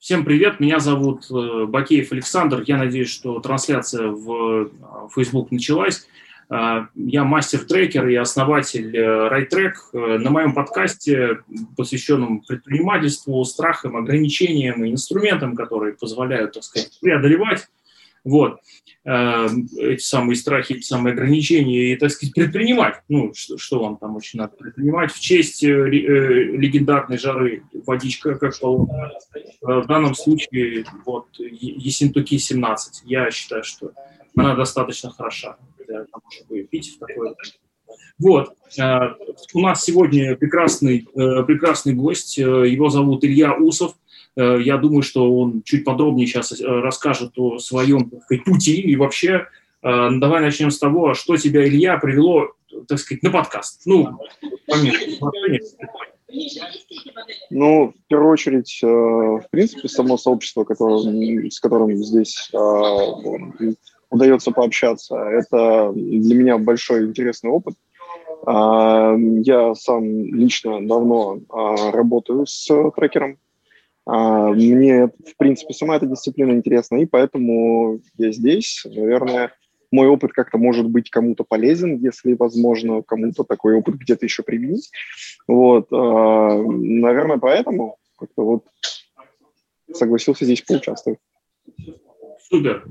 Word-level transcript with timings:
Всем 0.00 0.24
привет, 0.24 0.60
меня 0.60 0.78
зовут 0.78 1.30
э, 1.30 1.66
Бакеев 1.66 2.10
Александр. 2.10 2.64
Я 2.66 2.78
надеюсь, 2.78 3.10
что 3.10 3.38
трансляция 3.38 4.08
в 4.08 4.32
э, 4.32 4.68
Facebook 5.14 5.50
началась. 5.50 6.08
Э, 6.48 6.86
я 6.94 7.24
мастер-трекер 7.24 8.08
и 8.08 8.14
основатель 8.14 8.96
RideTrack. 8.96 10.18
На 10.18 10.30
моем 10.30 10.54
подкасте, 10.54 11.40
посвященном 11.76 12.40
предпринимательству, 12.40 13.44
страхам, 13.44 13.94
ограничениям 13.94 14.82
и 14.86 14.90
инструментам, 14.90 15.54
которые 15.54 15.92
позволяют, 15.92 16.54
так 16.54 16.64
сказать, 16.64 16.98
преодолевать 17.02 17.68
вот, 18.24 18.58
эти 19.04 20.02
самые 20.02 20.36
страхи, 20.36 20.74
эти 20.74 20.82
самые 20.82 21.12
ограничения 21.14 21.92
и, 21.92 21.96
так 21.96 22.10
сказать, 22.10 22.34
предпринимать. 22.34 23.00
Ну, 23.08 23.32
что, 23.34 23.56
что 23.58 23.80
вам 23.82 23.96
там 23.96 24.16
очень 24.16 24.38
надо 24.38 24.56
предпринимать 24.56 25.10
в 25.12 25.20
честь 25.20 25.62
легендарной 25.62 27.18
жары 27.18 27.62
водичка, 27.86 28.34
как 28.34 28.58
положено. 28.60 29.10
В 29.62 29.86
данном 29.86 30.14
случае 30.14 30.84
вот 31.06 31.28
Есентуки 31.38 32.38
17. 32.38 33.02
Я 33.06 33.30
считаю, 33.30 33.64
что 33.64 33.92
она 34.36 34.54
достаточно 34.54 35.10
хороша 35.10 35.56
для 35.86 36.04
того, 36.04 36.22
чтобы 36.30 36.62
пить 36.64 36.94
в 36.94 36.98
такое 36.98 37.34
вот. 38.18 38.54
У 39.54 39.60
нас 39.60 39.82
сегодня 39.82 40.36
прекрасный, 40.36 41.06
прекрасный 41.14 41.94
гость. 41.94 42.36
Его 42.36 42.90
зовут 42.90 43.24
Илья 43.24 43.54
Усов. 43.56 43.94
Я 44.60 44.78
думаю, 44.78 45.02
что 45.02 45.32
он 45.36 45.62
чуть 45.64 45.84
подробнее 45.84 46.26
сейчас 46.26 46.58
расскажет 46.60 47.32
о 47.36 47.58
своем 47.58 48.10
сказать, 48.24 48.44
пути 48.44 48.80
и 48.80 48.96
вообще. 48.96 49.46
Давай 49.82 50.40
начнем 50.40 50.70
с 50.70 50.78
того, 50.78 51.14
что 51.14 51.36
тебя, 51.36 51.66
Илья, 51.66 51.98
привело, 51.98 52.52
так 52.86 52.98
сказать, 52.98 53.22
на 53.22 53.30
подкаст. 53.30 53.82
Ну, 53.86 54.18
ну, 57.50 57.88
в 57.88 58.08
первую 58.08 58.32
очередь, 58.32 58.80
э, 58.82 58.86
в 58.86 59.44
принципе, 59.50 59.88
само 59.88 60.16
сообщество, 60.16 60.64
с 60.64 61.60
которым 61.60 61.96
здесь 61.96 62.50
э, 62.52 63.72
удается 64.10 64.52
пообщаться, 64.52 65.16
это 65.16 65.92
для 65.94 66.34
меня 66.34 66.58
большой 66.58 67.06
интересный 67.06 67.50
опыт. 67.50 67.74
Э, 68.46 69.16
я 69.42 69.74
сам 69.74 70.04
лично 70.04 70.86
давно 70.86 71.40
работаю 71.92 72.46
с 72.46 72.68
трекером. 72.96 73.38
Мне, 74.06 75.06
в 75.06 75.36
принципе, 75.36 75.74
сама 75.74 75.96
эта 75.96 76.06
дисциплина 76.06 76.52
интересна, 76.52 76.96
и 76.96 77.06
поэтому 77.06 78.00
я 78.16 78.32
здесь, 78.32 78.82
наверное, 78.84 79.52
мой 79.92 80.08
опыт 80.08 80.32
как-то 80.32 80.58
может 80.58 80.88
быть 80.88 81.10
кому-то 81.10 81.44
полезен, 81.44 81.96
если 81.98 82.34
возможно 82.34 83.02
кому-то 83.02 83.44
такой 83.44 83.74
опыт 83.74 83.96
где-то 83.96 84.24
еще 84.24 84.42
применить. 84.42 84.90
Вот, 85.46 85.92
э, 85.92 85.96
наверное, 85.96 87.38
поэтому 87.38 87.96
как-то 88.16 88.44
вот 88.44 88.64
согласился 89.92 90.44
здесь 90.44 90.62
поучаствовать. 90.62 91.18
Супер. 92.48 92.86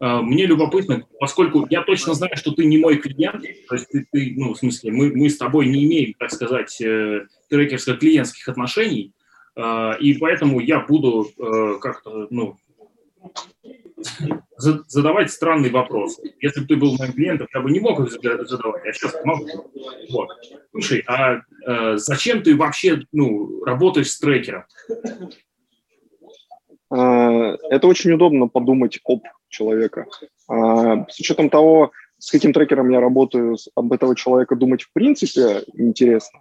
А, 0.00 0.22
мне 0.22 0.46
любопытно, 0.46 1.06
поскольку 1.18 1.66
я 1.70 1.82
точно 1.82 2.14
знаю, 2.14 2.36
что 2.36 2.52
ты 2.52 2.64
не 2.64 2.78
мой 2.78 2.98
клиент, 2.98 3.42
то 3.68 3.74
есть 3.74 3.88
ты, 3.88 4.06
ты 4.10 4.34
ну, 4.36 4.54
в 4.54 4.58
смысле, 4.58 4.92
мы, 4.92 5.14
мы 5.14 5.28
с 5.28 5.36
тобой 5.36 5.66
не 5.66 5.84
имеем, 5.84 6.14
так 6.18 6.30
сказать, 6.30 6.80
э, 6.80 7.26
трекерско-клиентских 7.50 8.48
отношений, 8.48 9.12
а, 9.12 9.23
и 9.56 10.14
поэтому 10.18 10.60
я 10.60 10.80
буду 10.80 11.28
э, 11.38 11.78
как-то, 11.80 12.26
ну, 12.30 12.56
задавать 14.56 15.30
странные 15.30 15.70
вопросы. 15.70 16.34
Если 16.40 16.60
бы 16.60 16.66
ты 16.66 16.76
был 16.76 16.96
моим 16.98 17.12
клиентом, 17.12 17.46
я 17.54 17.60
бы 17.60 17.70
не 17.70 17.80
мог 17.80 18.00
их 18.00 18.10
задавать, 18.10 18.84
я 18.84 18.92
сейчас 18.92 19.14
могу. 19.24 19.46
Вот. 20.10 20.28
Слушай, 20.70 21.04
а 21.06 21.40
э, 21.66 21.96
зачем 21.96 22.42
ты 22.42 22.56
вообще 22.56 23.02
ну, 23.12 23.64
работаешь 23.64 24.10
с 24.10 24.18
трекером? 24.18 24.64
А, 26.90 27.56
это 27.70 27.86
очень 27.86 28.12
удобно 28.12 28.48
подумать 28.48 29.00
об 29.04 29.22
человека. 29.48 30.06
А, 30.48 31.06
с 31.08 31.18
учетом 31.18 31.50
того, 31.50 31.92
с 32.18 32.30
каким 32.30 32.52
трекером 32.52 32.90
я 32.90 33.00
работаю, 33.00 33.56
об 33.74 33.92
этого 33.92 34.14
человека 34.14 34.56
думать 34.56 34.82
в 34.82 34.92
принципе 34.92 35.64
интересно. 35.74 36.40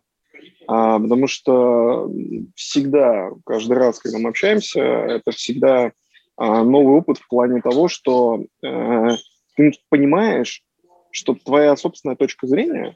А, 0.67 0.99
потому 0.99 1.27
что 1.27 2.11
всегда, 2.55 3.31
каждый 3.45 3.77
раз, 3.77 3.99
когда 3.99 4.17
мы 4.19 4.29
общаемся, 4.29 4.81
это 4.81 5.31
всегда 5.31 5.91
а, 6.37 6.63
новый 6.63 6.95
опыт 6.97 7.17
в 7.17 7.27
плане 7.27 7.61
того, 7.61 7.87
что 7.87 8.45
э, 8.63 9.09
ты 9.55 9.71
понимаешь, 9.89 10.63
что 11.11 11.35
твоя 11.35 11.75
собственная 11.75 12.15
точка 12.15 12.47
зрения, 12.47 12.95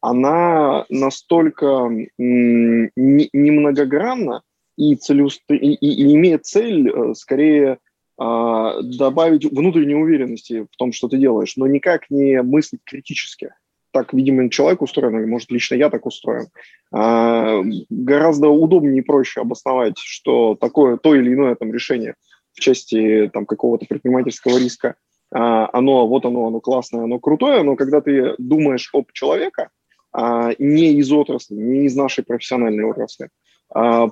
она 0.00 0.86
настолько 0.88 1.88
немногогранна 2.18 4.42
и, 4.76 4.96
целеуст... 4.96 5.42
и, 5.50 5.54
и, 5.54 5.86
и 5.86 6.14
имеет 6.14 6.46
цель 6.46 6.90
э, 6.90 7.14
скорее 7.14 7.78
э, 8.20 8.80
добавить 8.82 9.44
внутренней 9.44 9.94
уверенности 9.94 10.66
в 10.70 10.76
том, 10.76 10.92
что 10.92 11.06
ты 11.08 11.16
делаешь, 11.16 11.54
но 11.56 11.68
никак 11.68 12.10
не 12.10 12.42
мыслить 12.42 12.82
критически. 12.84 13.54
Так, 13.94 14.12
видимо, 14.12 14.50
человек 14.50 14.82
устроен, 14.82 15.18
или, 15.18 15.24
может, 15.24 15.50
лично 15.50 15.76
я 15.76 15.88
так 15.88 16.04
устроен. 16.04 16.48
А, 16.92 17.62
гораздо 17.88 18.48
удобнее 18.48 18.98
и 18.98 19.06
проще 19.06 19.40
обосновать, 19.40 19.96
что 19.96 20.54
такое 20.60 20.98
то 20.98 21.14
или 21.14 21.32
иное 21.32 21.54
там 21.54 21.72
решение– 21.72 22.14
в 22.54 22.60
части 22.60 23.30
там, 23.32 23.46
какого-то 23.46 23.86
предпринимательского 23.86 24.58
риска, 24.58 24.94
а, 25.32 25.68
оно, 25.72 26.06
вот 26.06 26.24
оно, 26.24 26.46
оно 26.46 26.60
классное, 26.60 27.04
оно 27.04 27.18
крутое, 27.18 27.62
но 27.62 27.76
когда 27.76 28.00
ты 28.00 28.34
думаешь 28.38 28.90
об 28.92 29.12
человека, 29.12 29.70
а, 30.12 30.52
не 30.58 30.92
из 30.94 31.10
отрасли, 31.12 31.54
не 31.54 31.86
из 31.86 31.96
нашей 31.96 32.24
профессиональной 32.24 32.84
отрасли, 32.84 33.28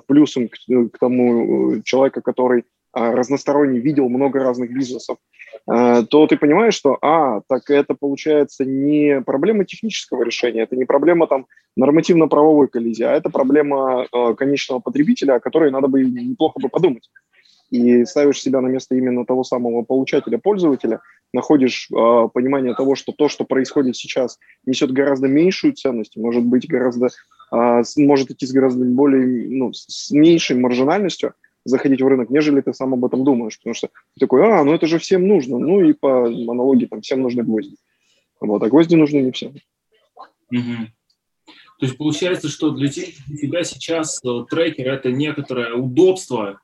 плюсом 0.07 0.49
к, 0.49 0.57
к 0.91 0.97
тому 0.99 1.75
э, 1.75 1.81
человека, 1.83 2.21
который 2.21 2.65
разносторонне 2.91 3.79
видел 3.79 4.09
много 4.09 4.43
разных 4.43 4.73
бизнесов, 4.73 5.19
то 5.65 6.27
ты 6.27 6.35
понимаешь, 6.35 6.73
что, 6.73 6.97
а, 7.01 7.41
так 7.47 7.69
это 7.69 7.95
получается 7.95 8.65
не 8.65 9.21
проблема 9.21 9.63
технического 9.63 10.23
решения, 10.23 10.63
это 10.63 10.75
не 10.75 10.83
проблема 10.85 11.27
там 11.27 11.47
нормативно-правовой 11.75 12.67
коллизии, 12.67 13.03
а 13.03 13.13
это 13.13 13.29
проблема 13.29 14.05
э, 14.11 14.33
конечного 14.35 14.79
потребителя, 14.79 15.35
о 15.35 15.39
которой 15.39 15.71
надо 15.71 15.87
бы 15.87 16.03
неплохо 16.03 16.59
бы 16.59 16.69
подумать. 16.69 17.09
И 17.71 18.05
ставишь 18.05 18.41
себя 18.41 18.61
на 18.61 18.67
место 18.67 18.95
именно 18.95 19.25
того 19.25 19.43
самого 19.43 19.81
получателя, 19.81 20.37
пользователя, 20.37 21.01
находишь 21.33 21.87
э, 21.89 22.27
понимание 22.31 22.75
того, 22.75 22.95
что 22.95 23.11
то, 23.11 23.29
что 23.29 23.45
происходит 23.45 23.95
сейчас, 23.95 24.37
несет 24.65 24.91
гораздо 24.91 25.27
меньшую 25.27 25.73
ценность, 25.73 26.15
может 26.15 26.43
быть 26.45 26.67
гораздо, 26.67 27.07
э, 27.51 27.81
может 27.97 28.29
идти 28.29 28.45
с 28.45 28.51
гораздо 28.51 28.85
более, 28.85 29.49
ну, 29.49 29.73
с 29.73 30.11
меньшей 30.11 30.57
маржинальностью, 30.57 31.33
заходить 31.65 32.01
в 32.01 32.07
рынок, 32.07 32.29
нежели 32.29 32.61
ты 32.61 32.73
сам 32.73 32.93
об 32.93 33.05
этом 33.05 33.23
думаешь, 33.23 33.57
потому 33.57 33.73
что 33.73 33.87
ты 33.87 34.19
такой, 34.19 34.43
а, 34.45 34.63
ну 34.63 34.73
это 34.73 34.87
же 34.87 34.99
всем 34.99 35.27
нужно, 35.27 35.57
ну 35.57 35.81
и 35.81 35.93
по 35.93 36.25
аналогии 36.25 36.85
там 36.85 37.01
всем 37.01 37.21
нужны 37.21 37.43
гвозди. 37.43 37.77
Вот, 38.39 38.61
а 38.61 38.69
гвозди 38.69 38.95
нужны 38.95 39.19
не 39.19 39.31
всем. 39.31 39.53
Угу. 40.51 40.87
То 41.79 41.85
есть 41.85 41.97
получается, 41.97 42.49
что 42.49 42.71
для 42.71 42.89
тебя 42.89 43.63
сейчас 43.63 44.21
э, 44.23 44.45
трекер– 44.49 44.87
это 44.93 45.11
некоторое 45.11 45.73
удобство, 45.73 46.59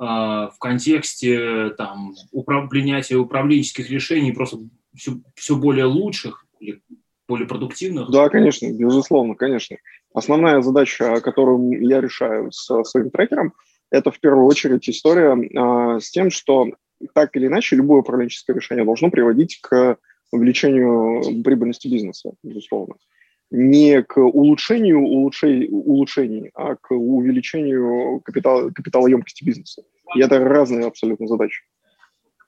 а, 0.00 0.50
в 0.50 0.58
контексте 0.58 1.70
там, 1.70 2.14
управ... 2.30 2.70
принятия 2.70 3.16
управленческих 3.16 3.90
решений 3.90 4.32
просто 4.32 4.58
все, 4.94 5.20
все 5.34 5.56
более 5.56 5.86
лучших 5.86 6.46
или 6.60 6.80
более 7.28 7.48
продуктивных? 7.48 8.10
Да, 8.10 8.28
конечно, 8.28 8.72
безусловно, 8.72 9.34
конечно. 9.34 9.76
Основная 10.14 10.62
задача, 10.62 11.20
которую 11.20 11.86
я 11.86 12.00
решаю 12.00 12.52
с 12.52 12.84
своим 12.84 13.10
трекером, 13.10 13.54
это 13.90 14.10
в 14.10 14.20
первую 14.20 14.46
очередь 14.46 14.88
история 14.88 15.36
а, 15.56 16.00
с 16.00 16.10
тем, 16.10 16.30
что 16.30 16.66
так 17.14 17.36
или 17.36 17.46
иначе 17.46 17.76
любое 17.76 18.00
управленческое 18.00 18.56
решение 18.56 18.84
должно 18.84 19.10
приводить 19.10 19.60
к 19.60 19.96
увеличению 20.30 21.42
прибыльности 21.42 21.88
бизнеса, 21.88 22.32
безусловно 22.42 22.96
не 23.50 24.02
к 24.02 24.18
улучшению 24.18 25.00
улучшений, 25.00 25.68
улучшений 25.70 26.50
а 26.54 26.76
к 26.76 26.90
увеличению 26.90 28.20
капитала, 28.20 28.70
капиталоемкости 28.70 29.44
бизнеса. 29.44 29.82
И 30.14 30.20
это 30.20 30.38
разные 30.38 30.86
абсолютно 30.86 31.26
задачи. 31.26 31.62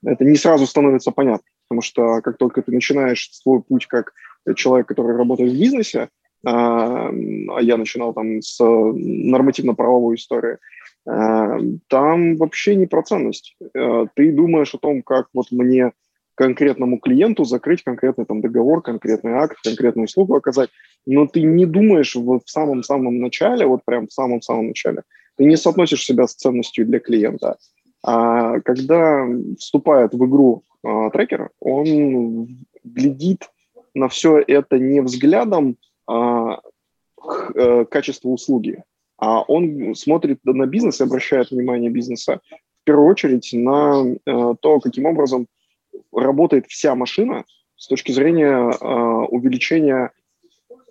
Это 0.04 0.24
не 0.24 0.36
сразу 0.36 0.66
становится 0.66 1.10
понятно, 1.10 1.46
потому 1.68 1.82
что 1.82 2.20
как 2.22 2.38
только 2.38 2.62
ты 2.62 2.72
начинаешь 2.72 3.30
свой 3.32 3.62
путь 3.62 3.86
как 3.86 4.12
человек, 4.56 4.88
который 4.88 5.16
работает 5.16 5.52
в 5.52 5.58
бизнесе, 5.58 6.08
я 6.42 7.76
начинал 7.76 8.14
там 8.14 8.40
с 8.40 8.58
нормативно-правовой 8.60 10.16
истории, 10.16 10.58
а, 11.06 11.58
там 11.88 12.36
вообще 12.36 12.76
не 12.76 12.86
про 12.86 13.02
ценность. 13.02 13.56
А, 13.74 14.06
ты 14.14 14.32
думаешь 14.32 14.74
о 14.74 14.78
том, 14.78 15.02
как 15.02 15.28
вот 15.32 15.46
мне 15.50 15.92
конкретному 16.34 16.98
клиенту 16.98 17.44
закрыть 17.44 17.82
конкретный 17.82 18.24
там 18.24 18.40
договор, 18.40 18.82
конкретный 18.82 19.32
акт, 19.32 19.58
конкретную 19.62 20.06
услугу 20.06 20.36
оказать, 20.36 20.70
но 21.06 21.26
ты 21.26 21.42
не 21.42 21.66
думаешь 21.66 22.14
вот 22.14 22.44
в 22.44 22.50
самом-самом 22.50 23.18
начале, 23.18 23.66
вот 23.66 23.84
прям 23.84 24.06
в 24.06 24.12
самом-самом 24.12 24.68
начале, 24.68 25.02
ты 25.36 25.44
не 25.44 25.56
соотносишь 25.56 26.04
себя 26.04 26.26
с 26.26 26.34
ценностью 26.34 26.86
для 26.86 26.98
клиента. 26.98 27.58
А 28.02 28.60
когда 28.60 29.26
вступает 29.58 30.14
в 30.14 30.24
игру 30.24 30.62
а, 30.82 31.10
трекер, 31.10 31.50
он 31.60 32.64
глядит 32.84 33.50
на 33.94 34.08
все 34.08 34.38
это 34.38 34.78
не 34.78 35.02
взглядом 35.02 35.76
а, 36.10 36.60
к, 37.16 37.52
а, 37.54 37.84
качества 37.84 38.28
услуги, 38.28 38.82
а 39.18 39.42
он 39.42 39.94
смотрит 39.94 40.38
на 40.44 40.66
бизнес 40.66 41.00
и 41.00 41.04
обращает 41.04 41.50
внимание 41.50 41.90
бизнеса 41.90 42.40
первую 42.90 43.08
очередь 43.08 43.48
на 43.52 44.04
э, 44.04 44.54
то, 44.60 44.80
каким 44.80 45.06
образом 45.06 45.46
работает 46.12 46.66
вся 46.66 46.96
машина 46.96 47.44
с 47.76 47.86
точки 47.86 48.10
зрения 48.10 48.50
э, 48.50 48.84
увеличения 49.28 50.10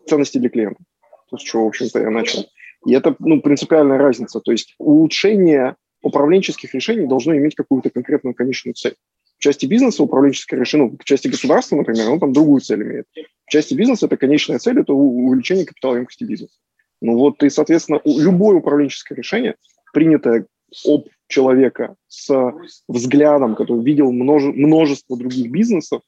ценности 0.08 0.38
для 0.38 0.48
клиента. 0.48 0.82
То, 1.30 1.38
с 1.38 1.42
чего, 1.42 1.66
в 1.66 1.68
общем-то, 1.68 2.00
я 2.00 2.10
начал. 2.10 2.46
И 2.86 2.94
это 2.94 3.18
ну, 3.20 3.42
принципиальная 3.42 3.98
разница. 3.98 4.40
То 4.40 4.54
есть 4.54 4.76
улучшение 4.78 5.76
управленческих 6.02 6.74
решений 6.74 7.06
должно 7.06 7.36
иметь 7.36 7.56
какую-то 7.56 7.90
конкретную 7.90 8.34
конечную 8.34 8.76
цель. 8.76 8.96
В 9.40 9.42
части 9.42 9.66
бизнеса 9.66 10.04
управленческое 10.04 10.60
решение, 10.60 10.90
ну, 10.90 10.98
в 11.00 11.06
части 11.06 11.30
государства, 11.30 11.78
например, 11.78 12.10
он 12.10 12.20
там 12.20 12.34
другую 12.34 12.60
цель 12.60 12.84
имеет. 12.84 13.06
В 13.46 13.50
части 13.50 13.74
бизнеса 13.74 14.08
это 14.08 14.18
конечная 14.18 14.60
цель, 14.60 14.82
это 14.82 14.92
увеличение 14.92 15.66
капиталоемкости 15.66 16.26
бизнеса. 16.26 16.58
Ну 17.02 17.18
вот, 17.18 17.42
и, 17.42 17.50
соответственно, 17.50 18.02
любое 18.04 18.58
управленческое 18.58 19.18
решение, 19.18 19.56
принятое 19.94 20.46
об 20.86 21.08
человека 21.28 21.96
с 22.10 22.54
взглядом, 22.90 23.56
который 23.56 23.82
видел 23.82 24.12
множе, 24.12 24.52
множество 24.52 25.18
других 25.18 25.50
бизнесов, 25.50 26.02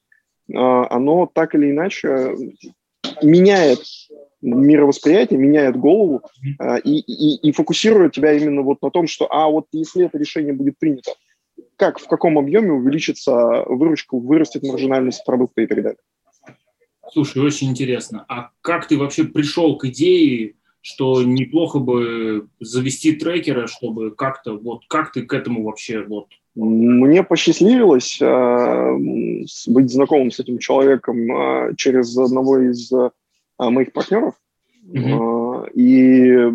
а, 0.53 0.93
оно 0.93 1.25
так 1.33 1.55
или 1.55 1.71
иначе 1.71 2.35
меняет 3.23 3.79
мировосприятие, 4.41 5.39
меняет 5.39 5.77
голову 5.77 6.21
а, 6.59 6.75
и, 6.77 6.99
и, 6.99 7.47
и 7.47 7.51
фокусирует 7.53 8.11
тебя 8.11 8.33
именно 8.33 8.61
вот 8.61 8.81
на 8.81 8.91
том, 8.91 9.07
что, 9.07 9.31
а 9.31 9.47
вот 9.47 9.67
если 9.71 10.05
это 10.05 10.17
решение 10.17 10.51
будет 10.51 10.77
принято, 10.77 11.13
как, 11.75 11.99
в 11.99 12.07
каком 12.07 12.37
объеме 12.37 12.71
увеличится 12.71 13.63
выручка, 13.67 14.15
вырастет 14.17 14.63
маржинальность 14.63 15.23
продукта 15.25 15.61
и 15.61 15.67
так 15.67 15.81
далее. 15.81 15.99
Слушай, 17.11 17.43
очень 17.43 17.69
интересно. 17.69 18.25
А 18.29 18.51
как 18.61 18.87
ты 18.87 18.97
вообще 18.97 19.25
пришел 19.25 19.77
к 19.77 19.85
идее, 19.85 20.55
что 20.81 21.21
неплохо 21.23 21.79
бы 21.79 22.47
завести 22.59 23.13
трекера, 23.13 23.67
чтобы 23.67 24.11
как-то, 24.11 24.57
вот 24.57 24.83
как 24.87 25.11
ты 25.11 25.23
к 25.23 25.33
этому 25.33 25.63
вообще 25.63 26.03
вот 26.03 26.27
мне 26.55 27.23
посчастливилось 27.23 28.19
э, 28.21 28.97
быть 29.67 29.89
знакомым 29.89 30.31
с 30.31 30.39
этим 30.39 30.57
человеком 30.57 31.31
э, 31.31 31.75
через 31.77 32.17
одного 32.17 32.59
из 32.59 32.91
э, 32.91 33.09
моих 33.57 33.93
партнеров. 33.93 34.35
Mm-hmm. 34.85 35.67
Э, 35.67 35.71
и 35.73 36.51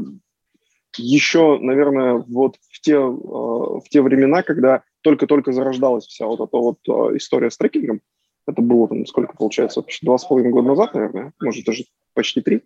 еще, 0.99 1.59
наверное, 1.61 2.25
вот 2.29 2.57
в 2.71 2.81
те, 2.81 2.95
э, 2.95 2.99
в 2.99 3.85
те 3.89 4.03
времена, 4.03 4.43
когда 4.43 4.83
только-только 5.07 5.53
зарождалась 5.53 6.05
вся 6.05 6.27
вот 6.27 6.41
эта 6.41 6.57
вот 6.57 6.79
э, 6.89 7.17
история 7.17 7.49
с 7.49 7.57
трекингом, 7.57 8.01
это 8.45 8.61
было 8.61 8.89
там 8.89 9.07
сколько 9.07 9.37
получается, 9.37 9.85
два 10.03 10.19
с 10.19 10.25
половиной 10.25 10.51
года 10.51 10.67
назад, 10.67 10.95
наверное, 10.95 11.33
может 11.41 11.65
даже 11.65 11.85
почти 12.13 12.41
три. 12.41 12.63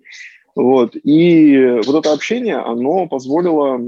Вот. 0.54 0.96
И 0.96 1.82
вот 1.84 1.96
это 1.96 2.14
общение, 2.14 2.56
оно 2.56 3.06
позволило 3.08 3.78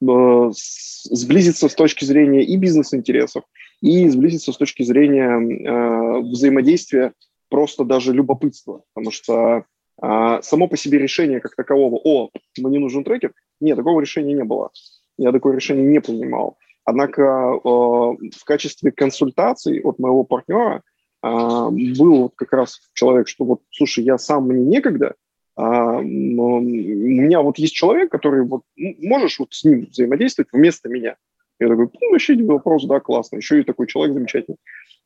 э, 0.00 0.50
сблизиться 0.50 1.68
с 1.68 1.74
точки 1.76 2.04
зрения 2.04 2.42
и 2.42 2.56
бизнес-интересов, 2.56 3.44
и 3.80 4.08
сблизиться 4.08 4.52
с 4.52 4.56
точки 4.56 4.82
зрения 4.82 5.38
э, 5.38 6.20
взаимодействия 6.22 7.12
просто 7.50 7.84
даже 7.84 8.12
любопытства, 8.12 8.82
потому 8.94 9.12
что 9.12 9.62
э, 10.02 10.38
само 10.42 10.66
по 10.66 10.76
себе 10.76 10.98
решение 10.98 11.38
как 11.38 11.54
такового, 11.54 12.00
о, 12.02 12.30
мне 12.58 12.80
нужен 12.80 13.04
трекер, 13.04 13.32
нет, 13.60 13.76
такого 13.76 14.00
решения 14.00 14.34
не 14.34 14.44
было. 14.44 14.72
Я 15.18 15.32
такое 15.32 15.56
решение 15.56 15.86
не 15.86 16.00
принимал. 16.00 16.56
Однако 16.84 17.22
э, 17.22 17.58
в 17.66 18.44
качестве 18.46 18.92
консультаций 18.92 19.80
от 19.82 19.98
моего 19.98 20.24
партнера 20.24 20.82
а, 21.20 21.68
был 21.70 22.22
вот 22.22 22.32
как 22.36 22.52
раз 22.52 22.80
человек, 22.94 23.28
что 23.28 23.44
вот, 23.44 23.60
слушай, 23.70 24.04
я 24.04 24.16
сам, 24.18 24.46
мне 24.46 24.64
некогда, 24.64 25.16
но 25.56 26.02
у 26.02 26.60
меня 26.60 27.42
вот 27.42 27.58
есть 27.58 27.74
человек, 27.74 28.12
который 28.12 28.44
вот, 28.44 28.62
можешь 28.76 29.40
вот 29.40 29.52
с 29.52 29.64
ним 29.64 29.88
взаимодействовать 29.90 30.50
вместо 30.52 30.88
меня. 30.88 31.16
Я 31.58 31.68
такой, 31.68 31.88
ну, 32.00 32.10
вообще 32.12 32.36
не 32.36 32.44
вопрос, 32.44 32.84
да, 32.86 33.00
классно, 33.00 33.38
еще 33.38 33.60
и 33.60 33.64
такой 33.64 33.88
человек 33.88 34.14
замечательный. 34.14 34.58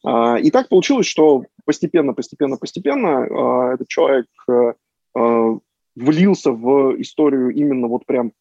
А, 0.04 0.36
и 0.38 0.50
так 0.50 0.68
получилось, 0.68 1.06
что 1.06 1.44
постепенно, 1.64 2.12
постепенно, 2.12 2.56
постепенно 2.56 3.24
а, 3.24 3.74
этот 3.74 3.88
человек 3.88 4.26
а, 4.48 4.74
а 5.14 5.58
влился 5.94 6.52
в 6.52 7.00
историю 7.00 7.50
именно 7.50 7.86
вот 7.86 8.06
прям 8.06 8.32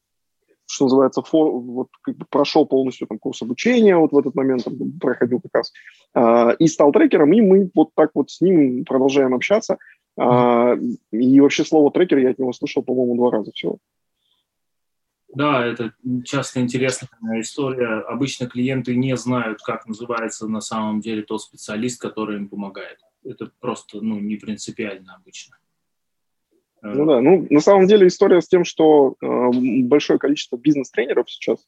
что 0.71 0.85
называется, 0.85 1.21
фор, 1.21 1.51
вот, 1.51 1.87
как 2.01 2.15
бы 2.15 2.25
прошел 2.29 2.65
полностью 2.65 3.07
там, 3.07 3.19
курс 3.19 3.41
обучения, 3.41 3.97
вот 3.97 4.11
в 4.11 4.17
этот 4.17 4.35
момент 4.35 4.63
там, 4.63 4.75
проходил 4.99 5.41
как 5.41 5.51
раз, 5.53 5.73
э, 6.15 6.55
и 6.59 6.67
стал 6.67 6.91
трекером, 6.91 7.33
и 7.33 7.41
мы 7.41 7.69
вот 7.75 7.89
так 7.95 8.11
вот 8.13 8.31
с 8.31 8.41
ним 8.41 8.85
продолжаем 8.85 9.33
общаться. 9.33 9.77
Э, 10.17 10.77
и 11.11 11.39
вообще 11.41 11.65
слово 11.65 11.91
трекер 11.91 12.19
я 12.19 12.29
от 12.31 12.39
него 12.39 12.53
слышал, 12.53 12.83
по-моему, 12.83 13.17
два 13.17 13.31
раза 13.31 13.51
всего. 13.51 13.79
Да, 15.33 15.65
это 15.65 15.93
часто 16.25 16.59
интересная 16.59 17.09
история. 17.39 18.01
Обычно 18.01 18.47
клиенты 18.47 18.95
не 18.95 19.15
знают, 19.15 19.61
как 19.61 19.87
называется 19.87 20.47
на 20.47 20.59
самом 20.59 20.99
деле 20.99 21.23
тот 21.23 21.41
специалист, 21.41 22.01
который 22.01 22.37
им 22.37 22.49
помогает. 22.49 22.99
Это 23.23 23.49
просто 23.59 24.01
ну, 24.01 24.19
не 24.19 24.35
принципиально 24.35 25.15
обычно. 25.15 25.57
Ну 26.81 27.05
да, 27.05 27.21
ну 27.21 27.45
на 27.49 27.59
самом 27.59 27.87
деле 27.87 28.07
история 28.07 28.41
с 28.41 28.47
тем, 28.47 28.65
что 28.65 29.15
э, 29.21 29.49
большое 29.83 30.17
количество 30.17 30.57
бизнес-тренеров 30.57 31.29
сейчас, 31.29 31.59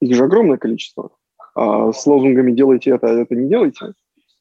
их 0.00 0.14
же 0.14 0.24
огромное 0.24 0.56
количество, 0.56 1.10
э, 1.56 1.92
с 1.94 2.06
лозунгами 2.06 2.52
«делайте 2.52 2.90
это, 2.90 3.08
а 3.08 3.20
это 3.20 3.34
не 3.34 3.48
делайте», 3.48 3.92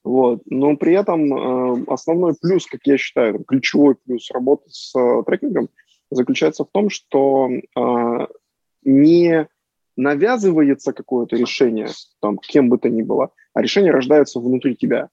вот. 0.03 0.41
Но 0.45 0.75
при 0.77 0.93
этом 0.93 1.33
э, 1.33 1.85
основной 1.87 2.33
плюс, 2.39 2.65
как 2.65 2.81
я 2.85 2.97
считаю, 2.97 3.43
ключевой 3.43 3.95
плюс 3.95 4.31
работы 4.31 4.63
с 4.69 4.97
э, 4.97 5.23
трекингом 5.25 5.69
заключается 6.09 6.65
в 6.65 6.69
том, 6.71 6.89
что 6.89 7.49
э, 7.49 8.27
не 8.83 9.47
навязывается 9.95 10.93
какое-то 10.93 11.35
решение, 11.35 11.89
там, 12.19 12.37
кем 12.37 12.69
бы 12.69 12.77
то 12.77 12.89
ни 12.89 13.03
было, 13.03 13.31
а 13.53 13.61
решение 13.61 13.91
рождается 13.91 14.39
внутри 14.39 14.75
тебя. 14.75 15.09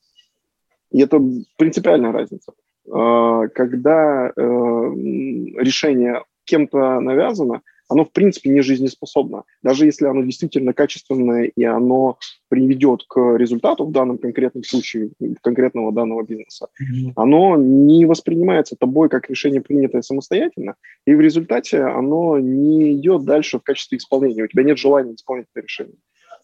И 0.91 1.03
это 1.03 1.21
принципиальная 1.57 2.13
разница. 2.13 2.53
А, 2.93 3.49
когда 3.49 4.29
э, 4.29 4.41
решение 4.41 6.25
кем-то 6.45 7.01
навязано, 7.01 7.63
оно 7.89 8.05
в 8.05 8.13
принципе 8.13 8.51
не 8.51 8.61
жизнеспособно. 8.61 9.45
Даже 9.63 9.87
если 9.87 10.07
оно 10.07 10.23
действительно 10.23 10.75
качественное 10.75 11.45
и 11.45 11.65
оно 11.65 12.19
приведет 12.49 13.05
к 13.09 13.37
результату 13.37 13.87
в 13.87 13.93
данном 13.93 14.19
конкретном 14.19 14.63
случае 14.63 15.11
конкретного 15.43 15.93
данного 15.93 16.23
бизнеса, 16.23 16.69
mm-hmm. 16.81 17.13
оно 17.17 17.57
не 17.57 18.05
воспринимается 18.05 18.77
тобой 18.77 19.09
как 19.09 19.31
решение, 19.31 19.63
принятое 19.63 20.03
самостоятельно, 20.03 20.75
и 21.07 21.15
в 21.15 21.21
результате 21.21 21.83
оно 21.83 22.39
не 22.39 22.93
идет 22.93 23.25
дальше 23.25 23.59
в 23.59 23.63
качестве 23.63 23.99
исполнения. 23.99 24.45
У 24.45 24.49
тебя 24.49 24.65
нет 24.65 24.79
желания 24.79 25.15
исполнить 25.15 25.47
это 25.55 25.65
решение. 25.65 25.97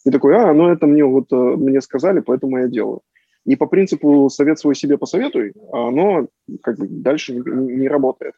Ты 0.05 0.11
такой, 0.11 0.37
а, 0.37 0.52
ну 0.52 0.69
это 0.69 0.87
мне 0.87 1.05
вот 1.05 1.33
э, 1.33 1.37
мне 1.37 1.80
сказали, 1.80 2.21
поэтому 2.21 2.59
я 2.59 2.68
делаю. 2.68 3.00
И 3.44 3.56
по 3.56 3.66
принципу 3.66 4.28
«совет 4.30 4.58
свой 4.58 4.74
себе 4.74 4.96
посоветуй», 4.96 5.52
оно 5.70 6.28
как 6.62 6.78
бы 6.78 6.86
дальше 6.88 7.34
не, 7.34 7.40
не 7.76 7.88
работает. 7.88 8.34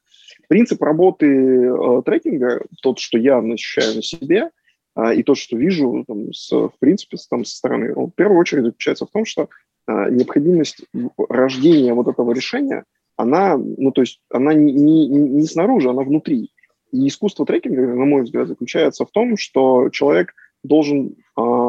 Принцип 0.49 0.83
работы 0.83 1.27
э, 1.27 2.03
трекинга, 2.05 2.63
тот, 2.83 2.99
что 2.99 3.17
я 3.17 3.39
ощущаю 3.39 3.95
на 3.97 4.03
себе, 4.03 4.51
э, 4.97 5.15
и 5.15 5.23
то, 5.23 5.37
что 5.37 5.57
вижу, 5.57 6.05
там, 6.09 6.33
с, 6.33 6.51
в 6.51 6.73
принципе, 6.81 7.17
с, 7.17 7.29
там, 7.29 7.45
со 7.45 7.57
стороны, 7.57 7.95
он 7.95 8.11
в 8.11 8.15
первую 8.15 8.41
очередь 8.41 8.65
заключается 8.65 9.07
в 9.07 9.11
том, 9.11 9.25
что 9.25 9.49
э, 9.87 10.11
необходимость 10.11 10.85
рождения 11.29 11.95
вот 11.95 12.09
этого 12.09 12.33
решения, 12.33 12.85
она, 13.17 13.57
ну, 13.57 13.93
то 13.93 14.01
есть 14.01 14.21
она 14.31 14.55
не, 14.55 14.73
не, 14.73 15.09
не 15.09 15.47
снаружи, 15.47 15.89
она 15.89 16.03
внутри. 16.03 16.51
И 16.91 17.07
искусство 17.07 17.47
трекинга, 17.47 17.87
на 17.87 18.05
мой 18.05 18.23
взгляд, 18.23 18.49
заключается 18.49 19.05
в 19.05 19.11
том, 19.11 19.37
что 19.37 19.89
человек 19.91 20.35
должен, 20.65 21.15
э, 21.39 21.69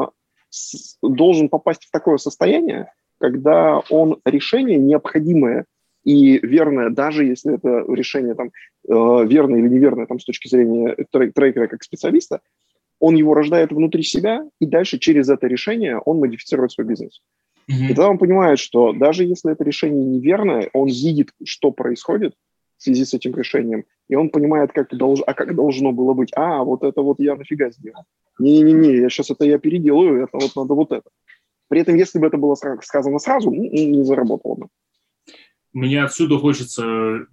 с, 0.50 0.98
должен 1.02 1.48
попасть 1.48 1.84
в 1.84 1.90
такое 1.92 2.16
состояние, 2.16 2.92
когда 3.18 3.80
он 3.90 4.20
решение 4.24 4.78
необходимое 4.78 5.64
и 6.04 6.38
верное, 6.38 6.90
даже 6.90 7.24
если 7.24 7.54
это 7.54 7.84
решение 7.88 8.34
там 8.34 8.48
э, 8.48 9.26
верное 9.26 9.60
или 9.60 9.68
неверное 9.68 10.06
там 10.06 10.18
с 10.18 10.24
точки 10.24 10.48
зрения 10.48 10.96
трекера 11.10 11.66
как 11.66 11.82
специалиста, 11.82 12.40
он 13.00 13.14
его 13.14 13.34
рождает 13.34 13.72
внутри 13.72 14.02
себя, 14.02 14.42
и 14.60 14.66
дальше 14.66 14.98
через 14.98 15.28
это 15.28 15.46
решение 15.46 15.98
он 15.98 16.18
модифицирует 16.18 16.72
свой 16.72 16.86
бизнес. 16.86 17.20
Mm-hmm. 17.68 17.84
И 17.84 17.88
тогда 17.88 18.08
он 18.08 18.18
понимает, 18.18 18.58
что 18.58 18.92
даже 18.92 19.24
если 19.24 19.52
это 19.52 19.62
решение 19.64 20.04
неверное, 20.04 20.70
он 20.72 20.88
видит, 20.88 21.30
что 21.44 21.70
происходит 21.70 22.34
в 22.78 22.82
связи 22.82 23.04
с 23.04 23.12
этим 23.12 23.34
решением, 23.34 23.84
и 24.08 24.14
он 24.14 24.30
понимает, 24.30 24.72
как, 24.72 24.96
долж... 24.96 25.20
а 25.26 25.34
как 25.34 25.54
должно 25.54 25.92
было 25.92 26.14
быть. 26.14 26.30
А, 26.34 26.62
вот 26.64 26.82
это 26.82 27.02
вот 27.02 27.20
я 27.20 27.36
нафига 27.36 27.70
сделал. 27.70 28.04
Не-не-не, 28.38 28.96
я 28.96 29.10
сейчас 29.10 29.30
это 29.30 29.44
я 29.44 29.58
переделаю, 29.58 30.22
это 30.22 30.38
вот 30.38 30.54
надо 30.56 30.74
вот 30.74 30.92
это. 30.92 31.10
При 31.68 31.80
этом, 31.80 31.96
если 31.96 32.18
бы 32.18 32.26
это 32.26 32.36
было 32.36 32.54
сказано 32.54 33.18
сразу, 33.18 33.50
ну, 33.50 33.62
не 33.62 34.02
заработало 34.04 34.54
бы. 34.54 34.68
Мне 35.74 36.02
отсюда 36.02 36.38
хочется, 36.38 37.26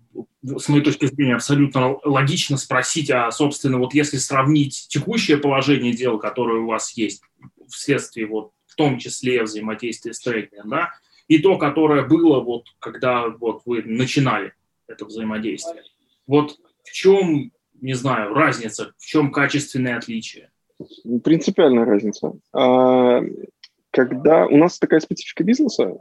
с 0.44 0.70
моей 0.70 0.84
точки 0.84 1.06
зрения, 1.06 1.36
абсолютно 1.36 1.98
логично 2.04 2.58
спросить, 2.58 3.10
а, 3.10 3.32
собственно, 3.32 3.78
вот 3.80 3.94
если 3.94 4.18
сравнить 4.18 4.88
текущее 4.90 5.38
положение 5.38 5.94
дел, 5.94 6.20
которое 6.20 6.60
у 6.62 6.68
вас 6.68 6.92
есть 6.92 7.24
вследствие, 7.70 8.28
вот, 8.28 8.52
в 8.68 8.76
том 8.76 9.00
числе 9.00 9.44
взаимодействия 9.44 10.14
с 10.14 10.20
трекером, 10.20 10.70
да, 10.70 10.90
и 11.28 11.40
то, 11.40 11.58
которое 11.58 12.04
было, 12.06 12.42
вот, 12.42 12.66
когда 12.80 13.30
вот, 13.30 13.62
вы 13.66 13.82
начинали 13.84 14.54
это 14.88 15.06
взаимодействие. 15.06 15.84
Вот 16.28 16.58
в 16.84 16.92
чем, 16.92 17.52
не 17.82 17.94
знаю, 17.94 18.34
разница, 18.34 18.94
в 18.98 19.06
чем 19.06 19.32
качественное 19.32 19.98
отличие? 19.98 20.52
Принципиальная 21.24 21.86
разница. 21.86 22.34
Когда 23.96 24.46
у 24.46 24.58
нас 24.58 24.78
такая 24.78 25.00
специфика 25.00 25.46
бизнеса, 25.46 25.96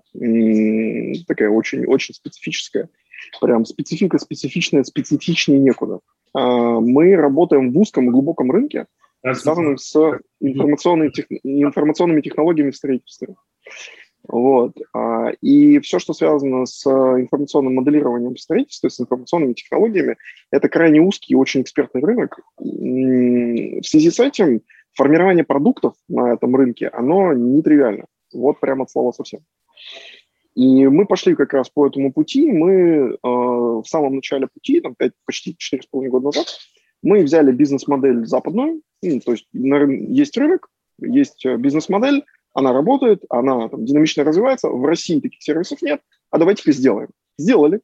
такая 1.28 1.48
очень, 1.48 1.86
очень 1.86 2.12
специфическая, 2.12 2.88
прям 3.40 3.64
специфика 3.64 4.18
специфичная, 4.18 4.82
специфичнее 4.82 5.60
некуда. 5.60 6.00
А, 6.32 6.80
мы 6.80 7.14
работаем 7.14 7.70
в 7.70 7.78
узком 7.78 8.08
и 8.08 8.10
глубоком 8.10 8.50
рынке, 8.50 8.86
связанном 9.34 9.78
с 9.78 9.94
информационными, 10.40 11.10
тех, 11.10 11.26
информационными 11.44 12.20
технологиями 12.20 12.72
в 12.72 12.76
строительстве. 12.76 13.36
Вот. 14.26 14.72
А, 14.92 15.28
и 15.40 15.78
все, 15.78 16.00
что 16.00 16.14
связано 16.14 16.66
с 16.66 16.84
информационным 16.86 17.76
моделированием 17.76 18.36
строительства, 18.36 18.88
с 18.88 18.98
информационными 18.98 19.52
технологиями, 19.52 20.16
это 20.50 20.68
крайне 20.68 21.00
узкий 21.00 21.34
и 21.34 21.36
очень 21.36 21.62
экспертный 21.62 22.02
рынок. 22.02 22.40
В 22.56 23.84
связи 23.84 24.10
с 24.10 24.18
этим 24.18 24.62
формирование 24.94 25.44
продуктов 25.44 25.94
на 26.08 26.32
этом 26.32 26.56
рынке, 26.56 26.88
оно 26.88 27.32
нетривиально. 27.32 28.06
Вот 28.32 28.60
прямо 28.60 28.84
от 28.84 28.90
слова 28.90 29.12
совсем. 29.12 29.40
И 30.54 30.86
мы 30.86 31.06
пошли 31.06 31.34
как 31.34 31.52
раз 31.52 31.68
по 31.68 31.86
этому 31.86 32.12
пути. 32.12 32.50
Мы 32.50 32.72
э, 32.72 33.16
в 33.22 33.84
самом 33.86 34.16
начале 34.16 34.46
пути, 34.46 34.80
там, 34.80 34.94
5, 34.94 35.12
почти 35.26 35.56
4,5 35.74 36.08
года 36.08 36.26
назад, 36.26 36.46
мы 37.02 37.22
взяли 37.22 37.52
бизнес-модель 37.52 38.24
западную, 38.24 38.80
ну, 39.02 39.20
то 39.20 39.32
есть 39.32 39.46
есть 39.52 40.36
рынок, 40.36 40.68
есть 40.98 41.44
э, 41.44 41.56
бизнес-модель, 41.56 42.24
она 42.54 42.72
работает, 42.72 43.24
она 43.28 43.68
там, 43.68 43.84
динамично 43.84 44.24
развивается, 44.24 44.68
в 44.68 44.84
России 44.86 45.20
таких 45.20 45.42
сервисов 45.42 45.82
нет, 45.82 46.00
а 46.30 46.38
давайте-ка 46.38 46.72
сделаем. 46.72 47.08
Сделали. 47.36 47.80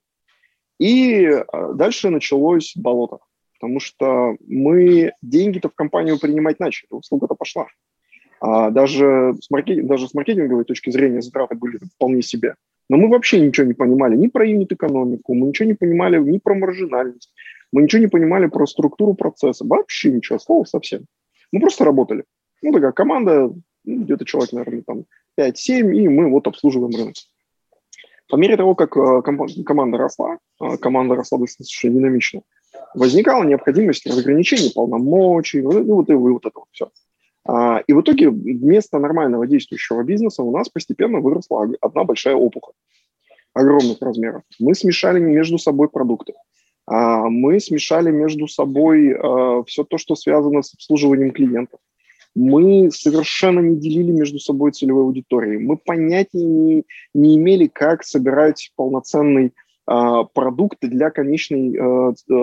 И 0.79 1.25
э, 1.25 1.45
дальше 1.75 2.09
началось 2.09 2.73
болото, 2.76 3.19
потому 3.61 3.79
что 3.79 4.37
мы 4.47 5.12
деньги-то 5.21 5.69
в 5.69 5.75
компанию 5.75 6.19
принимать 6.19 6.59
начали, 6.59 6.88
услуга-то 6.90 7.35
пошла. 7.35 7.67
А 8.40 8.71
даже, 8.71 9.35
с 9.38 9.50
маркетинг, 9.50 9.87
даже 9.87 10.09
с 10.09 10.14
маркетинговой 10.14 10.64
точки 10.64 10.88
зрения 10.90 11.21
затраты 11.21 11.57
были 11.57 11.79
вполне 11.95 12.23
себе. 12.23 12.55
Но 12.88 12.97
мы 12.97 13.09
вообще 13.09 13.38
ничего 13.38 13.67
не 13.67 13.75
понимали 13.75 14.17
ни 14.17 14.29
про 14.29 14.47
юнит-экономику, 14.47 15.35
мы 15.35 15.49
ничего 15.49 15.69
не 15.69 15.75
понимали 15.75 16.19
ни 16.19 16.38
про 16.38 16.55
маржинальность, 16.55 17.33
мы 17.71 17.83
ничего 17.83 18.00
не 18.00 18.09
понимали 18.09 18.47
про 18.47 18.67
структуру 18.67 19.12
процесса, 19.12 19.64
вообще 19.67 20.11
ничего, 20.11 20.38
слова 20.38 20.64
совсем. 20.64 21.05
Мы 21.52 21.61
просто 21.61 21.85
работали. 21.85 22.25
Ну, 22.62 22.73
такая 22.73 22.93
команда, 22.93 23.52
ну, 23.85 24.05
где-то 24.05 24.25
человек, 24.25 24.52
наверное, 24.52 24.83
там 24.87 25.05
5-7, 25.38 25.95
и 25.95 26.09
мы 26.09 26.31
вот 26.31 26.47
обслуживаем 26.47 26.97
рынок. 26.97 27.14
По 28.29 28.37
мере 28.37 28.57
того, 28.57 28.75
как 28.75 28.97
э, 28.97 29.23
команда 29.23 29.99
росла, 29.99 30.38
э, 30.61 30.76
команда 30.79 31.17
росла 31.17 31.38
достаточно 31.38 31.90
динамично, 31.90 32.43
возникала 32.94 33.44
необходимость 33.44 34.06
разграничения 34.06 34.70
полномочий, 34.75 35.62
ну, 35.62 35.82
вот 35.85 36.11
и 36.11 36.14
вот 36.14 36.47
это 36.47 36.59
вот 36.59 36.68
все. 36.73 36.90
А, 37.47 37.82
и 37.87 37.92
в 37.92 38.00
итоге 38.00 38.30
вместо 38.30 38.99
нормального 38.99 39.47
действующего 39.47 40.02
бизнеса 40.02 40.42
у 40.42 40.50
нас 40.50 40.68
постепенно 40.68 41.20
выросла 41.20 41.68
одна 41.80 42.04
большая 42.04 42.35
опухоль 42.35 42.75
огромных 43.54 44.00
размеров. 44.00 44.42
Мы 44.59 44.75
смешали 44.75 45.18
между 45.18 45.59
собой 45.59 45.88
продукты. 45.88 46.35
А, 46.87 47.28
мы 47.28 47.61
смешали 47.61 48.11
между 48.11 48.47
собой 48.47 49.14
а, 49.14 49.62
все 49.64 49.85
то, 49.85 49.99
что 49.99 50.14
связано 50.14 50.62
с 50.62 50.75
обслуживанием 50.75 51.32
клиентов. 51.32 51.80
Мы 52.35 52.90
совершенно 52.92 53.61
не 53.61 53.76
делили 53.76 54.12
между 54.12 54.38
собой 54.38 54.70
целевой 54.70 55.02
аудитории. 55.02 55.59
Мы 55.59 55.76
понятия 55.76 56.44
не, 56.44 56.85
не 57.12 57.37
имели, 57.37 57.66
как 57.66 58.04
собирать 58.04 58.70
полноценный 58.76 59.52
продукт 60.35 60.78
для 60.82 61.11
конечной 61.11 61.76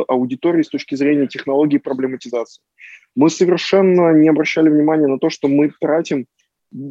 аудитории 0.07 0.63
с 0.63 0.69
точки 0.69 0.95
зрения 0.95 1.27
технологии 1.27 1.77
проблематизации. 1.77 2.61
Мы 3.15 3.29
совершенно 3.29 4.11
не 4.13 4.27
обращали 4.29 4.69
внимания 4.69 5.07
на 5.07 5.17
то, 5.17 5.29
что 5.29 5.47
мы 5.47 5.71
тратим 5.79 6.27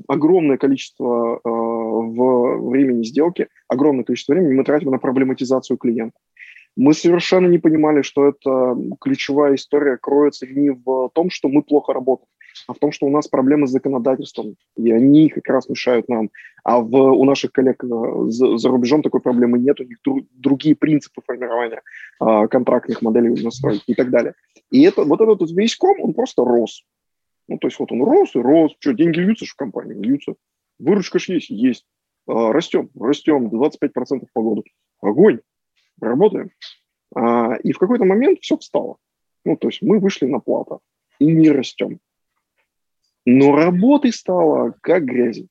огромное 0.08 0.56
количество 0.56 1.36
э, 1.36 1.48
в 1.48 2.70
времени 2.70 3.04
сделки, 3.04 3.48
огромное 3.68 4.04
количество 4.04 4.32
времени 4.32 4.54
мы 4.54 4.64
тратим 4.64 4.90
на 4.90 4.98
проблематизацию 4.98 5.76
клиента. 5.76 6.16
Мы 6.76 6.92
совершенно 6.92 7.46
не 7.46 7.58
понимали, 7.58 8.02
что 8.02 8.26
это 8.26 8.76
ключевая 9.00 9.54
история 9.54 9.96
кроется 9.96 10.46
не 10.46 10.70
в 10.70 11.10
том, 11.14 11.30
что 11.30 11.48
мы 11.48 11.62
плохо 11.62 11.92
работаем, 11.92 12.28
а 12.66 12.72
в 12.72 12.78
том, 12.78 12.92
что 12.92 13.06
у 13.06 13.10
нас 13.10 13.28
проблемы 13.28 13.66
с 13.66 13.70
законодательством, 13.70 14.56
и 14.76 14.90
они 14.90 15.28
как 15.28 15.46
раз 15.48 15.68
мешают 15.68 16.08
нам. 16.08 16.30
А 16.64 16.80
в, 16.80 16.94
у 16.94 17.24
наших 17.24 17.52
коллег 17.52 17.84
э, 17.84 17.86
за, 18.28 18.56
за 18.56 18.68
рубежом 18.68 19.02
такой 19.02 19.20
проблемы 19.20 19.58
нет, 19.58 19.80
у 19.80 19.84
них 19.84 19.98
дру, 20.04 20.26
другие 20.32 20.74
принципы 20.74 21.22
формирования 21.24 21.82
а, 22.18 22.48
контрактных 22.48 23.02
моделей 23.02 23.42
настройки 23.42 23.84
и 23.86 23.94
так 23.94 24.10
далее. 24.10 24.34
И 24.70 24.82
это, 24.82 25.04
вот 25.04 25.20
этот 25.20 25.50
весь 25.50 25.76
ком, 25.76 26.00
он 26.00 26.14
просто 26.14 26.44
рос. 26.44 26.82
Ну, 27.48 27.58
то 27.58 27.68
есть 27.68 27.78
вот 27.78 27.92
он 27.92 28.02
рос 28.02 28.34
и 28.34 28.40
рос. 28.40 28.72
Что, 28.80 28.92
деньги 28.92 29.18
льются 29.18 29.44
же 29.44 29.52
в 29.52 29.56
компанию? 29.56 30.00
Льются. 30.00 30.34
Выручка 30.78 31.18
же 31.18 31.34
есть? 31.34 31.50
Есть. 31.50 31.86
А, 32.26 32.52
растем, 32.52 32.90
растем, 32.98 33.48
25% 33.48 34.26
по 34.32 34.42
году. 34.42 34.64
Огонь. 35.00 35.40
Работаем. 36.00 36.50
А, 37.14 37.54
и 37.62 37.72
в 37.72 37.78
какой-то 37.78 38.04
момент 38.04 38.40
все 38.40 38.56
встало. 38.56 38.96
Ну, 39.44 39.56
то 39.56 39.68
есть 39.68 39.82
мы 39.82 40.00
вышли 40.00 40.26
на 40.26 40.40
плата 40.40 40.78
и 41.18 41.26
не 41.26 41.50
растем. 41.50 42.00
Но 43.26 43.56
работы 43.56 44.12
стало 44.12 44.74
как 44.80 45.04
грязи. 45.04 45.48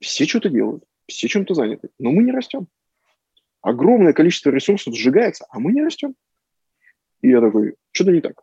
Все 0.00 0.24
что-то 0.24 0.48
делают, 0.48 0.84
все 1.06 1.28
чем-то 1.28 1.52
заняты, 1.52 1.90
но 1.98 2.12
мы 2.12 2.22
не 2.22 2.32
растем. 2.32 2.68
Огромное 3.60 4.12
количество 4.12 4.50
ресурсов 4.50 4.94
сжигается, 4.96 5.44
а 5.50 5.58
мы 5.58 5.72
не 5.72 5.82
растем. 5.82 6.14
И 7.20 7.28
я 7.28 7.40
такой, 7.40 7.74
что-то 7.90 8.12
не 8.12 8.20
так. 8.20 8.42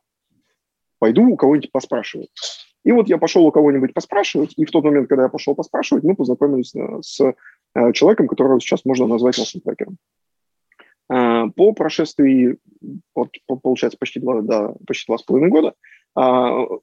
Пойду 1.00 1.26
у 1.26 1.38
кого-нибудь 1.38 1.72
поспрашивать. 1.72 2.30
И 2.84 2.92
вот 2.92 3.10
я 3.10 3.18
пошел 3.18 3.46
у 3.46 3.52
кого-нибудь 3.52 3.94
поспрашивать, 3.94 4.54
и 4.58 4.66
в 4.66 4.72
тот 4.72 4.84
момент, 4.84 5.08
когда 5.08 5.24
я 5.24 5.30
пошел 5.30 5.56
поспрашивать, 5.56 6.04
мы 6.04 6.16
познакомились 6.16 6.74
э, 6.76 7.02
с 7.02 7.22
э, 7.22 7.94
человеком, 7.94 8.28
которого 8.28 8.60
сейчас 8.60 8.86
можно 8.86 9.06
назвать 9.06 9.38
нашим 9.38 9.62
трекером. 9.62 9.98
Э, 11.10 11.50
по 11.56 11.74
прошествии, 11.74 12.58
вот, 13.16 13.32
получается, 13.46 13.98
почти 14.00 14.20
два, 14.20 14.42
да, 14.42 14.74
почти 14.88 15.08
два 15.08 15.18
с 15.18 15.24
половиной 15.24 15.50
года, 15.50 15.74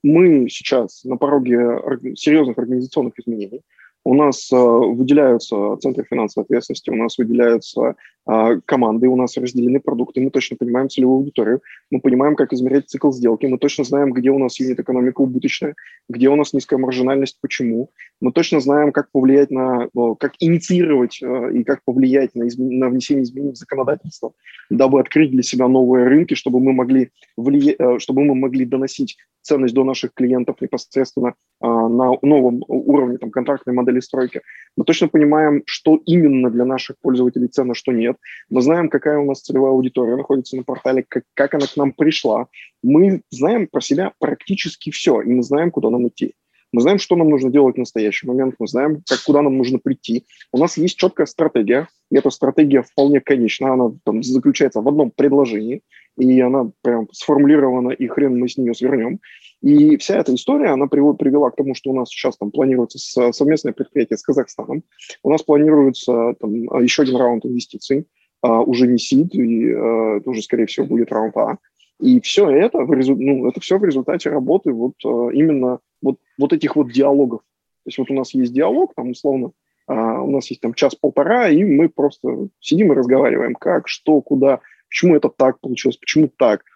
мы 0.03 0.49
сейчас 0.49 1.05
на 1.05 1.17
пороге 1.17 1.81
серьезных 2.15 2.59
организационных 2.59 3.19
изменений. 3.19 3.63
У 4.05 4.15
нас 4.15 4.53
э, 4.53 4.57
выделяются 4.57 5.77
центры 5.81 6.05
финансовой 6.09 6.45
ответственности, 6.45 6.91
у 6.91 6.95
нас 6.95 7.19
выделяются 7.19 7.97
команды, 8.27 9.09
у 9.09 9.17
нас 9.17 9.37
разделены 9.37 9.79
продукты, 9.79 10.21
мы 10.21 10.31
точно 10.31 10.57
понимаем 10.57 10.89
целевую 10.89 11.19
аудиторию, 11.19 11.63
мы 11.91 12.01
понимаем, 12.01 12.35
как 12.35 12.53
измерять 12.53 12.89
цикл 12.89 13.13
сделки, 13.13 13.47
мы 13.47 13.59
точно 13.59 13.85
знаем, 13.85 14.13
где 14.13 14.31
у 14.31 14.39
нас 14.39 14.59
юнит 14.59 14.81
экономика 14.81 15.21
убыточная, 15.21 15.77
где 16.09 16.29
у 16.29 16.37
нас 16.37 16.53
низкая 16.53 16.79
маржинальность, 16.79 17.39
почему. 17.41 17.91
Мы 18.21 18.33
точно 18.33 18.61
знаем, 18.61 18.91
как 18.91 19.11
повлиять 19.13 19.51
на, 19.51 19.85
э, 19.85 20.15
как 20.19 20.33
инициировать 20.41 21.21
и 21.23 21.65
как 21.65 21.81
повлиять 21.85 22.35
на, 22.35 22.49
измен... 22.49 22.79
на 22.79 22.89
внесение 22.89 23.23
изменений 23.23 23.53
в 23.53 23.57
законодательство, 23.57 24.33
дабы 24.71 24.99
открыть 24.99 25.31
для 25.31 25.43
себя 25.43 25.69
новые 25.69 26.09
рынки, 26.09 26.35
чтобы 26.35 26.59
мы 26.59 26.73
могли, 26.73 27.11
влия... 27.37 27.99
чтобы 27.99 28.25
мы 28.25 28.35
могли 28.35 28.65
доносить 28.65 29.17
ценность 29.43 29.75
до 29.75 29.85
наших 29.85 30.13
клиентов 30.13 30.61
непосредственно 30.61 31.35
на 31.61 32.19
новом 32.23 32.63
уровне 32.67 33.19
там, 33.19 33.31
контрактной 33.31 33.75
модели 33.75 34.01
стройки. 34.01 34.41
Мы 34.77 34.85
точно 34.85 35.09
понимаем, 35.09 35.63
что 35.67 36.01
именно 36.05 36.51
для 36.51 36.65
наших 36.65 36.97
пользователей 37.01 37.47
ценно, 37.47 37.75
что 37.75 37.93
нет. 37.93 38.16
Мы 38.49 38.63
знаем, 38.63 38.89
какая 38.89 39.19
у 39.19 39.25
нас 39.25 39.41
целевая 39.41 39.73
аудитория 39.73 40.17
находится 40.17 40.57
на 40.57 40.63
портале, 40.63 41.05
как, 41.09 41.25
как 41.35 41.55
она 41.55 41.67
к 41.67 41.77
нам 41.77 41.93
пришла. 41.93 42.47
Мы 42.83 43.23
знаем 43.31 43.67
про 43.67 43.81
себя 43.81 44.13
практически 44.19 44.91
все, 44.91 45.21
и 45.21 45.29
мы 45.29 45.43
знаем, 45.43 45.71
куда 45.71 45.91
нам 45.91 46.09
идти. 46.09 46.35
Мы 46.73 46.83
знаем, 46.83 46.99
что 46.99 47.17
нам 47.17 47.31
нужно 47.31 47.51
делать 47.51 47.77
в 47.77 47.79
настоящий 47.79 48.27
момент, 48.27 48.57
мы 48.59 48.67
знаем, 48.67 49.03
как, 49.09 49.23
куда 49.25 49.43
нам 49.43 49.57
нужно 49.57 49.79
прийти. 49.79 50.27
У 50.53 50.59
нас 50.59 50.77
есть 50.77 50.97
четкая 50.97 51.27
стратегия, 51.27 51.89
и 52.11 52.17
эта 52.17 52.31
стратегия 52.31 52.83
вполне 52.83 53.21
конечна, 53.21 53.73
она 53.73 53.93
там, 54.05 54.23
заключается 54.23 54.81
в 54.81 54.89
одном 54.89 55.11
предложении, 55.11 55.83
и 56.19 56.41
она 56.41 56.71
прям 56.83 57.09
сформулирована, 57.13 57.91
и 57.91 58.07
хрен 58.09 58.39
мы 58.39 58.49
с 58.49 58.57
нее 58.57 58.75
свернем. 58.75 59.21
И 59.63 59.97
вся 59.97 60.19
эта 60.19 60.35
история, 60.35 60.69
она 60.69 60.87
привела 60.87 61.51
к 61.51 61.57
тому, 61.57 61.75
что 61.75 61.91
у 61.91 61.95
нас 61.95 62.09
сейчас 62.09 62.37
там 62.37 62.51
планируется 62.51 62.99
совместное 63.33 63.73
предприятие 63.73 64.19
с 64.19 64.23
Казахстаном. 64.23 64.85
У 65.23 65.31
нас 65.31 65.43
планируется 65.43 66.35
там, 66.39 66.53
еще 66.83 67.03
один 67.03 67.17
раунд 67.17 67.47
инвестиций, 67.47 68.07
а, 68.43 68.61
уже 68.61 68.87
не 68.87 68.99
СИД, 68.99 69.35
и 69.35 69.73
а, 69.73 70.19
это 70.19 70.31
уже, 70.31 70.43
скорее 70.43 70.67
всего, 70.67 70.87
будет 70.87 71.11
раунд 71.11 71.37
А. 71.37 71.59
И 71.99 72.21
все 72.21 72.51
это, 72.51 72.81
ну, 72.81 73.49
это 73.49 73.61
все 73.61 73.79
в 73.79 73.85
результате 73.85 74.29
работы 74.29 74.73
вот 74.73 74.95
а, 75.05 75.31
именно 75.31 75.81
вот, 76.03 76.19
вот 76.39 76.53
этих 76.53 76.77
вот 76.77 76.93
диалогов. 76.93 77.41
То 77.41 77.89
есть 77.89 77.99
вот 77.99 78.11
у 78.11 78.15
нас 78.15 78.35
есть 78.35 78.53
диалог, 78.53 78.93
там 78.95 79.11
условно, 79.11 79.53
а, 79.87 80.21
у 80.21 80.31
нас 80.31 80.51
есть 80.51 80.61
там 80.61 80.75
час-полтора, 80.75 81.49
и 81.49 81.65
мы 81.65 81.89
просто 81.89 82.49
сидим 82.61 82.93
и 82.93 82.97
разговариваем, 82.97 83.55
как, 83.55 83.89
что, 83.89 84.21
куда, 84.21 84.61
почему 84.91 85.17
это 85.17 85.31
так 85.31 85.61
получилось, 85.61 85.97
почему 85.97 86.29
так– 86.29 86.63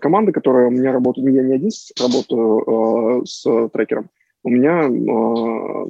команда, 0.00 0.32
которая 0.32 0.68
у 0.68 0.70
меня 0.70 0.92
работает, 0.92 1.28
я 1.34 1.42
не 1.42 1.54
один 1.54 1.70
работаю 2.00 3.20
э, 3.22 3.24
с 3.26 3.68
трекером, 3.72 4.10
у 4.42 4.50
меня 4.50 4.84
э, 4.84 5.86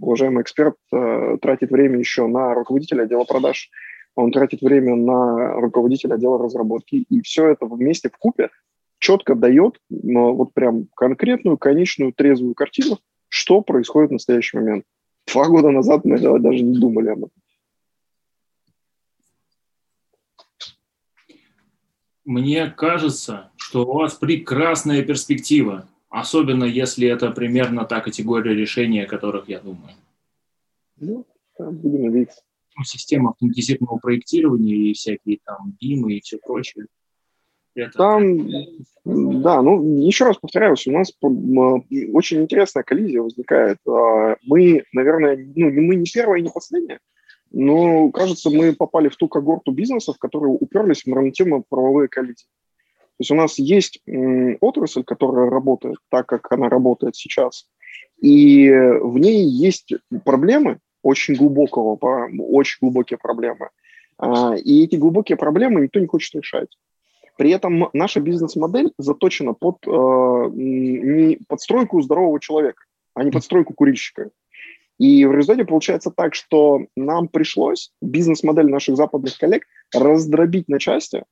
уважаемый 0.00 0.42
эксперт 0.42 0.76
э, 0.92 1.36
тратит 1.40 1.70
время 1.70 1.98
еще 1.98 2.26
на 2.26 2.54
руководителя 2.54 3.02
отдела 3.02 3.24
продаж, 3.24 3.70
он 4.14 4.30
тратит 4.32 4.62
время 4.62 4.94
на 4.94 5.54
руководителя 5.60 6.14
отдела 6.14 6.38
разработки, 6.38 7.04
и 7.08 7.20
все 7.22 7.48
это 7.48 7.66
вместе 7.66 8.08
в 8.08 8.16
купе 8.16 8.50
четко 8.98 9.34
дает 9.34 9.78
вот 9.90 10.54
прям 10.54 10.86
конкретную, 10.96 11.58
конечную, 11.58 12.12
трезвую 12.14 12.54
картину, 12.54 12.98
что 13.28 13.60
происходит 13.60 14.10
в 14.10 14.14
настоящий 14.14 14.56
момент. 14.56 14.84
Два 15.30 15.48
года 15.48 15.70
назад 15.70 16.04
мы 16.04 16.18
даже 16.18 16.62
не 16.62 16.78
думали 16.78 17.08
об 17.08 17.18
этом. 17.18 17.42
Мне 22.26 22.68
кажется, 22.68 23.50
что 23.56 23.86
у 23.86 23.94
вас 23.94 24.14
прекрасная 24.14 25.02
перспектива, 25.02 25.88
особенно 26.08 26.64
если 26.64 27.06
это 27.06 27.30
примерно 27.30 27.84
та 27.84 28.00
категория 28.00 28.52
решений, 28.52 29.00
о 29.04 29.06
которых 29.06 29.48
я 29.48 29.60
думаю. 29.60 29.94
Ну, 30.98 31.24
будем 31.58 32.06
надеяться. 32.06 32.42
Ну, 32.76 32.82
система 32.82 33.30
автоматизированного 33.30 33.98
проектирования 33.98 34.74
и 34.74 34.92
всякие 34.92 35.38
там 35.44 35.76
BIM 35.80 36.10
и 36.10 36.20
все 36.20 36.38
прочее. 36.38 36.86
Это... 37.76 37.96
Там, 37.96 38.48
да, 39.04 39.62
ну, 39.62 40.00
еще 40.00 40.24
раз 40.24 40.38
повторяюсь, 40.38 40.86
у 40.88 40.92
нас 40.92 41.12
очень 41.20 42.42
интересная 42.42 42.82
коллизия 42.82 43.22
возникает. 43.22 43.78
А, 43.86 44.36
мы, 44.42 44.82
наверное, 44.92 45.36
ну, 45.54 45.70
мы 45.70 45.94
не 45.94 46.06
первая 46.06 46.40
и 46.40 46.42
не 46.42 46.50
последняя, 46.50 46.98
но, 47.52 48.10
кажется, 48.10 48.50
мы 48.50 48.74
попали 48.74 49.08
в 49.08 49.16
ту 49.16 49.28
когорту 49.28 49.72
бизнесов, 49.72 50.18
которые 50.18 50.52
уперлись 50.52 51.02
в 51.02 51.06
нормативно-правовые 51.06 52.08
коллизии. 52.08 52.46
То 53.16 53.20
есть 53.20 53.30
у 53.30 53.34
нас 53.34 53.58
есть 53.58 54.02
отрасль, 54.60 55.04
которая 55.04 55.48
работает 55.48 55.96
так, 56.10 56.26
как 56.26 56.52
она 56.52 56.68
работает 56.68 57.16
сейчас, 57.16 57.66
и 58.20 58.70
в 58.70 59.18
ней 59.18 59.44
есть 59.44 59.94
проблемы 60.24 60.80
очень 61.02 61.34
глубокого, 61.34 61.96
очень 62.38 62.78
глубокие 62.80 63.18
проблемы. 63.18 63.70
А, 64.18 64.54
и 64.56 64.84
эти 64.84 64.96
глубокие 64.96 65.36
проблемы 65.36 65.82
никто 65.82 66.00
не 66.00 66.06
хочет 66.06 66.34
решать. 66.34 66.68
При 67.36 67.50
этом 67.50 67.90
наша 67.92 68.20
бизнес-модель 68.20 68.92
заточена 68.98 69.52
под, 69.52 69.76
э, 69.86 69.90
не 69.90 71.38
под 71.48 71.60
стройку 71.60 72.00
здорового 72.00 72.40
человека, 72.40 72.84
а 73.14 73.24
не 73.24 73.30
под 73.30 73.44
стройку 73.44 73.74
курильщика. 73.74 74.30
И 74.98 75.24
в 75.26 75.32
результате 75.32 75.66
получается 75.66 76.10
так, 76.10 76.34
что 76.34 76.86
нам 76.96 77.28
пришлось 77.28 77.90
бизнес-модель 78.00 78.70
наших 78.70 78.96
западных 78.96 79.36
коллег 79.36 79.64
раздробить 79.94 80.68
на 80.68 80.78
части, 80.78 81.24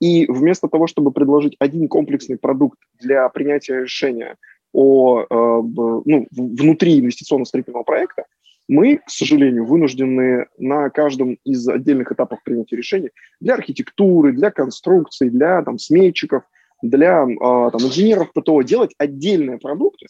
и 0.00 0.26
вместо 0.26 0.68
того, 0.68 0.86
чтобы 0.86 1.12
предложить 1.12 1.56
один 1.58 1.86
комплексный 1.88 2.38
продукт 2.38 2.78
для 2.98 3.28
принятия 3.28 3.82
решения 3.82 4.36
о, 4.72 5.20
э, 5.20 5.24
ну, 5.30 6.26
внутри 6.30 7.00
инвестиционно-строительного 7.00 7.82
проекта, 7.82 8.24
мы, 8.68 8.98
к 8.98 9.10
сожалению, 9.10 9.66
вынуждены 9.66 10.46
на 10.56 10.88
каждом 10.90 11.36
из 11.44 11.68
отдельных 11.68 12.12
этапов 12.12 12.42
принятия 12.44 12.76
решений 12.76 13.10
для 13.40 13.54
архитектуры, 13.54 14.32
для 14.32 14.50
конструкции, 14.50 15.28
для 15.28 15.62
там, 15.62 15.78
сметчиков, 15.78 16.44
для 16.80 17.24
э, 17.24 17.36
там, 17.36 17.80
инженеров 17.80 18.32
ПТО 18.32 18.62
делать 18.62 18.94
отдельные 18.96 19.58
продукты 19.58 20.06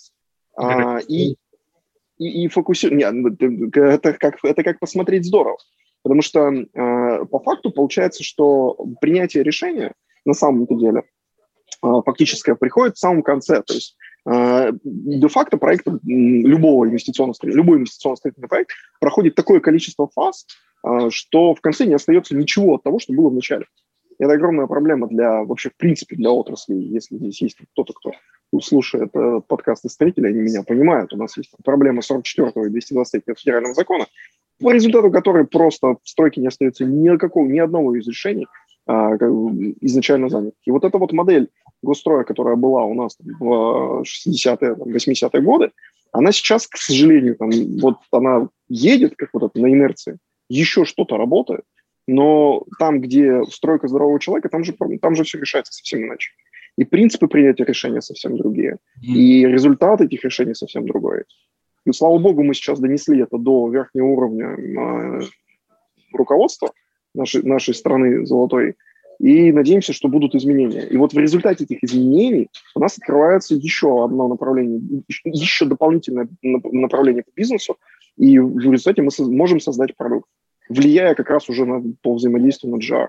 э, 0.62 1.00
и 1.08 1.36
и, 2.20 2.44
и 2.44 2.48
фокусировать. 2.48 3.12
Ну, 3.12 3.30
это 3.82 4.12
как, 4.12 4.38
это 4.44 4.62
как 4.62 4.78
посмотреть 4.78 5.26
здорово. 5.26 5.56
Потому 6.02 6.22
что 6.22 6.50
э, 6.50 7.24
по 7.24 7.40
факту 7.40 7.70
получается, 7.70 8.22
что 8.22 8.76
принятие 9.00 9.42
решения 9.42 9.94
на 10.24 10.34
самом-то 10.34 10.74
деле 10.74 11.02
э, 11.82 11.88
фактическое 12.04 12.54
приходит 12.54 12.96
в 12.96 13.00
самом 13.00 13.22
конце. 13.22 13.62
То 13.62 13.74
есть 13.74 13.96
э, 14.28 14.72
де-факто 14.84 15.56
проект 15.56 15.86
любого 16.04 16.86
инвестиционного, 16.86 17.34
любой 17.42 17.78
инвестиционно-строительный 17.78 18.48
проект 18.48 18.70
проходит 19.00 19.34
такое 19.34 19.60
количество 19.60 20.08
фаз, 20.08 20.46
э, 20.86 21.10
что 21.10 21.54
в 21.54 21.60
конце 21.60 21.86
не 21.86 21.94
остается 21.94 22.36
ничего 22.36 22.74
от 22.74 22.82
того, 22.82 22.98
что 22.98 23.12
было 23.12 23.30
в 23.30 23.34
начале. 23.34 23.66
Это 24.18 24.34
огромная 24.34 24.66
проблема 24.66 25.08
для 25.08 25.42
вообще 25.44 25.70
в 25.70 25.76
принципе 25.76 26.16
для 26.16 26.30
отрасли. 26.30 26.74
Если 26.74 27.16
здесь 27.16 27.40
есть 27.40 27.56
кто-то, 27.72 27.94
кто 27.94 28.12
слушает 28.58 29.10
э, 29.14 29.40
подкасты 29.46 29.88
строителей, 29.88 30.30
они 30.30 30.40
меня 30.40 30.62
понимают. 30.62 31.12
У 31.12 31.16
нас 31.16 31.36
есть 31.36 31.52
проблема 31.64 32.02
44 32.02 32.66
и 32.66 32.70
223 32.70 33.34
федерального 33.36 33.74
закона, 33.74 34.06
по 34.60 34.72
результату 34.72 35.10
которой 35.10 35.46
просто 35.46 35.96
в 36.02 36.08
стройке 36.08 36.40
не 36.40 36.48
остается 36.48 36.84
ни, 36.84 37.16
какого, 37.16 37.46
ни 37.46 37.58
одного 37.58 37.94
из 37.94 38.06
решений 38.08 38.46
а, 38.86 39.14
изначально 39.16 40.28
занятых. 40.28 40.58
И 40.64 40.70
вот 40.70 40.84
эта 40.84 40.98
вот 40.98 41.12
модель 41.12 41.48
госстроя, 41.82 42.24
которая 42.24 42.56
была 42.56 42.84
у 42.84 42.94
нас 42.94 43.16
там, 43.16 43.28
в 43.38 44.02
60-е, 44.02 44.74
80-е 44.74 45.42
годы, 45.42 45.70
она 46.12 46.32
сейчас, 46.32 46.66
к 46.66 46.76
сожалению, 46.76 47.36
там, 47.36 47.50
вот 47.80 47.98
она 48.10 48.48
едет, 48.68 49.14
как 49.16 49.30
вот 49.32 49.44
это, 49.44 49.60
на 49.60 49.72
инерции, 49.72 50.18
еще 50.48 50.84
что-то 50.84 51.16
работает, 51.16 51.62
но 52.06 52.64
там, 52.78 53.00
где 53.00 53.44
стройка 53.44 53.86
здорового 53.86 54.18
человека, 54.18 54.48
там 54.48 54.64
же, 54.64 54.74
там 55.00 55.14
же 55.14 55.22
все 55.22 55.38
решается 55.38 55.72
совсем 55.72 56.04
иначе. 56.04 56.32
И 56.76 56.84
принципы 56.84 57.28
принятия 57.28 57.64
решения 57.64 58.00
совсем 58.00 58.36
другие. 58.36 58.78
И 59.02 59.46
результат 59.46 60.00
этих 60.00 60.24
решений 60.24 60.54
совсем 60.54 60.86
другой. 60.86 61.24
И 61.86 61.92
слава 61.92 62.18
богу, 62.18 62.42
мы 62.42 62.54
сейчас 62.54 62.78
донесли 62.78 63.22
это 63.22 63.38
до 63.38 63.68
верхнего 63.68 64.06
уровня 64.06 64.46
э, 64.48 65.20
руководства 66.12 66.72
нашей, 67.14 67.42
нашей 67.42 67.74
страны 67.74 68.26
золотой. 68.26 68.76
И 69.18 69.52
надеемся, 69.52 69.92
что 69.92 70.08
будут 70.08 70.34
изменения. 70.34 70.86
И 70.86 70.96
вот 70.96 71.12
в 71.12 71.18
результате 71.18 71.64
этих 71.64 71.84
изменений 71.84 72.48
у 72.74 72.80
нас 72.80 72.96
открывается 72.96 73.54
еще 73.54 74.02
одно 74.02 74.28
направление, 74.28 74.80
еще 75.24 75.66
дополнительное 75.66 76.26
направление 76.42 77.22
по 77.22 77.30
бизнесу. 77.36 77.76
И 78.16 78.38
в 78.38 78.58
результате 78.58 79.02
мы 79.02 79.10
можем 79.18 79.60
создать 79.60 79.94
продукт, 79.94 80.26
влияя 80.70 81.14
как 81.14 81.28
раз 81.28 81.50
уже 81.50 81.66
на, 81.66 81.82
по 82.02 82.14
взаимодействию 82.14 82.74
на 82.74 82.78
GR. 82.78 83.08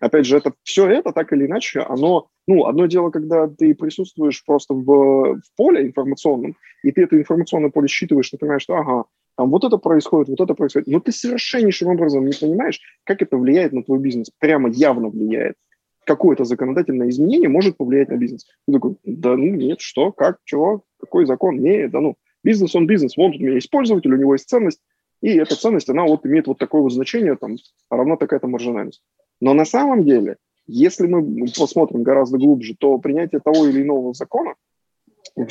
Опять 0.00 0.26
же, 0.26 0.36
это 0.36 0.52
все 0.62 0.86
это 0.88 1.12
так 1.12 1.32
или 1.32 1.46
иначе, 1.46 1.80
оно, 1.80 2.28
ну, 2.46 2.66
одно 2.66 2.86
дело, 2.86 3.10
когда 3.10 3.48
ты 3.48 3.74
присутствуешь 3.74 4.44
просто 4.44 4.74
в, 4.74 4.84
в 4.84 5.56
поле 5.56 5.86
информационном, 5.86 6.56
и 6.82 6.92
ты 6.92 7.04
это 7.04 7.18
информационное 7.18 7.70
поле 7.70 7.88
считываешь, 7.88 8.28
ты 8.28 8.36
понимаешь, 8.36 8.62
что, 8.62 8.76
ага, 8.76 9.04
там 9.36 9.50
вот 9.50 9.64
это 9.64 9.78
происходит, 9.78 10.28
вот 10.28 10.40
это 10.40 10.54
происходит, 10.54 10.88
но 10.88 11.00
ты 11.00 11.12
совершеннейшим 11.12 11.88
образом 11.88 12.26
не 12.26 12.32
понимаешь, 12.38 12.80
как 13.04 13.22
это 13.22 13.38
влияет 13.38 13.72
на 13.72 13.82
твой 13.82 13.98
бизнес, 13.98 14.30
прямо 14.38 14.68
явно 14.70 15.08
влияет. 15.08 15.56
Какое-то 16.04 16.44
законодательное 16.44 17.08
изменение 17.08 17.48
может 17.48 17.76
повлиять 17.78 18.10
на 18.10 18.16
бизнес. 18.16 18.46
Ты 18.66 18.74
такой, 18.74 18.96
да 19.04 19.36
ну 19.36 19.54
нет, 19.54 19.80
что, 19.80 20.12
как, 20.12 20.38
чего, 20.44 20.84
какой 21.00 21.26
закон, 21.26 21.58
не, 21.58 21.88
да 21.88 22.00
ну, 22.00 22.16
бизнес 22.44 22.74
он 22.74 22.86
бизнес, 22.86 23.16
вот 23.16 23.34
у 23.34 23.38
меня 23.38 23.54
есть 23.54 23.70
пользователь, 23.70 24.12
у 24.12 24.16
него 24.16 24.34
есть 24.34 24.48
ценность, 24.48 24.80
и 25.22 25.30
эта 25.30 25.56
ценность, 25.56 25.88
она 25.88 26.04
вот 26.04 26.24
имеет 26.26 26.46
вот 26.46 26.58
такое 26.58 26.82
вот 26.82 26.92
значение, 26.92 27.36
там, 27.36 27.56
равна 27.90 28.16
такая-то 28.16 28.46
маржинальность. 28.46 29.02
Но 29.40 29.54
на 29.54 29.64
самом 29.64 30.04
деле, 30.04 30.36
если 30.66 31.06
мы 31.06 31.46
посмотрим 31.56 32.02
гораздо 32.02 32.38
глубже, 32.38 32.74
то 32.78 32.98
принятие 32.98 33.40
того 33.40 33.66
или 33.66 33.82
иного 33.82 34.14
закона, 34.14 34.54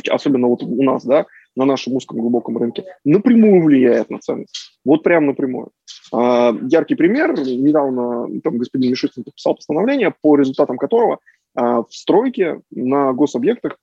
особенно 0.09 0.47
вот 0.47 0.63
у 0.63 0.83
нас, 0.83 1.05
да, 1.05 1.25
на 1.55 1.65
нашем 1.65 1.93
узком 1.93 2.19
глубоком 2.19 2.57
рынке, 2.57 2.83
напрямую 3.03 3.63
влияет 3.63 4.09
на 4.09 4.19
ценность. 4.19 4.79
Вот 4.83 5.03
прям 5.03 5.27
напрямую. 5.27 5.69
А, 6.11 6.53
яркий 6.69 6.95
пример. 6.95 7.33
Недавно 7.39 8.41
там 8.41 8.57
господин 8.57 8.91
Мишустин 8.91 9.23
подписал 9.23 9.55
постановление, 9.55 10.13
по 10.21 10.35
результатам 10.35 10.77
которого 10.77 11.19
а, 11.55 11.83
в 11.83 11.87
стройке 11.91 12.61
на 12.71 13.13
гособъектах 13.13 13.77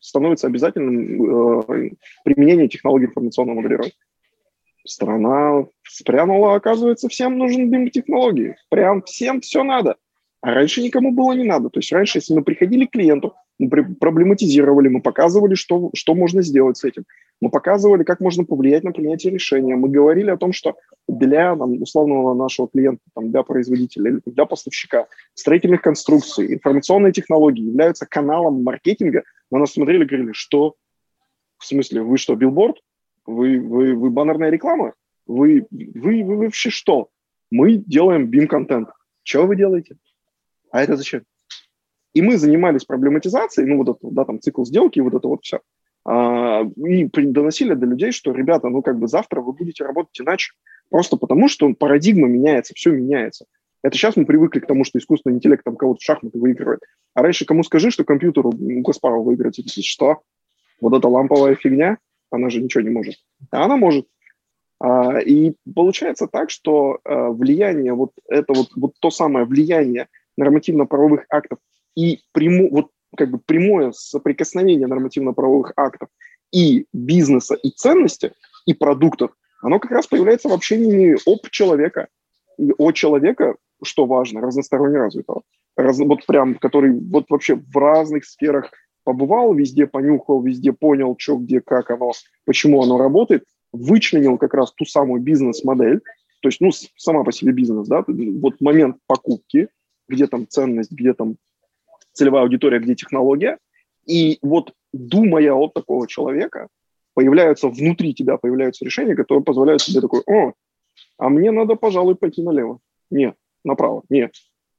становится 0.00 0.46
обязательным 0.46 1.60
э, 1.70 1.90
применение 2.24 2.66
технологий 2.66 3.06
информационного 3.06 3.56
моделирования 3.56 3.92
страна 4.86 5.66
спрянула, 5.84 6.54
оказывается, 6.54 7.08
всем 7.08 7.38
нужен 7.38 7.72
BIM-технологии. 7.72 8.56
Прям 8.70 9.02
всем 9.02 9.40
все 9.40 9.62
надо. 9.62 9.96
А 10.40 10.54
раньше 10.54 10.82
никому 10.82 11.12
было 11.12 11.32
не 11.32 11.44
надо. 11.44 11.70
То 11.70 11.80
есть 11.80 11.92
раньше, 11.92 12.18
если 12.18 12.34
мы 12.34 12.42
приходили 12.42 12.86
к 12.86 12.92
клиенту, 12.92 13.34
мы 13.58 13.68
проблематизировали, 13.68 14.88
мы 14.88 15.00
показывали, 15.00 15.54
что, 15.54 15.90
что 15.94 16.14
можно 16.14 16.42
сделать 16.42 16.76
с 16.76 16.84
этим. 16.84 17.04
Мы 17.40 17.50
показывали, 17.50 18.04
как 18.04 18.20
можно 18.20 18.44
повлиять 18.44 18.84
на 18.84 18.92
принятие 18.92 19.32
решения. 19.32 19.76
Мы 19.76 19.88
говорили 19.88 20.30
о 20.30 20.36
том, 20.36 20.52
что 20.52 20.76
для 21.08 21.56
там, 21.56 21.80
условного 21.82 22.34
нашего 22.34 22.68
клиента, 22.68 23.02
там, 23.14 23.30
для 23.30 23.42
производителя 23.42 24.10
или 24.10 24.20
для 24.26 24.44
поставщика 24.44 25.06
строительных 25.34 25.80
конструкций, 25.80 26.54
информационные 26.54 27.12
технологии 27.12 27.64
являются 27.64 28.06
каналом 28.06 28.62
маркетинга. 28.62 29.22
Мы 29.50 29.58
нас 29.58 29.72
смотрели 29.72 30.04
и 30.04 30.06
говорили, 30.06 30.32
что 30.32 30.76
в 31.58 31.66
смысле, 31.66 32.02
вы 32.02 32.18
что, 32.18 32.34
билборд? 32.34 32.76
Вы, 33.26 33.60
вы, 33.60 33.94
вы 33.94 34.10
баннерная 34.10 34.50
реклама? 34.50 34.94
Вы, 35.26 35.66
вы, 35.70 36.22
вы 36.22 36.36
вообще 36.36 36.70
что? 36.70 37.08
Мы 37.50 37.76
делаем 37.76 38.30
BIM-контент. 38.30 38.88
Что 39.22 39.46
вы 39.46 39.56
делаете? 39.56 39.96
А 40.70 40.82
это 40.82 40.96
зачем? 40.96 41.22
И 42.14 42.22
мы 42.22 42.38
занимались 42.38 42.84
проблематизацией, 42.84 43.68
ну, 43.68 43.78
вот 43.78 43.96
это, 43.96 44.10
да, 44.10 44.24
там, 44.24 44.40
цикл 44.40 44.64
сделки, 44.64 45.00
вот 45.00 45.14
это 45.14 45.28
вот 45.28 45.44
все. 45.44 45.60
А, 46.04 46.62
и 46.62 47.04
доносили 47.06 47.74
до 47.74 47.86
людей, 47.86 48.12
что, 48.12 48.32
ребята, 48.32 48.68
ну, 48.68 48.80
как 48.80 48.98
бы 48.98 49.08
завтра 49.08 49.40
вы 49.40 49.52
будете 49.52 49.84
работать 49.84 50.18
иначе. 50.20 50.52
Просто 50.88 51.16
потому, 51.16 51.48
что 51.48 51.72
парадигма 51.74 52.28
меняется, 52.28 52.74
все 52.74 52.92
меняется. 52.92 53.46
Это 53.82 53.96
сейчас 53.96 54.16
мы 54.16 54.24
привыкли 54.24 54.60
к 54.60 54.66
тому, 54.66 54.84
что 54.84 54.98
искусственный 54.98 55.36
интеллект 55.36 55.64
там 55.64 55.76
кого-то 55.76 55.98
в 56.00 56.02
шахматы 56.04 56.38
выигрывает. 56.38 56.80
А 57.14 57.22
раньше 57.22 57.44
кому 57.44 57.62
скажи, 57.64 57.90
что 57.90 58.04
компьютеру 58.04 58.52
Каспаров 58.84 59.24
выиграть, 59.24 59.58
и 59.58 59.82
что? 59.82 60.20
Вот 60.80 60.96
эта 60.96 61.08
ламповая 61.08 61.54
фигня, 61.54 61.98
она 62.30 62.50
же 62.50 62.60
ничего 62.60 62.82
не 62.82 62.90
может. 62.90 63.16
А 63.50 63.64
она 63.64 63.76
может. 63.76 64.06
А, 64.80 65.18
и 65.20 65.54
получается 65.74 66.26
так, 66.26 66.50
что 66.50 66.98
а, 67.04 67.30
влияние, 67.30 67.94
вот 67.94 68.12
это 68.28 68.52
вот, 68.52 68.68
вот 68.76 68.92
то 69.00 69.10
самое 69.10 69.46
влияние 69.46 70.08
нормативно-правовых 70.36 71.24
актов 71.30 71.58
и 71.96 72.20
приму, 72.32 72.68
вот 72.70 72.90
как 73.16 73.30
бы 73.30 73.38
прямое 73.38 73.92
соприкосновение 73.92 74.86
нормативно-правовых 74.86 75.72
актов 75.76 76.08
и 76.52 76.86
бизнеса, 76.92 77.54
и 77.54 77.70
ценности, 77.70 78.32
и 78.66 78.74
продуктов, 78.74 79.30
оно 79.62 79.78
как 79.78 79.90
раз 79.90 80.06
появляется 80.06 80.48
в 80.48 80.52
общении 80.52 81.16
об 81.26 81.48
человека. 81.50 82.08
И 82.58 82.72
о 82.78 82.92
человека, 82.92 83.56
что 83.82 84.06
важно, 84.06 84.40
разносторонне 84.40 84.98
развитого. 84.98 85.42
Раз, 85.76 85.98
вот 85.98 86.24
прям, 86.26 86.54
который 86.54 86.92
вот 86.92 87.26
вообще 87.28 87.56
в 87.56 87.76
разных 87.76 88.24
сферах 88.24 88.70
побывал, 89.06 89.54
везде 89.54 89.86
понюхал, 89.86 90.42
везде 90.42 90.72
понял, 90.72 91.14
что, 91.16 91.36
где, 91.36 91.60
как 91.60 91.92
оно, 91.92 92.10
почему 92.44 92.82
оно 92.82 92.98
работает, 92.98 93.44
вычленил 93.72 94.36
как 94.36 94.52
раз 94.52 94.72
ту 94.72 94.84
самую 94.84 95.22
бизнес-модель, 95.22 96.00
то 96.42 96.48
есть, 96.48 96.60
ну, 96.60 96.70
сама 96.96 97.22
по 97.22 97.30
себе 97.30 97.52
бизнес, 97.52 97.86
да, 97.86 98.04
вот 98.06 98.60
момент 98.60 98.96
покупки, 99.06 99.68
где 100.08 100.26
там 100.26 100.48
ценность, 100.48 100.90
где 100.90 101.14
там 101.14 101.36
целевая 102.12 102.42
аудитория, 102.42 102.80
где 102.80 102.96
технология, 102.96 103.58
и 104.06 104.38
вот 104.42 104.72
думая 104.92 105.52
от 105.52 105.72
такого 105.72 106.08
человека, 106.08 106.66
появляются 107.14 107.68
внутри 107.68 108.12
тебя, 108.12 108.38
появляются 108.38 108.84
решения, 108.84 109.14
которые 109.14 109.44
позволяют 109.44 109.82
тебе 109.82 110.00
такой, 110.00 110.22
о, 110.26 110.52
а 111.16 111.28
мне 111.28 111.52
надо, 111.52 111.76
пожалуй, 111.76 112.16
пойти 112.16 112.42
налево. 112.42 112.80
Нет, 113.08 113.36
направо, 113.62 114.02
нет 114.08 114.32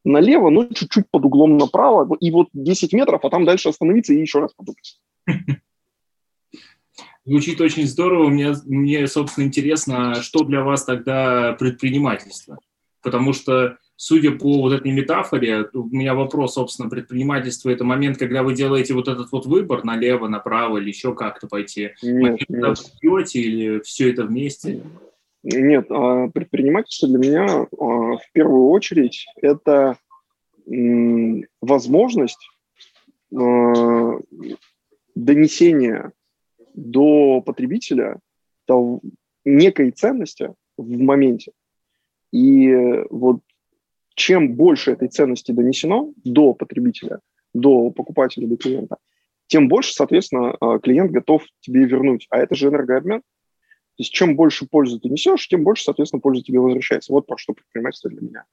налево, 0.04 0.50
но 0.50 0.66
чуть-чуть 0.66 1.06
под 1.12 1.26
углом 1.26 1.58
направо, 1.58 2.16
и 2.20 2.32
вот 2.32 2.48
10 2.54 2.94
метров, 2.94 3.24
а 3.24 3.30
там 3.30 3.46
дальше 3.46 3.70
остановиться 3.70 4.14
и 4.14 4.22
еще 4.22 4.40
раз 4.40 4.54
подумать. 4.54 5.00
Звучит 7.26 7.60
очень 7.60 7.86
здорово. 7.86 8.30
Мне, 8.30 8.54
мне, 8.66 9.06
собственно, 9.08 9.44
интересно, 9.44 10.22
что 10.22 10.46
для 10.46 10.64
вас 10.64 10.86
тогда 10.86 11.58
предпринимательство? 11.60 12.58
Потому 13.04 13.34
что, 13.34 13.78
судя 13.98 14.32
по 14.32 14.62
вот 14.62 14.72
этой 14.72 14.94
метафоре, 14.94 15.66
у 15.74 15.84
меня 15.90 16.14
вопрос, 16.14 16.54
собственно, 16.54 16.90
предпринимательство– 16.90 17.70
это 17.72 17.84
момент, 17.84 18.18
когда 18.18 18.44
вы 18.44 18.56
делаете 18.56 18.94
вот 18.94 19.10
этот 19.10 19.30
вот 19.34 19.46
выбор 19.46 19.84
налево, 19.84 20.30
направо 20.30 20.78
или 20.78 20.88
еще 20.88 21.14
как-то 21.14 21.48
пойти. 21.48 21.92
Нет, 22.02 22.22
момент, 22.22 22.40
нет. 22.48 22.78
Вы 22.80 23.00
пьете 23.02 23.42
или 23.42 23.80
все 23.82 24.10
это 24.10 24.24
вместе? 24.24 24.82
Нет, 25.50 25.90
а, 25.90 26.28
предпринимательство 26.28 27.08
для 27.08 27.20
меня 27.20 27.46
а, 27.46 27.68
в 28.18 28.32
первую 28.34 28.68
очередь 28.68 29.26
это 29.42 29.98
возможность 31.62 32.50
а, 33.34 34.20
донесения 35.16 36.12
до 36.74 37.42
потребителя 37.42 38.20
некой 39.46 39.92
ценности 39.92 40.54
в 40.76 41.00
моменте. 41.00 41.54
И 42.34 43.06
вот 43.10 43.40
чем 44.16 44.56
больше 44.56 44.92
этой 44.92 45.08
ценности 45.08 45.54
донесено 45.54 46.12
до 46.26 46.54
потребителя, 46.54 47.22
до 47.54 47.90
покупателя, 47.92 48.48
до 48.48 48.58
клиента, 48.58 48.98
тем 49.48 49.70
больше, 49.70 49.94
соответственно, 49.94 50.58
клиент 50.84 51.12
готов 51.12 51.44
тебе 51.62 51.86
вернуть. 51.86 52.28
А 52.30 52.38
это 52.40 52.54
же 52.54 52.68
энергообмен. 52.68 53.22
То 53.98 54.04
есть 54.04 54.14
чем 54.14 54.36
больше 54.36 54.68
пользы 54.68 55.00
ты 55.00 55.10
несешь, 55.10 55.48
тем 55.48 55.64
больше, 55.64 55.84
соответственно, 55.84 56.22
пользы 56.22 56.44
тебе 56.44 56.60
возвращается. 56.60 57.12
Вот 57.12 57.26
про 57.26 57.36
что 57.38 57.54
предпринимательство 57.54 58.12
для 58.12 58.22
меня. 58.22 58.44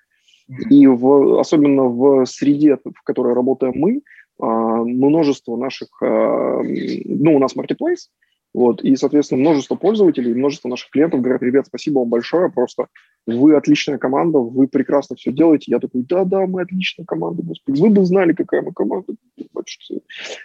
И 0.71 0.87
в, 0.87 1.39
особенно 1.39 1.85
в 1.85 2.25
среде, 2.25 2.77
в 2.77 3.03
которой 3.03 3.35
работаем 3.35 3.75
мы, 3.77 4.01
а, 4.39 4.47
множество 4.47 5.57
наших, 5.57 5.89
а, 6.03 6.63
ну, 6.63 7.37
у 7.37 7.39
нас 7.39 7.55
marketplace, 7.55 8.09
вот, 8.55 8.85
и, 8.85 8.95
соответственно, 8.95 9.41
множество 9.41 9.75
пользователей, 9.75 10.33
множество 10.33 10.69
наших 10.69 10.91
клиентов 10.91 11.21
говорят, 11.21 11.43
ребят, 11.43 11.67
спасибо 11.67 11.99
вам 11.99 12.09
большое, 12.09 12.53
просто 12.53 12.87
вы 13.27 13.57
отличная 13.57 13.99
команда, 13.99 14.39
вы 14.39 14.69
прекрасно 14.69 15.17
все 15.17 15.33
делаете. 15.33 15.73
Я 15.73 15.81
такой, 15.81 16.03
да-да, 16.03 16.47
мы 16.47 16.63
отличная 16.63 17.05
команда, 17.05 17.43
господи, 17.43 17.81
вы 17.81 17.91
бы 17.91 18.05
знали, 18.05 18.33
какая 18.33 18.63
мы 18.63 18.73
команда. 18.73 19.15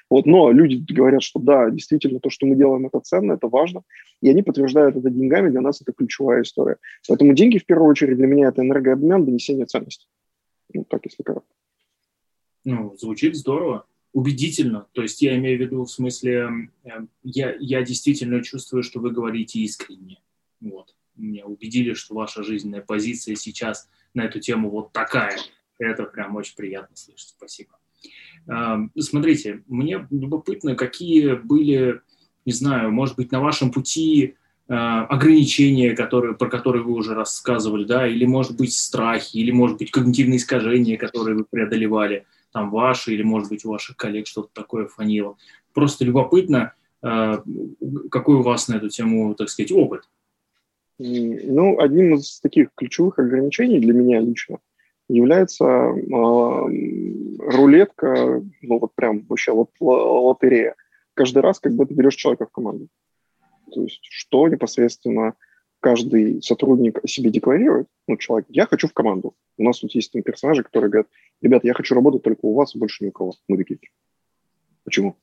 Вот, 0.10 0.26
но 0.26 0.52
люди 0.52 0.84
говорят, 0.92 1.22
что 1.22 1.40
да, 1.40 1.70
действительно, 1.70 2.20
то, 2.20 2.32
что 2.32 2.48
мы 2.48 2.56
делаем, 2.56 2.88
это 2.88 3.00
ценно, 3.00 3.34
это 3.34 3.48
важно, 3.48 3.84
и 4.22 4.30
они 4.30 4.42
подтверждают 4.42 4.96
это 4.96 5.10
деньгами, 5.12 5.50
для 5.52 5.62
нас 5.62 5.80
это 5.82 5.94
ключевая 5.94 6.42
история. 6.42 6.78
Поэтому 7.08 7.34
деньги, 7.34 7.60
в 7.60 7.66
первую 7.66 7.92
очередь, 7.92 8.18
для 8.18 8.28
меня 8.28 8.48
это 8.48 8.64
энергообмен, 8.64 9.24
донесение 9.24 9.68
ценностей. 9.68 10.08
Ну, 10.74 10.84
так, 10.84 11.06
если 11.06 11.22
коротко. 11.22 11.54
Ну, 12.64 12.96
звучит 12.98 13.36
здорово 13.36 13.86
убедительно. 14.14 14.88
То 14.94 15.02
есть 15.02 15.22
я 15.22 15.38
имею 15.38 15.58
в 15.58 15.62
виду 15.62 15.84
в 15.84 15.92
смысле, 15.92 16.70
эм, 16.84 17.10
я, 17.24 17.56
я 17.60 17.84
действительно 17.84 18.44
чувствую, 18.44 18.84
что 18.84 19.00
вы 19.00 19.12
говорите 19.12 19.60
искренне. 19.60 20.20
Вот. 20.62 20.96
Меня 21.16 21.46
убедили, 21.46 21.94
что 21.94 22.16
ваша 22.16 22.44
жизненная 22.44 22.82
позиция 22.82 23.36
сейчас 23.36 23.90
на 24.14 24.26
эту 24.26 24.40
тему 24.40 24.70
вот 24.70 24.92
такая. 24.92 25.38
Это 25.78 26.04
прям 26.04 26.36
очень 26.36 26.56
приятно 26.56 26.96
слышать. 26.96 27.36
Спасибо. 27.38 27.72
Эм, 28.48 28.92
смотрите, 28.98 29.64
мне 29.68 30.08
любопытно, 30.10 30.76
какие 30.76 31.34
были, 31.34 32.02
не 32.46 32.54
знаю, 32.54 32.92
может 32.92 33.16
быть, 33.16 33.32
на 33.32 33.40
вашем 33.40 33.72
пути 33.72 34.36
э, 34.68 34.74
ограничения, 34.74 35.96
которые, 35.96 36.36
про 36.36 36.50
которые 36.50 36.84
вы 36.84 36.94
уже 36.94 37.14
рассказывали, 37.14 37.84
да, 37.84 38.08
или, 38.08 38.26
может 38.26 38.58
быть, 38.58 38.74
страхи, 38.74 39.38
или, 39.38 39.52
может 39.52 39.78
быть, 39.78 39.92
когнитивные 39.92 40.38
искажения, 40.38 40.98
которые 40.98 41.38
вы 41.38 41.46
преодолевали– 41.46 42.26
там 42.52 42.72
ваши 42.72 43.14
или, 43.14 43.24
может 43.24 43.50
быть, 43.50 43.66
у 43.66 43.72
ваших 43.72 43.98
коллег 43.98 44.28
что-то 44.28 44.50
такое 44.54 44.88
фанило. 44.88 45.38
Просто 45.74 46.06
любопытно, 46.06 46.74
э, 47.04 47.34
какой 48.12 48.36
у 48.36 48.42
вас 48.42 48.68
на 48.68 48.76
эту 48.76 48.90
тему, 48.90 49.36
так 49.36 49.50
сказать, 49.50 49.72
опыт? 49.72 50.04
Ну, 50.98 51.80
одним 51.80 52.16
из 52.16 52.40
таких 52.40 52.70
ключевых 52.76 53.20
ограничений 53.20 53.80
для 53.80 53.94
меня 53.94 54.20
лично 54.20 54.60
является 55.10 55.66
э, 55.66 55.96
рулетка, 57.40 58.44
ну 58.62 58.80
вот 58.80 58.94
прям 58.94 59.26
вообще 59.28 59.52
вот 59.52 59.72
лотерея. 59.80 60.76
Каждый 61.16 61.42
раз, 61.42 61.60
когда 61.60 61.86
ты 61.86 61.94
берешь 61.94 62.16
человека 62.16 62.46
в 62.46 62.52
команду. 62.52 62.88
То 63.74 63.84
есть 63.84 64.02
что 64.04 64.48
непосредственно 64.48 65.34
каждый 65.80 66.42
сотрудник 66.42 67.04
о 67.04 67.08
себе 67.08 67.30
декларирует, 67.30 67.88
ну, 68.08 68.18
человек, 68.18 68.48
я 68.50 68.66
хочу 68.66 68.88
в 68.88 68.94
команду. 68.94 69.34
У 69.58 69.64
нас 69.64 69.80
тут 69.80 69.92
есть 69.96 70.12
там 70.12 70.22
персонажи, 70.24 70.64
которые 70.64 70.90
говорят, 70.90 71.08
ребята, 71.42 71.68
я 71.68 71.74
хочу 71.74 71.96
работать 71.96 72.24
только 72.24 72.40
у 72.44 72.54
вас, 72.54 72.76
больше 72.76 73.04
ни 73.04 73.10
у 73.10 73.12
кого. 73.12 73.34
Мы 73.48 73.58
такие, 73.58 73.80
почему? 74.84 75.16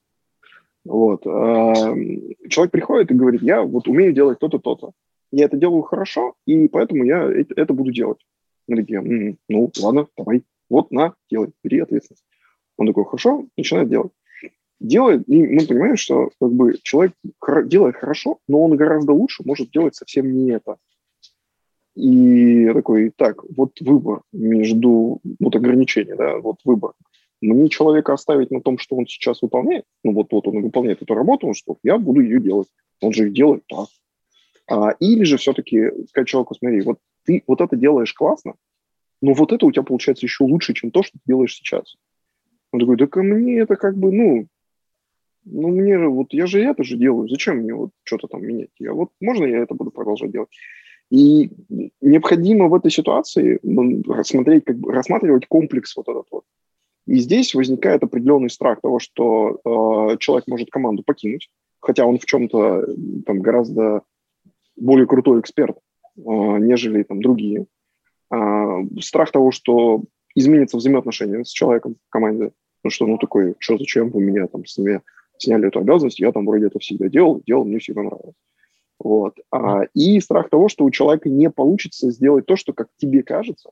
Вот. 0.84 1.24
Человек 1.24 2.70
приходит 2.70 3.10
и 3.10 3.14
говорит, 3.14 3.42
я 3.42 3.62
вот 3.62 3.88
умею 3.88 4.12
делать 4.12 4.38
то-то, 4.38 4.58
то-то. 4.58 4.92
Я 5.32 5.46
это 5.46 5.56
делаю 5.56 5.82
хорошо, 5.82 6.34
и 6.46 6.68
поэтому 6.68 7.04
я 7.04 7.28
это 7.28 7.74
буду 7.74 7.92
делать. 7.92 8.24
Мы 8.68 8.76
такие, 8.76 9.36
ну, 9.48 9.72
ладно, 9.80 10.06
давай, 10.16 10.44
вот, 10.68 10.90
на, 10.90 11.14
делай, 11.30 11.50
бери 11.62 11.80
ответственность. 11.80 12.24
Он 12.76 12.86
такой, 12.86 13.04
хорошо, 13.04 13.46
начинает 13.56 13.88
делать 13.88 14.12
делает, 14.80 15.28
и 15.28 15.46
мы 15.46 15.66
понимаем, 15.66 15.96
что 15.96 16.30
как 16.40 16.52
бы, 16.52 16.78
человек 16.82 17.12
делает 17.66 17.96
хорошо, 17.96 18.38
но 18.48 18.62
он 18.64 18.76
гораздо 18.76 19.12
лучше 19.12 19.42
может 19.44 19.70
делать 19.70 19.94
совсем 19.94 20.32
не 20.32 20.50
это. 20.52 20.76
И 21.94 22.70
такой, 22.74 23.10
так, 23.16 23.42
вот 23.56 23.80
выбор 23.80 24.20
между, 24.32 25.20
вот 25.40 25.56
ограничение, 25.56 26.14
да, 26.14 26.38
вот 26.38 26.56
выбор. 26.64 26.92
Мне 27.40 27.68
человека 27.68 28.12
оставить 28.12 28.50
на 28.50 28.60
том, 28.60 28.78
что 28.78 28.96
он 28.96 29.06
сейчас 29.06 29.40
выполняет, 29.42 29.84
ну 30.04 30.12
вот, 30.12 30.28
вот 30.30 30.46
он 30.46 30.62
выполняет 30.62 31.02
эту 31.02 31.14
работу, 31.14 31.46
он 31.46 31.54
что, 31.54 31.76
я 31.82 31.98
буду 31.98 32.20
ее 32.20 32.40
делать. 32.40 32.68
Он 33.00 33.12
же 33.12 33.26
их 33.26 33.34
делает 33.34 33.64
так. 33.66 33.88
А, 34.68 34.90
или 35.00 35.24
же 35.24 35.36
все-таки 35.36 35.90
сказать 36.08 36.28
человеку, 36.28 36.54
смотри, 36.54 36.80
вот 36.82 36.98
ты 37.24 37.42
вот 37.46 37.60
это 37.60 37.76
делаешь 37.76 38.12
классно, 38.14 38.54
но 39.20 39.32
вот 39.32 39.52
это 39.52 39.64
у 39.66 39.72
тебя 39.72 39.82
получается 39.82 40.26
еще 40.26 40.44
лучше, 40.44 40.74
чем 40.74 40.90
то, 40.90 41.02
что 41.02 41.12
ты 41.12 41.22
делаешь 41.26 41.54
сейчас. 41.54 41.96
Он 42.72 42.80
такой, 42.80 42.96
да 42.96 43.06
ко 43.06 43.22
мне 43.22 43.60
это 43.60 43.76
как 43.76 43.96
бы, 43.96 44.12
ну, 44.12 44.48
ну, 45.46 45.68
мне 45.68 45.98
же, 45.98 46.08
вот 46.08 46.32
я 46.32 46.46
же 46.46 46.60
это 46.60 46.82
же 46.82 46.96
делаю, 46.96 47.28
зачем 47.28 47.58
мне 47.58 47.72
вот 47.72 47.90
что-то 48.02 48.26
там 48.26 48.44
менять? 48.44 48.70
Я 48.78 48.92
вот, 48.92 49.10
можно 49.20 49.44
я 49.44 49.58
это 49.58 49.74
буду 49.74 49.90
продолжать 49.90 50.32
делать? 50.32 50.50
И 51.08 51.50
необходимо 52.00 52.66
в 52.68 52.74
этой 52.74 52.90
ситуации 52.90 53.60
рассмотреть, 54.10 54.64
как 54.64 54.76
бы, 54.78 54.92
рассматривать 54.92 55.46
комплекс 55.46 55.96
вот 55.96 56.08
этот 56.08 56.26
вот. 56.32 56.44
И 57.06 57.18
здесь 57.18 57.54
возникает 57.54 58.02
определенный 58.02 58.50
страх 58.50 58.80
того, 58.80 58.98
что 58.98 59.60
э, 59.64 60.16
человек 60.18 60.48
может 60.48 60.70
команду 60.70 61.04
покинуть, 61.04 61.48
хотя 61.78 62.04
он 62.04 62.18
в 62.18 62.24
чем-то 62.24 62.84
там 63.24 63.40
гораздо 63.40 64.02
более 64.74 65.06
крутой 65.06 65.40
эксперт, 65.40 65.76
э, 65.76 66.20
нежели 66.24 67.04
там 67.04 67.22
другие. 67.22 67.66
Э, 68.34 68.82
страх 69.00 69.30
того, 69.30 69.52
что 69.52 70.02
изменится 70.34 70.76
взаимоотношения 70.76 71.44
с 71.44 71.50
человеком 71.50 71.94
в 72.08 72.10
команде, 72.10 72.50
ну 72.82 72.90
что, 72.90 73.06
ну 73.06 73.16
такой, 73.16 73.54
что, 73.60 73.78
зачем 73.78 74.10
вы 74.10 74.20
меня 74.20 74.48
там 74.48 74.66
с 74.66 74.76
ними 74.76 75.00
сняли 75.38 75.68
эту 75.68 75.80
обязанность, 75.80 76.20
я 76.20 76.32
там 76.32 76.46
вроде 76.46 76.66
это 76.66 76.78
всегда 76.78 77.08
делал, 77.08 77.42
делал, 77.46 77.64
мне 77.64 77.78
всегда 77.78 78.02
нравилось. 78.02 78.36
Вот. 78.98 79.38
А, 79.50 79.82
и 79.94 80.20
страх 80.20 80.48
того, 80.48 80.68
что 80.68 80.84
у 80.84 80.90
человека 80.90 81.28
не 81.28 81.50
получится 81.50 82.10
сделать 82.10 82.46
то, 82.46 82.56
что, 82.56 82.72
как 82.72 82.88
тебе 82.96 83.22
кажется, 83.22 83.70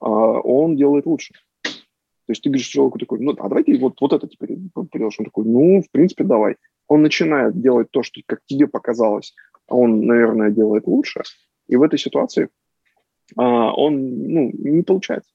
а, 0.00 0.08
он 0.08 0.76
делает 0.76 1.06
лучше. 1.06 1.34
То 1.62 2.30
есть 2.30 2.42
ты 2.42 2.48
говоришь 2.48 2.66
человеку 2.66 2.98
такой, 2.98 3.20
ну, 3.20 3.32
а 3.32 3.48
давай 3.48 3.64
ты 3.64 3.78
вот, 3.78 4.00
вот 4.00 4.12
это 4.12 4.26
теперь 4.26 4.56
придешь. 4.90 5.16
Он 5.18 5.26
такой, 5.26 5.44
ну, 5.44 5.82
в 5.82 5.90
принципе, 5.90 6.24
давай. 6.24 6.56
Он 6.88 7.02
начинает 7.02 7.60
делать 7.60 7.88
то, 7.90 8.02
что, 8.02 8.20
как 8.26 8.40
тебе 8.46 8.66
показалось, 8.66 9.34
а 9.68 9.76
он, 9.76 10.06
наверное, 10.06 10.50
делает 10.50 10.86
лучше. 10.86 11.22
И 11.66 11.76
в 11.76 11.82
этой 11.82 11.98
ситуации 11.98 12.48
а, 13.36 13.72
он, 13.72 14.28
ну, 14.28 14.50
не 14.54 14.82
получается. 14.82 15.30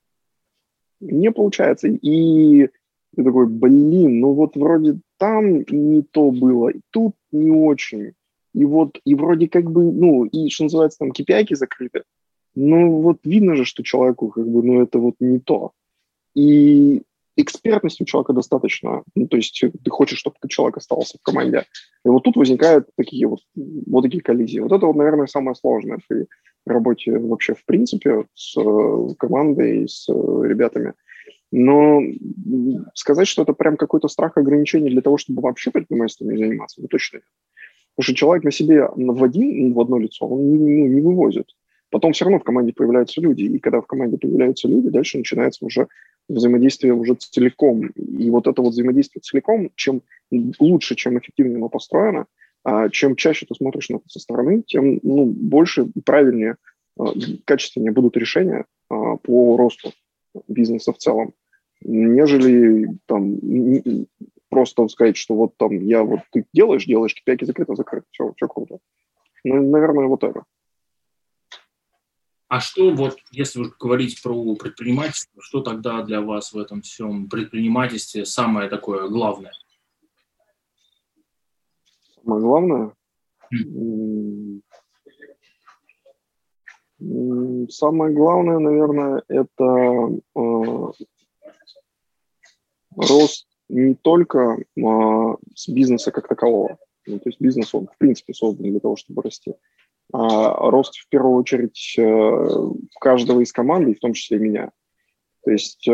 Не 1.00 1.32
получается. 1.32 1.88
И 1.88 2.70
Ты 3.16 3.24
такой, 3.24 3.48
блин, 3.48 4.20
ну 4.20 4.34
вот 4.34 4.56
вроде 4.56 5.00
там 5.18 5.64
не 5.70 6.04
то 6.04 6.32
было, 6.32 6.70
и 6.70 6.82
тут 6.92 7.16
не 7.32 7.52
очень. 7.52 8.14
И 8.54 8.66
вот, 8.66 9.00
и 9.06 9.16
вроде 9.16 9.48
как 9.48 9.70
бы, 9.70 9.92
ну, 9.92 10.26
и 10.26 10.50
что 10.50 10.64
называется, 10.64 11.00
там 11.00 11.12
KPI 11.12 11.56
закрыты. 11.56 12.04
Ну, 12.56 13.02
вот 13.02 13.20
видно 13.24 13.56
же, 13.56 13.66
что 13.66 13.84
человеку 13.84 14.30
как 14.30 14.48
бы, 14.48 14.64
ну, 14.64 14.82
это 14.82 15.00
вот 15.00 15.16
не 15.20 15.40
то. 15.40 15.72
И 16.36 17.04
экспертности 17.36 18.04
у 18.04 18.06
человека 18.06 18.34
достаточно. 18.34 19.04
Ну, 19.16 19.28
то 19.28 19.38
есть 19.38 19.60
ты 19.60 19.90
хочешь, 19.90 20.20
чтобы 20.20 20.36
человек 20.48 20.78
оставался 20.78 21.18
в 21.18 21.22
команде. 21.22 21.66
И 22.06 22.10
вот 22.10 22.24
тут 22.24 22.36
возникают 22.36 22.90
такие 22.96 23.28
вот, 23.28 23.40
вот 23.56 24.02
такие 24.02 24.22
коллизии. 24.22 24.60
Вот 24.60 24.72
это 24.72 24.86
вот, 24.86 24.96
наверное, 24.96 25.28
самое 25.28 25.56
сложное 25.56 26.00
при 26.08 26.28
работе 26.66 27.18
вообще 27.18 27.56
в 27.56 27.66
принципе 27.66 28.26
с 28.34 28.58
э, 28.58 29.08
командой, 29.18 29.88
с 29.88 30.10
э, 30.10 30.14
ребятами. 30.14 30.94
Но 31.52 32.02
сказать, 32.94 33.28
что 33.28 33.42
это 33.42 33.54
прям 33.54 33.76
какой-то 33.76 34.08
страх 34.08 34.38
ограничений 34.38 34.90
для 34.90 35.02
того, 35.02 35.18
чтобы 35.18 35.42
вообще 35.42 35.72
предпринимательством 35.72 36.30
не 36.30 36.38
заниматься, 36.38 36.82
ну 36.82 36.88
точно 36.88 37.18
нет. 37.18 37.26
Потому 37.96 38.04
что 38.04 38.16
человек 38.16 38.44
на 38.44 38.52
себе 38.52 38.88
в 38.96 39.24
один, 39.24 39.74
в 39.74 39.80
одно 39.80 39.98
лицо, 39.98 40.26
он 40.28 40.52
не, 40.52 40.58
ну, 40.58 40.88
не 40.88 41.02
вывозит. 41.02 41.48
Потом 41.90 42.14
все 42.14 42.26
равно 42.26 42.40
в 42.40 42.44
команде 42.44 42.72
появляются 42.72 43.20
люди, 43.20 43.44
и 43.44 43.60
когда 43.60 43.82
в 43.82 43.88
команде 43.88 44.18
появляются 44.18 44.68
люди, 44.68 44.90
дальше 44.90 45.18
начинается 45.18 45.66
уже 45.66 45.88
взаимодействие 46.30 46.94
уже 46.94 47.16
целиком. 47.16 47.88
И 47.88 48.30
вот 48.30 48.48
это 48.48 48.62
вот 48.62 48.72
взаимодействие 48.72 49.22
целиком, 49.22 49.72
чем 49.76 50.04
лучше, 50.60 50.96
чем 50.96 51.18
эффективнее 51.18 51.58
оно 51.58 51.70
построено, 51.70 52.28
а 52.64 52.90
чем 52.90 53.16
чаще 53.16 53.46
ты 53.48 53.56
смотришь 53.56 53.90
на 53.90 53.96
это 53.96 54.08
со 54.08 54.20
стороны, 54.20 54.62
тем 54.62 55.00
ну, 55.02 55.26
больше 55.26 55.90
и 55.96 56.02
правильнее, 56.02 56.58
а, 57.00 57.06
качественнее 57.46 57.92
будут 57.92 58.18
решения 58.18 58.66
а, 58.90 59.18
по 59.18 59.58
росту 59.58 59.92
бизнеса 60.48 60.94
в 60.94 60.98
целом, 60.98 61.34
нежели 61.82 62.88
там 63.06 63.38
просто 64.50 64.88
сказать, 64.88 65.18
что 65.18 65.36
вот 65.36 65.56
там 65.58 65.72
я 65.80 66.04
вот 66.04 66.22
ты 66.32 66.46
делаешь, 66.54 66.86
делаешь, 66.86 67.16
KPI 67.16 67.46
закрыто, 67.46 67.76
закрыто, 67.76 68.08
все, 68.12 68.34
все 68.36 68.48
круто. 68.48 68.80
Ну, 69.44 69.70
наверное, 69.70 70.08
вот 70.08 70.24
это. 70.24 70.44
А 72.48 72.60
что 72.60 72.90
вот, 72.92 73.20
если 73.32 73.60
уж 73.60 73.78
говорить 73.80 74.22
про 74.24 74.56
предпринимательство, 74.56 75.42
что 75.42 75.62
тогда 75.62 76.02
для 76.02 76.20
вас 76.20 76.52
в 76.52 76.58
этом 76.58 76.82
всем 76.82 77.30
предпринимательстве 77.30 78.26
самое 78.26 78.70
такое 78.70 79.08
главное? 79.08 79.54
Самое 82.16 82.42
главное? 82.42 82.94
Mm. 83.54 84.62
Самое 87.70 88.14
главное, 88.14 88.60
наверное, 88.60 89.24
это 89.30 90.20
э, 90.36 91.06
рост 93.00 93.48
не 93.70 93.96
только 93.96 94.58
э, 94.58 94.82
с 95.56 95.70
бизнеса 95.70 96.12
как 96.12 96.28
такового. 96.28 96.78
Ну, 97.06 97.20
то 97.20 97.30
есть 97.30 97.40
бизнес, 97.40 97.74
он 97.74 97.88
в 97.88 97.98
принципе 97.98 98.34
создан 98.34 98.70
для 98.70 98.80
того, 98.80 98.96
чтобы 98.96 99.22
расти. 99.22 99.54
А, 100.12 100.70
рост 100.70 100.96
в 100.96 101.08
первую 101.10 101.36
очередь 101.36 101.96
э, 101.98 102.48
каждого 103.00 103.42
из 103.42 103.52
команды, 103.52 103.96
в 103.96 104.00
том 104.00 104.14
числе 104.14 104.40
меня. 104.40 104.72
То 105.44 105.52
есть 105.52 105.88
э, 105.88 105.92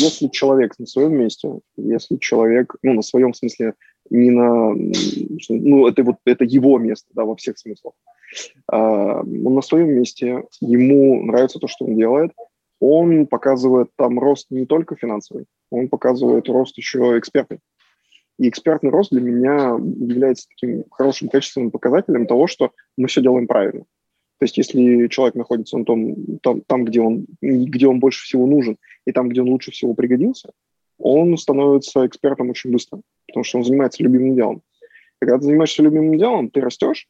если 0.00 0.28
человек 0.28 0.78
на 0.78 0.86
своем 0.86 1.14
месте, 1.14 1.60
если 1.76 2.16
человек, 2.16 2.74
ну, 2.82 2.94
на 2.94 3.02
своем 3.02 3.34
смысле, 3.34 3.74
не 4.10 4.30
на, 4.30 4.74
ну, 5.48 5.86
это 5.86 6.02
вот, 6.02 6.16
это 6.24 6.44
его 6.44 6.78
место, 6.78 7.08
да, 7.14 7.24
во 7.24 7.36
всех 7.36 7.58
смыслах, 7.58 7.94
а, 8.70 9.20
он 9.20 9.54
на 9.54 9.62
своем 9.62 9.90
месте, 9.90 10.44
ему 10.60 11.22
нравится 11.22 11.58
то, 11.58 11.68
что 11.68 11.84
он 11.84 11.94
делает, 11.94 12.32
он 12.84 13.28
показывает 13.28 13.90
там 13.94 14.18
рост 14.18 14.48
не 14.50 14.66
только 14.66 14.96
финансовый, 14.96 15.46
он 15.70 15.88
показывает 15.88 16.48
рост 16.48 16.76
еще 16.76 17.16
экспертный. 17.16 17.60
И 18.40 18.48
экспертный 18.48 18.90
рост 18.90 19.12
для 19.12 19.20
меня 19.20 19.76
является 19.78 20.48
таким 20.48 20.84
хорошим 20.90 21.28
качественным 21.28 21.70
показателем 21.70 22.26
того, 22.26 22.48
что 22.48 22.72
мы 22.96 23.06
все 23.06 23.22
делаем 23.22 23.46
правильно. 23.46 23.84
То 24.38 24.44
есть 24.44 24.58
если 24.58 25.06
человек 25.06 25.36
находится 25.36 25.78
на 25.78 25.84
том, 25.84 26.16
там, 26.42 26.62
там 26.62 26.84
где, 26.84 27.00
он, 27.00 27.26
где 27.40 27.86
он 27.86 28.00
больше 28.00 28.24
всего 28.24 28.48
нужен, 28.48 28.76
и 29.06 29.12
там, 29.12 29.28
где 29.28 29.42
он 29.42 29.50
лучше 29.50 29.70
всего 29.70 29.94
пригодился, 29.94 30.50
он 30.98 31.36
становится 31.38 32.04
экспертом 32.04 32.50
очень 32.50 32.72
быстро, 32.72 33.00
потому 33.28 33.44
что 33.44 33.58
он 33.58 33.64
занимается 33.64 34.02
любимым 34.02 34.34
делом. 34.34 34.62
Когда 35.20 35.38
ты 35.38 35.44
занимаешься 35.44 35.84
любимым 35.84 36.18
делом, 36.18 36.50
ты 36.50 36.60
растешь, 36.60 37.06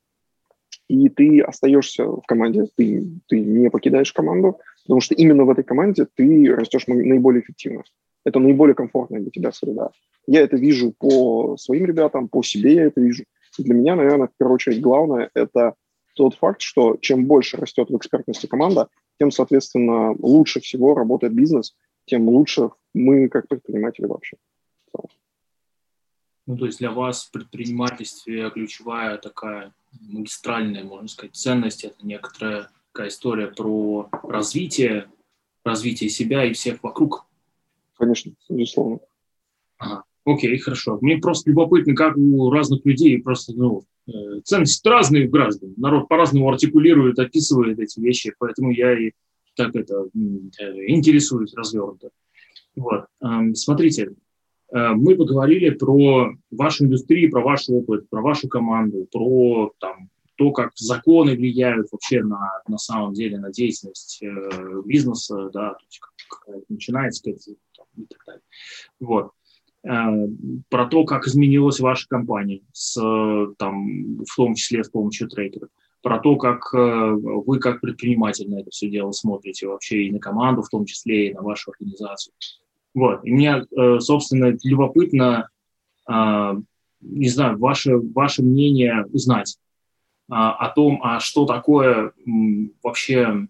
и 0.88 1.08
ты 1.08 1.40
остаешься 1.40 2.04
в 2.04 2.22
команде, 2.26 2.66
ты, 2.76 3.06
ты 3.26 3.40
не 3.40 3.70
покидаешь 3.70 4.12
команду, 4.12 4.58
потому 4.84 5.00
что 5.00 5.14
именно 5.14 5.44
в 5.44 5.50
этой 5.50 5.64
команде 5.64 6.06
ты 6.14 6.54
растешь 6.54 6.86
наиболее 6.86 7.42
эффективно. 7.42 7.82
Это 8.24 8.38
наиболее 8.38 8.74
комфортная 8.74 9.20
для 9.20 9.30
тебя 9.30 9.52
среда. 9.52 9.90
Я 10.26 10.42
это 10.42 10.56
вижу 10.56 10.92
по 10.92 11.56
своим 11.56 11.86
ребятам, 11.86 12.28
по 12.28 12.42
себе 12.42 12.74
я 12.74 12.84
это 12.84 13.00
вижу. 13.00 13.24
И 13.58 13.62
для 13.62 13.74
меня, 13.74 13.96
наверное, 13.96 14.28
в 14.28 14.36
первую 14.38 14.54
очередь 14.54 14.80
главное– 14.80 15.30
это 15.34 15.74
тот 16.14 16.34
факт, 16.34 16.60
что 16.60 16.96
чем 17.00 17.26
больше 17.26 17.56
растет 17.56 17.90
в 17.90 17.96
экспертности 17.96 18.46
команда, 18.46 18.88
тем, 19.18 19.30
соответственно, 19.30 20.12
лучше 20.18 20.60
всего 20.60 20.94
работает 20.94 21.34
бизнес, 21.34 21.74
тем 22.06 22.28
лучше 22.28 22.70
мы 22.94 23.28
как 23.28 23.48
предприниматели 23.48 24.06
вообще. 24.06 24.36
Ну, 26.46 26.56
то 26.56 26.66
есть 26.66 26.78
для 26.78 26.90
вас 26.90 27.24
в 27.24 27.30
предпринимательстве 27.30 28.50
ключевая 28.50 29.16
такая 29.16 29.72
магистральная, 30.00 30.82
можно 30.82 31.08
сказать, 31.08 31.36
ценность– 31.36 31.84
это 31.84 31.96
некоторая 32.02 32.68
такая 32.92 33.08
история 33.08 33.46
про 33.48 34.08
развитие, 34.22 35.06
развитие 35.64 36.10
себя 36.10 36.44
и 36.44 36.52
всех 36.52 36.82
вокруг. 36.82 37.26
Конечно, 37.96 38.32
безусловно. 38.48 39.00
Ага. 39.78 40.04
Окей, 40.24 40.56
хорошо. 40.58 40.98
Мне 41.00 41.16
просто 41.18 41.50
любопытно, 41.50 41.94
как 41.94 42.16
у 42.16 42.50
разных 42.50 42.84
людей 42.84 43.20
просто, 43.20 43.54
ну, 43.54 43.82
э, 44.06 44.40
ценности 44.44 44.86
разные 44.86 45.26
у 45.26 45.30
граждан. 45.30 45.74
Народ 45.76 46.08
по-разному 46.08 46.48
артикулирует, 46.48 47.18
описывает 47.18 47.78
эти 47.80 47.98
вещи, 47.98 48.32
поэтому 48.38 48.70
я 48.70 48.96
и 48.98 49.12
так 49.56 49.74
это 49.74 50.04
э, 50.14 50.18
интересуюсь 50.88 51.54
развернуто. 51.54 52.10
Вот. 52.76 53.06
Эм, 53.20 53.54
смотрите, 53.54 54.14
э, 54.72 54.88
мы 54.94 55.16
поговорили 55.16 55.70
про 55.70 56.32
вашу 56.50 56.84
индустрию, 56.84 57.30
про 57.30 57.42
ваш 57.42 57.68
опыт, 57.68 58.08
про 58.08 58.22
вашу 58.22 58.48
команду, 58.48 59.08
про 59.10 59.72
там, 59.80 60.08
то, 60.36 60.50
как 60.52 60.72
законы 60.76 61.36
влияют 61.36 61.88
вообще 61.92 62.22
на, 62.22 62.62
на 62.66 62.78
самом 62.78 63.12
деле 63.12 63.38
на 63.38 63.50
деятельность 63.50 64.22
бизнеса, 64.84 65.50
да, 65.52 65.74
то 65.74 65.84
есть 65.84 66.00
как, 66.00 66.40
как 66.40 66.62
начинается 66.68 67.22
как, 67.22 67.36
там, 67.76 67.86
и 67.96 68.06
так 68.06 68.20
далее. 68.26 68.42
Вот. 69.00 69.32
Э, 69.84 70.28
про 70.68 70.86
то, 70.86 71.04
как 71.04 71.26
изменилась 71.26 71.80
ваша 71.80 72.06
компания, 72.08 72.62
с, 72.72 72.94
там, 73.58 74.18
в 74.24 74.36
том 74.36 74.54
числе 74.54 74.84
с 74.84 74.88
помощью 74.88 75.28
трекеров, 75.28 75.70
про 76.02 76.18
то, 76.18 76.36
как 76.36 76.72
э, 76.74 77.10
вы 77.12 77.58
как 77.58 77.80
предприниматель 77.80 78.48
на 78.48 78.60
это 78.60 78.70
все 78.70 78.88
дело 78.88 79.12
смотрите 79.12 79.66
вообще 79.66 80.04
и 80.04 80.12
на 80.12 80.18
команду, 80.18 80.62
в 80.62 80.68
том 80.68 80.84
числе 80.84 81.28
и 81.28 81.34
на 81.34 81.42
вашу 81.42 81.72
организацию. 81.72 82.34
Вот. 82.94 83.24
И 83.24 83.32
мне, 83.32 83.64
э, 83.76 83.98
собственно, 84.00 84.56
любопытно, 84.62 85.48
не 87.00 87.28
знаю, 87.28 87.58
ваше, 87.58 87.96
ваше 87.96 88.42
мнение 88.42 89.06
узнать 89.12 89.56
о 90.34 90.68
том, 90.70 91.00
а 91.02 91.20
что 91.20 91.44
такое 91.44 92.12
вообще 92.82 93.46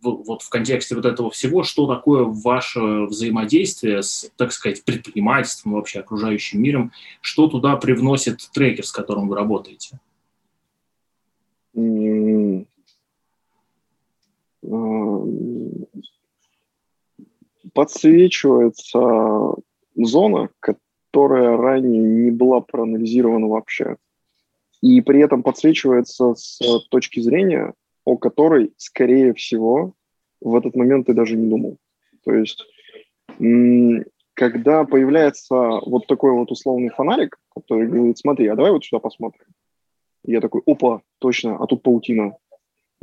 вот 0.00 0.42
в 0.42 0.48
контексте 0.48 0.94
вот 0.94 1.04
этого 1.04 1.30
всего, 1.30 1.62
что 1.62 1.86
такое 1.86 2.24
ваше 2.24 2.80
взаимодействие 3.04 4.02
с, 4.02 4.30
так 4.36 4.52
сказать, 4.52 4.84
предпринимательством, 4.84 5.72
вообще 5.74 6.00
окружающим 6.00 6.62
миром, 6.62 6.92
что 7.20 7.46
туда 7.48 7.76
привносит 7.76 8.48
трекер, 8.52 8.86
с 8.86 8.92
которым 8.92 9.28
вы 9.28 9.36
работаете? 9.36 10.00
Подсвечивается 17.72 19.54
зона, 19.94 20.48
которая 20.60 21.56
ранее 21.56 22.02
не 22.02 22.30
была 22.30 22.60
проанализирована 22.60 23.48
вообще. 23.48 23.96
И 24.84 25.00
при 25.00 25.22
этом 25.22 25.42
подсвечивается 25.42 26.34
с 26.34 26.60
точки 26.90 27.18
зрения, 27.20 27.72
о 28.04 28.18
которой, 28.18 28.74
скорее 28.76 29.32
всего, 29.32 29.94
в 30.42 30.54
этот 30.54 30.76
момент 30.76 31.06
ты 31.06 31.14
даже 31.14 31.38
не 31.38 31.48
думал. 31.48 31.78
То 32.22 32.34
есть, 32.34 32.66
когда 34.34 34.84
появляется 34.84 35.54
вот 35.86 36.06
такой 36.06 36.32
вот 36.32 36.50
условный 36.50 36.90
фонарик, 36.90 37.38
который 37.56 37.88
говорит, 37.88 38.18
смотри, 38.18 38.46
а 38.46 38.56
давай 38.56 38.72
вот 38.72 38.84
сюда 38.84 38.98
посмотрим. 38.98 39.46
Я 40.22 40.42
такой, 40.42 40.60
опа, 40.66 41.00
точно, 41.18 41.56
а 41.56 41.66
тут 41.66 41.82
паутина. 41.82 42.36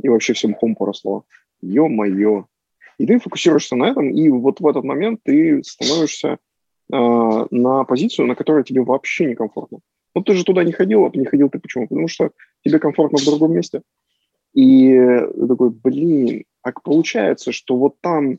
И 0.00 0.08
вообще 0.08 0.34
все 0.34 0.46
мхом 0.46 0.76
поросло. 0.76 1.24
Ё-моё. 1.62 2.46
И 2.98 3.06
ты 3.06 3.18
фокусируешься 3.18 3.74
на 3.74 3.88
этом, 3.88 4.08
и 4.08 4.28
вот 4.28 4.60
в 4.60 4.66
этот 4.68 4.84
момент 4.84 5.18
ты 5.24 5.64
становишься 5.64 6.38
э, 6.92 7.46
на 7.50 7.82
позицию, 7.82 8.28
на 8.28 8.36
которой 8.36 8.62
тебе 8.62 8.82
вообще 8.82 9.24
некомфортно. 9.24 9.80
Ну, 10.14 10.22
ты 10.22 10.34
же 10.34 10.44
туда 10.44 10.64
не 10.64 10.72
ходил, 10.72 11.04
а 11.04 11.10
не 11.16 11.24
ходил 11.24 11.48
ты 11.48 11.58
почему? 11.58 11.88
Потому 11.88 12.08
что 12.08 12.30
тебе 12.64 12.78
комфортно 12.78 13.18
в 13.18 13.24
другом 13.24 13.52
месте. 13.52 13.82
И 14.54 14.94
такой, 15.48 15.70
блин, 15.70 16.44
а 16.62 16.72
получается, 16.72 17.52
что 17.52 17.76
вот 17.76 17.96
там, 18.00 18.38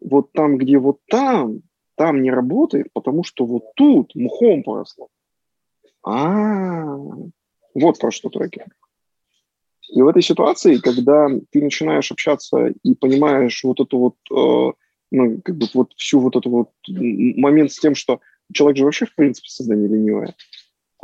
вот 0.00 0.32
там, 0.32 0.58
где 0.58 0.78
вот 0.78 0.98
там, 1.08 1.62
там 1.96 2.22
не 2.22 2.30
работает, 2.30 2.88
потому 2.92 3.24
что 3.24 3.46
вот 3.46 3.64
тут 3.74 4.14
мхом 4.14 4.62
поросло. 4.62 5.08
А, 6.02 6.84
вот 7.74 7.98
про 7.98 8.10
что 8.10 8.28
трекер. 8.28 8.66
И 9.90 10.02
в 10.02 10.08
этой 10.08 10.22
ситуации, 10.22 10.76
когда 10.76 11.28
ты 11.50 11.62
начинаешь 11.62 12.10
общаться 12.10 12.72
и 12.82 12.94
понимаешь 12.94 13.62
вот 13.64 13.80
эту 13.80 13.98
вот, 13.98 14.16
э, 14.30 14.72
ну, 15.10 15.40
как 15.42 15.56
бы 15.56 15.66
вот 15.74 15.92
всю 15.96 16.20
вот 16.20 16.36
эту 16.36 16.50
вот 16.50 16.70
момент 16.88 17.70
с 17.72 17.78
тем, 17.78 17.94
что 17.94 18.20
человек 18.52 18.78
же 18.78 18.84
вообще, 18.84 19.06
в 19.06 19.14
принципе, 19.14 19.48
создание 19.48 19.88
ленивое, 19.88 20.34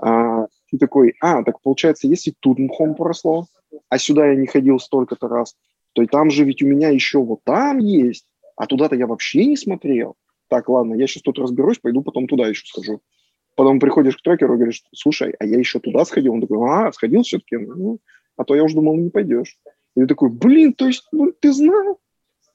а, 0.01 0.47
ты 0.71 0.79
такой, 0.79 1.15
а, 1.21 1.43
так 1.43 1.61
получается, 1.61 2.07
если 2.07 2.33
тут 2.41 2.59
мхом 2.59 2.95
поросло, 2.95 3.47
а 3.89 3.99
сюда 3.99 4.29
я 4.29 4.35
не 4.35 4.47
ходил 4.47 4.79
столько-то 4.79 5.29
раз, 5.29 5.57
то 5.93 6.03
и 6.03 6.07
там 6.07 6.31
же 6.31 6.45
ведь 6.45 6.63
у 6.63 6.67
меня 6.67 6.89
еще 6.89 7.23
вот 7.23 7.41
там 7.45 7.79
есть, 7.79 8.27
а 8.57 8.67
туда-то 8.67 8.97
я 8.97 9.07
вообще 9.07 9.45
не 9.45 9.57
смотрел. 9.57 10.17
Так, 10.49 10.69
ладно, 10.69 10.95
я 10.95 11.07
сейчас 11.07 11.23
тут 11.23 11.39
разберусь, 11.39 11.79
пойду 11.79 12.03
потом 12.03 12.27
туда 12.27 12.47
еще 12.47 12.65
схожу. 12.67 13.01
Потом 13.57 13.79
приходишь 13.79 14.17
к 14.17 14.23
трекеру 14.23 14.55
и 14.55 14.57
говоришь, 14.57 14.83
слушай, 14.95 15.35
а 15.39 15.45
я 15.45 15.59
еще 15.59 15.81
туда 15.81 16.05
сходил? 16.05 16.35
Он 16.35 16.41
такой, 16.41 16.59
а, 16.69 16.93
сходил 16.93 17.23
все-таки? 17.23 17.57
Ну, 17.57 17.99
а 18.37 18.45
то 18.45 18.55
я 18.55 18.65
уже 18.65 18.75
думал, 18.75 18.97
не 18.97 19.11
пойдешь. 19.11 19.59
И 19.97 20.01
ты 20.01 20.07
такой, 20.07 20.31
блин, 20.31 20.73
то 20.73 20.87
есть 20.87 21.07
ну, 21.13 21.33
ты 21.33 21.53
знал? 21.53 22.01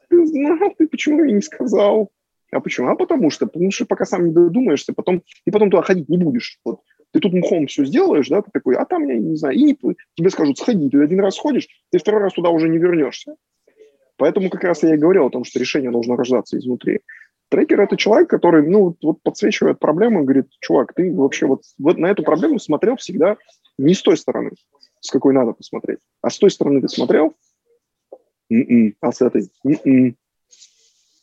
Ты 0.09 0.25
знал, 0.25 0.73
ты 0.77 0.87
почему 0.87 1.19
мне 1.21 1.33
не 1.33 1.41
сказал? 1.41 2.09
А 2.51 2.59
почему? 2.59 2.87
А 2.87 2.95
потому 2.95 3.29
что, 3.29 3.45
потому 3.47 3.71
что 3.71 3.85
пока 3.85 4.05
сам 4.05 4.25
не 4.25 4.31
додумаешься, 4.31 4.93
потом, 4.93 5.21
и 5.45 5.51
потом 5.51 5.69
туда 5.69 5.83
ходить 5.83 6.09
не 6.09 6.17
будешь. 6.17 6.59
Вот. 6.63 6.81
Ты 7.15 7.21
тут 7.21 7.31
мхом 7.31 7.67
все 7.67 7.85
сделаешь, 7.85 8.27
да, 8.27 8.41
ты 8.41 8.51
такой, 8.51 8.75
а 8.75 8.83
там, 8.83 9.07
я 9.07 9.17
не 9.17 9.37
знаю, 9.37 9.55
и 9.55 9.63
не, 9.63 9.77
тебе 10.15 10.29
скажут, 10.29 10.57
сходи, 10.57 10.89
ты 10.89 11.01
один 11.01 11.21
раз 11.21 11.35
сходишь, 11.35 11.69
ты 11.89 11.97
второй 11.97 12.19
раз 12.19 12.33
туда 12.33 12.49
уже 12.49 12.67
не 12.67 12.77
вернешься. 12.77 13.37
Поэтому 14.17 14.49
как 14.49 14.65
раз 14.65 14.83
я 14.83 14.95
и 14.95 14.97
говорил 14.97 15.27
о 15.27 15.29
том, 15.29 15.45
что 15.45 15.57
решение 15.57 15.91
должно 15.91 16.17
рождаться 16.17 16.57
изнутри. 16.57 16.99
Трекер– 17.47 17.79
это 17.81 17.95
человек, 17.95 18.29
который, 18.29 18.67
ну, 18.67 18.97
вот 19.01 19.21
подсвечивает 19.23 19.79
проблему 19.79 20.19
и 20.19 20.23
говорит, 20.25 20.47
чувак, 20.59 20.93
ты 20.93 21.09
вообще 21.15 21.45
вот, 21.45 21.61
вот 21.77 21.97
на 21.97 22.07
эту 22.07 22.21
проблему 22.21 22.59
смотрел 22.59 22.97
всегда 22.97 23.37
не 23.77 23.93
с 23.93 24.01
той 24.01 24.17
стороны, 24.17 24.51
с 24.99 25.09
какой 25.09 25.33
надо 25.33 25.53
посмотреть. 25.53 25.99
А 26.21 26.29
с 26.29 26.37
той 26.37 26.51
стороны 26.51 26.81
ты 26.81 26.89
смотрел? 26.89 27.33
М-м. 28.49 28.93
А 28.99 29.13
с 29.13 29.21
этой? 29.21 29.49
М-м. 29.63 30.17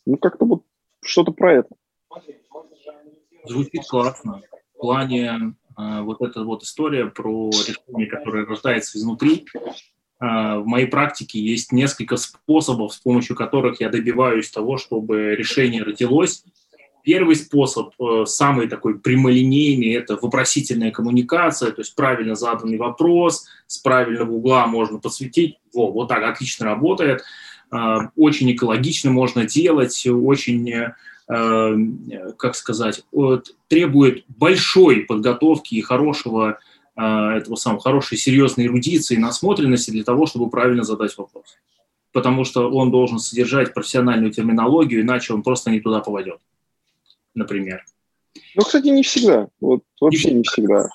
Ну, 0.06 0.16
как-то 0.16 0.46
вот 0.46 0.62
что-то 1.02 1.32
про 1.32 1.52
это. 1.52 1.68
Звучит 3.44 3.86
классно. 3.86 4.40
В 4.74 4.78
плане 4.78 5.54
вот 5.76 6.20
эта 6.20 6.44
вот 6.44 6.62
история 6.62 7.06
про 7.06 7.50
решение, 7.50 8.06
которое 8.06 8.44
рождается 8.44 8.98
изнутри, 8.98 9.46
а, 10.22 10.60
в 10.60 10.66
моей 10.66 10.86
практике 10.86 11.40
есть 11.40 11.72
несколько 11.72 12.16
способов, 12.16 12.94
с 12.94 12.98
помощью 12.98 13.34
которых 13.34 13.80
я 13.80 13.88
добиваюсь 13.88 14.50
того, 14.50 14.78
чтобы 14.78 15.34
решение 15.34 15.82
родилось. 15.82 16.44
Первый 17.02 17.34
способ, 17.34 17.92
э, 18.00 18.24
самый 18.26 18.68
такой 18.68 19.00
прямолинейный, 19.00 19.94
это 19.94 20.16
вопросительная 20.22 20.92
коммуникация, 20.92 21.72
то 21.72 21.80
есть 21.80 21.96
правильно 21.96 22.36
заданный 22.36 22.78
вопрос, 22.78 23.46
с 23.66 23.78
правильного 23.78 24.30
угла 24.30 24.68
можно 24.68 25.00
подсветить. 25.00 25.58
Во, 25.74 25.90
вот 25.90 26.06
так 26.06 26.22
отлично 26.22 26.66
работает. 26.66 27.22
А, 27.72 28.10
очень 28.14 28.52
экологично 28.52 29.10
можно 29.10 29.44
делать, 29.44 30.06
очень, 30.06 30.70
э, 30.70 30.94
как 31.26 32.54
сказать, 32.56 33.04
требует 33.68 34.24
большой 34.28 35.02
подготовки 35.02 35.74
и 35.74 35.80
хорошего 35.80 36.58
а, 36.94 37.36
этого 37.36 37.56
самого 37.56 37.80
хорошей, 37.80 38.18
серьезной 38.18 38.66
эрудиции 38.66 39.14
и 39.14 39.18
насмотренности 39.18 39.90
для 39.90 40.04
того, 40.04 40.26
чтобы 40.26 40.50
правильно 40.50 40.82
задать 40.82 41.16
вопрос. 41.16 41.56
Потому 42.12 42.44
что 42.44 42.70
он 42.70 42.90
должен 42.90 43.18
содержать 43.18 43.72
профессиональную 43.72 44.30
терминологию, 44.30 45.00
иначе 45.00 45.32
он 45.32 45.42
просто 45.42 45.70
не 45.70 45.80
туда 45.80 46.00
поводет, 46.00 46.38
например. 47.34 47.84
Ну, 48.54 48.62
кстати, 48.62 48.88
не 48.88 49.02
всегда. 49.02 49.48
Вот 49.60 49.82
вообще 50.00 50.32
не 50.32 50.42
всегда. 50.42 50.90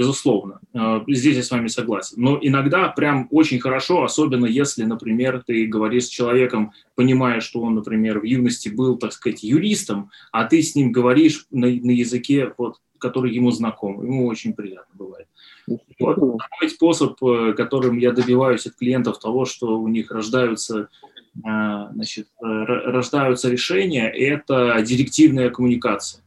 Безусловно. 0.00 0.60
А, 0.72 1.04
здесь 1.08 1.36
я 1.36 1.42
с 1.42 1.50
вами 1.50 1.66
согласен. 1.66 2.14
Но 2.22 2.38
иногда 2.40 2.88
прям 2.88 3.28
очень 3.30 3.60
хорошо, 3.60 4.02
особенно 4.02 4.46
если, 4.46 4.84
например, 4.84 5.42
ты 5.46 5.66
говоришь 5.66 6.06
с 6.06 6.08
человеком, 6.08 6.72
понимая, 6.94 7.40
что 7.40 7.60
он, 7.60 7.74
например, 7.74 8.20
в 8.20 8.24
юности 8.24 8.70
был, 8.70 8.96
так 8.96 9.12
сказать, 9.12 9.42
юристом, 9.42 10.10
а 10.32 10.44
ты 10.44 10.62
с 10.62 10.74
ним 10.74 10.90
говоришь 10.90 11.44
на, 11.50 11.66
на 11.66 11.90
языке, 11.90 12.50
вот, 12.56 12.76
который 12.96 13.34
ему 13.34 13.50
знаком. 13.50 14.02
Ему 14.02 14.26
очень 14.26 14.54
приятно 14.54 14.94
бывает. 14.94 15.26
Вот. 15.66 16.16
Второй 16.16 16.70
способ, 16.70 17.22
э, 17.22 17.52
которым 17.52 17.98
я 17.98 18.12
добиваюсь 18.12 18.66
от 18.66 18.76
клиентов 18.76 19.18
того, 19.18 19.44
что 19.44 19.78
у 19.78 19.86
них 19.86 20.10
рождаются, 20.10 20.88
э, 21.36 21.40
значит, 21.92 22.28
э, 22.42 22.46
рождаются 22.46 23.50
решения, 23.50 24.08
это 24.08 24.80
директивная 24.80 25.50
коммуникация. 25.50 26.22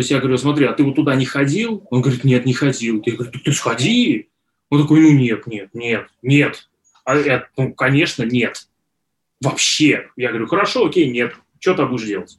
Есть 0.00 0.10
я 0.10 0.18
говорю, 0.18 0.38
смотри, 0.38 0.64
а 0.64 0.72
ты 0.72 0.82
вот 0.82 0.94
туда 0.94 1.14
не 1.14 1.26
ходил? 1.26 1.86
Он 1.90 2.00
говорит, 2.00 2.24
нет, 2.24 2.46
не 2.46 2.54
ходил. 2.54 3.02
Я 3.04 3.16
говорю, 3.16 3.30
ты 3.32 3.52
сходи. 3.52 4.30
Он 4.70 4.80
такой, 4.80 5.02
ну 5.02 5.10
нет, 5.10 5.46
нет, 5.46 5.68
нет, 5.74 6.08
нет. 6.22 6.70
А 7.04 7.18
я, 7.18 7.46
ну, 7.58 7.74
конечно, 7.74 8.22
нет. 8.22 8.66
Вообще. 9.42 10.08
Я 10.16 10.30
говорю, 10.30 10.46
хорошо, 10.46 10.86
окей, 10.86 11.10
нет. 11.10 11.34
Что 11.58 11.74
ты 11.74 11.84
будешь 11.84 12.06
делать? 12.06 12.38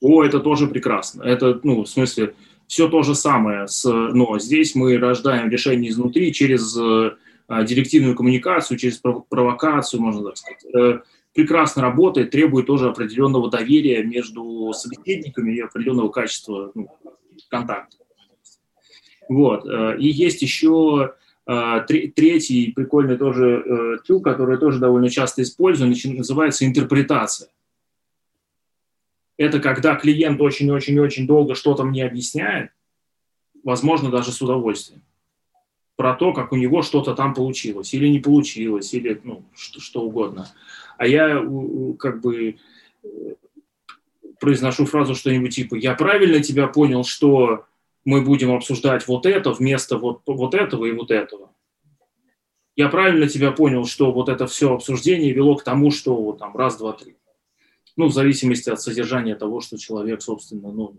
О, 0.00 0.24
это 0.24 0.40
тоже 0.40 0.66
прекрасно. 0.66 1.22
Это, 1.22 1.60
ну, 1.62 1.84
в 1.84 1.88
смысле, 1.88 2.34
все 2.66 2.88
то 2.88 3.04
же 3.04 3.14
самое, 3.14 3.68
с, 3.68 3.84
но 3.88 4.40
здесь 4.40 4.74
мы 4.74 4.98
рождаем 4.98 5.48
решение 5.48 5.92
изнутри 5.92 6.32
через 6.32 6.76
э, 6.76 7.12
директивную 7.64 8.16
коммуникацию, 8.16 8.76
через 8.76 9.00
провокацию, 9.28 10.02
можно 10.02 10.24
так 10.24 10.36
сказать. 10.36 11.02
Э, 11.36 11.42
прекрасно 11.42 11.82
работает, 11.82 12.30
требует 12.30 12.66
тоже 12.66 12.88
определенного 12.88 13.50
доверия 13.50 14.02
между 14.02 14.72
собеседниками 14.72 15.56
и 15.56 15.60
определенного 15.60 16.08
качества 16.08 16.72
ну, 16.74 16.88
контакта. 17.48 17.96
Вот. 19.28 19.66
Э, 19.66 19.96
и 19.98 20.08
есть 20.08 20.42
еще 20.42 21.14
третий 21.86 22.72
прикольный 22.72 23.16
тоже 23.16 24.00
трюк, 24.04 24.24
который 24.24 24.58
тоже 24.58 24.80
довольно 24.80 25.08
часто 25.08 25.42
используем, 25.42 25.94
называется 26.16 26.66
интерпретация 26.66 27.50
это 29.36 29.60
когда 29.60 29.94
клиент 29.96 30.40
очень-очень-очень 30.40 31.26
долго 31.26 31.54
что-то 31.54 31.84
мне 31.84 32.04
объясняет, 32.04 32.70
возможно, 33.64 34.10
даже 34.10 34.32
с 34.32 34.40
удовольствием, 34.40 35.02
про 35.96 36.14
то, 36.14 36.32
как 36.32 36.52
у 36.52 36.56
него 36.56 36.82
что-то 36.82 37.14
там 37.14 37.34
получилось 37.34 37.92
или 37.94 38.08
не 38.08 38.18
получилось, 38.18 38.92
или 38.94 39.20
ну, 39.24 39.44
что, 39.54 39.80
что 39.80 40.02
угодно. 40.02 40.48
А 40.96 41.06
я 41.06 41.44
как 41.98 42.20
бы 42.20 42.56
э, 43.02 43.08
произношу 44.40 44.86
фразу 44.86 45.14
что-нибудь 45.14 45.54
типа 45.54 45.74
«Я 45.74 45.94
правильно 45.94 46.42
тебя 46.42 46.66
понял, 46.66 47.04
что 47.04 47.64
мы 48.04 48.22
будем 48.22 48.52
обсуждать 48.52 49.06
вот 49.06 49.26
это 49.26 49.52
вместо 49.52 49.98
вот, 49.98 50.22
вот 50.26 50.54
этого 50.54 50.84
и 50.86 50.92
вот 50.92 51.10
этого?» 51.10 51.52
Я 52.76 52.88
правильно 52.88 53.26
тебя 53.26 53.52
понял, 53.52 53.86
что 53.86 54.12
вот 54.12 54.28
это 54.28 54.46
все 54.46 54.74
обсуждение 54.74 55.32
вело 55.32 55.56
к 55.56 55.64
тому, 55.64 55.90
что 55.90 56.14
вот 56.14 56.38
там 56.38 56.54
раз, 56.56 56.76
два, 56.76 56.92
три 56.92 57.16
ну, 57.96 58.08
в 58.08 58.12
зависимости 58.12 58.70
от 58.70 58.80
содержания 58.80 59.34
того, 59.34 59.60
что 59.60 59.78
человек, 59.78 60.22
собственно, 60.22 60.70
ну, 60.70 60.94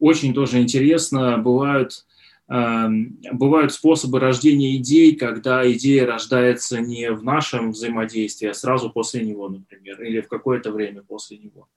очень 0.00 0.34
тоже 0.34 0.60
интересно, 0.60 1.38
бывают, 1.38 1.92
э, 1.92 2.07
бывают 2.48 3.72
способы 3.72 4.20
рождения 4.20 4.76
идей, 4.76 5.14
когда 5.16 5.70
идея 5.70 6.06
рождается 6.06 6.80
не 6.80 7.10
в 7.10 7.22
нашем 7.22 7.72
взаимодействии, 7.72 8.48
а 8.48 8.54
сразу 8.54 8.90
после 8.90 9.24
него, 9.24 9.48
например, 9.48 10.02
или 10.02 10.20
в 10.20 10.28
какое-то 10.28 10.72
время 10.72 11.02
после 11.02 11.36
него. 11.38 11.68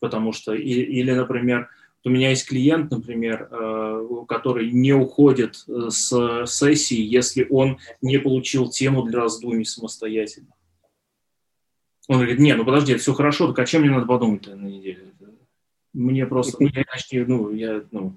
Потому 0.00 0.32
что, 0.32 0.54
или, 0.54 1.12
например, 1.12 1.68
у 2.04 2.10
меня 2.10 2.30
есть 2.30 2.46
клиент, 2.46 2.90
например, 2.90 3.48
э, 3.50 4.08
который 4.28 4.70
не 4.70 4.92
уходит 4.92 5.64
э, 5.66 5.88
с 5.88 6.46
сессии, 6.46 7.00
если 7.00 7.46
он 7.48 7.78
не 8.02 8.18
получил 8.18 8.68
тему 8.68 9.04
для 9.04 9.20
раздумий 9.20 9.64
самостоятельно. 9.64 10.54
Он 12.08 12.16
говорит, 12.16 12.38
не, 12.38 12.54
ну 12.54 12.66
подожди, 12.66 12.92
это 12.92 13.00
все 13.00 13.14
хорошо, 13.14 13.48
так 13.48 13.60
а 13.60 13.66
чем 13.66 13.82
мне 13.82 13.90
надо 13.90 14.06
подумать 14.06 14.46
на 14.46 14.66
неделе? 14.66 15.12
Мне 15.94 16.26
просто, 16.26 16.58
ну, 16.60 16.68
я 16.68 17.24
ну, 17.26 17.50
я, 17.52 17.82
ну, 17.90 18.14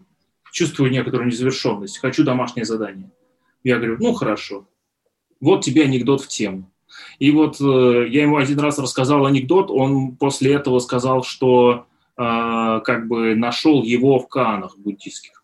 чувствую 0.52 0.92
некоторую 0.92 1.28
незавершенность, 1.28 2.00
хочу 2.00 2.24
домашнее 2.24 2.66
задание. 2.66 3.12
Я 3.64 3.78
говорю, 3.78 3.98
ну, 4.00 4.14
хорошо, 4.14 4.68
вот 5.40 5.64
тебе 5.64 5.84
анекдот 5.84 6.22
в 6.22 6.28
тему. 6.28 6.72
И 7.20 7.32
вот 7.32 7.60
э, 7.60 8.08
я 8.10 8.24
ему 8.24 8.38
один 8.38 8.60
раз 8.60 8.80
рассказал 8.80 9.26
анекдот, 9.26 9.70
он 9.70 10.16
после 10.16 10.54
этого 10.54 10.80
сказал, 10.80 11.24
что 11.24 11.86
э, 12.18 12.82
как 12.84 13.08
бы 13.08 13.36
нашел 13.36 13.84
его 13.84 14.20
в 14.20 14.28
канах 14.28 14.78
буддийских. 14.78 15.44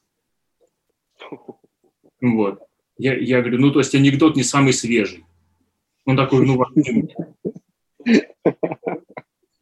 Вот. 2.21 2.59
Я, 2.97 3.17
я 3.17 3.41
говорю, 3.41 3.59
ну, 3.59 3.71
то 3.71 3.79
есть 3.79 3.93
анекдот 3.95 4.35
не 4.35 4.43
самый 4.43 4.73
свежий. 4.73 5.25
Он 6.05 6.15
такой, 6.15 6.45
ну, 6.45 6.57
вообще, 6.57 7.07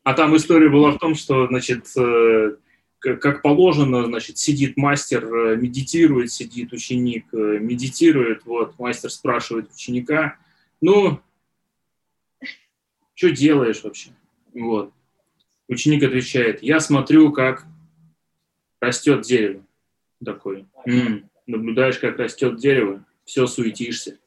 а 0.04 0.14
там 0.14 0.36
история 0.36 0.70
была 0.70 0.92
в 0.92 0.98
том, 0.98 1.16
что, 1.16 1.48
значит, 1.48 1.86
э, 1.98 2.56
как 3.02 3.42
положено, 3.42 4.06
значит, 4.06 4.38
сидит 4.38 4.78
мастер, 4.78 5.26
э, 5.26 5.56
медитирует, 5.56 6.32
сидит 6.32 6.72
ученик, 6.72 7.26
э, 7.34 7.58
медитирует, 7.60 8.46
вот, 8.46 8.78
мастер 8.78 9.10
спрашивает 9.10 9.72
ученика, 9.74 10.38
ну, 10.82 11.20
что 13.16 13.32
делаешь 13.32 13.84
вообще? 13.84 14.12
Вот. 14.54 14.94
Ученик 15.68 16.04
отвечает, 16.04 16.62
я 16.62 16.80
смотрю, 16.80 17.32
как 17.32 17.66
растет 18.80 19.22
дерево. 19.22 19.66
Такой, 20.24 20.68
м-м, 20.86 21.30
наблюдаешь, 21.48 21.98
как 21.98 22.18
растет 22.18 22.58
дерево, 22.58 23.04
все 23.26 23.48
суетишься. 23.48 24.20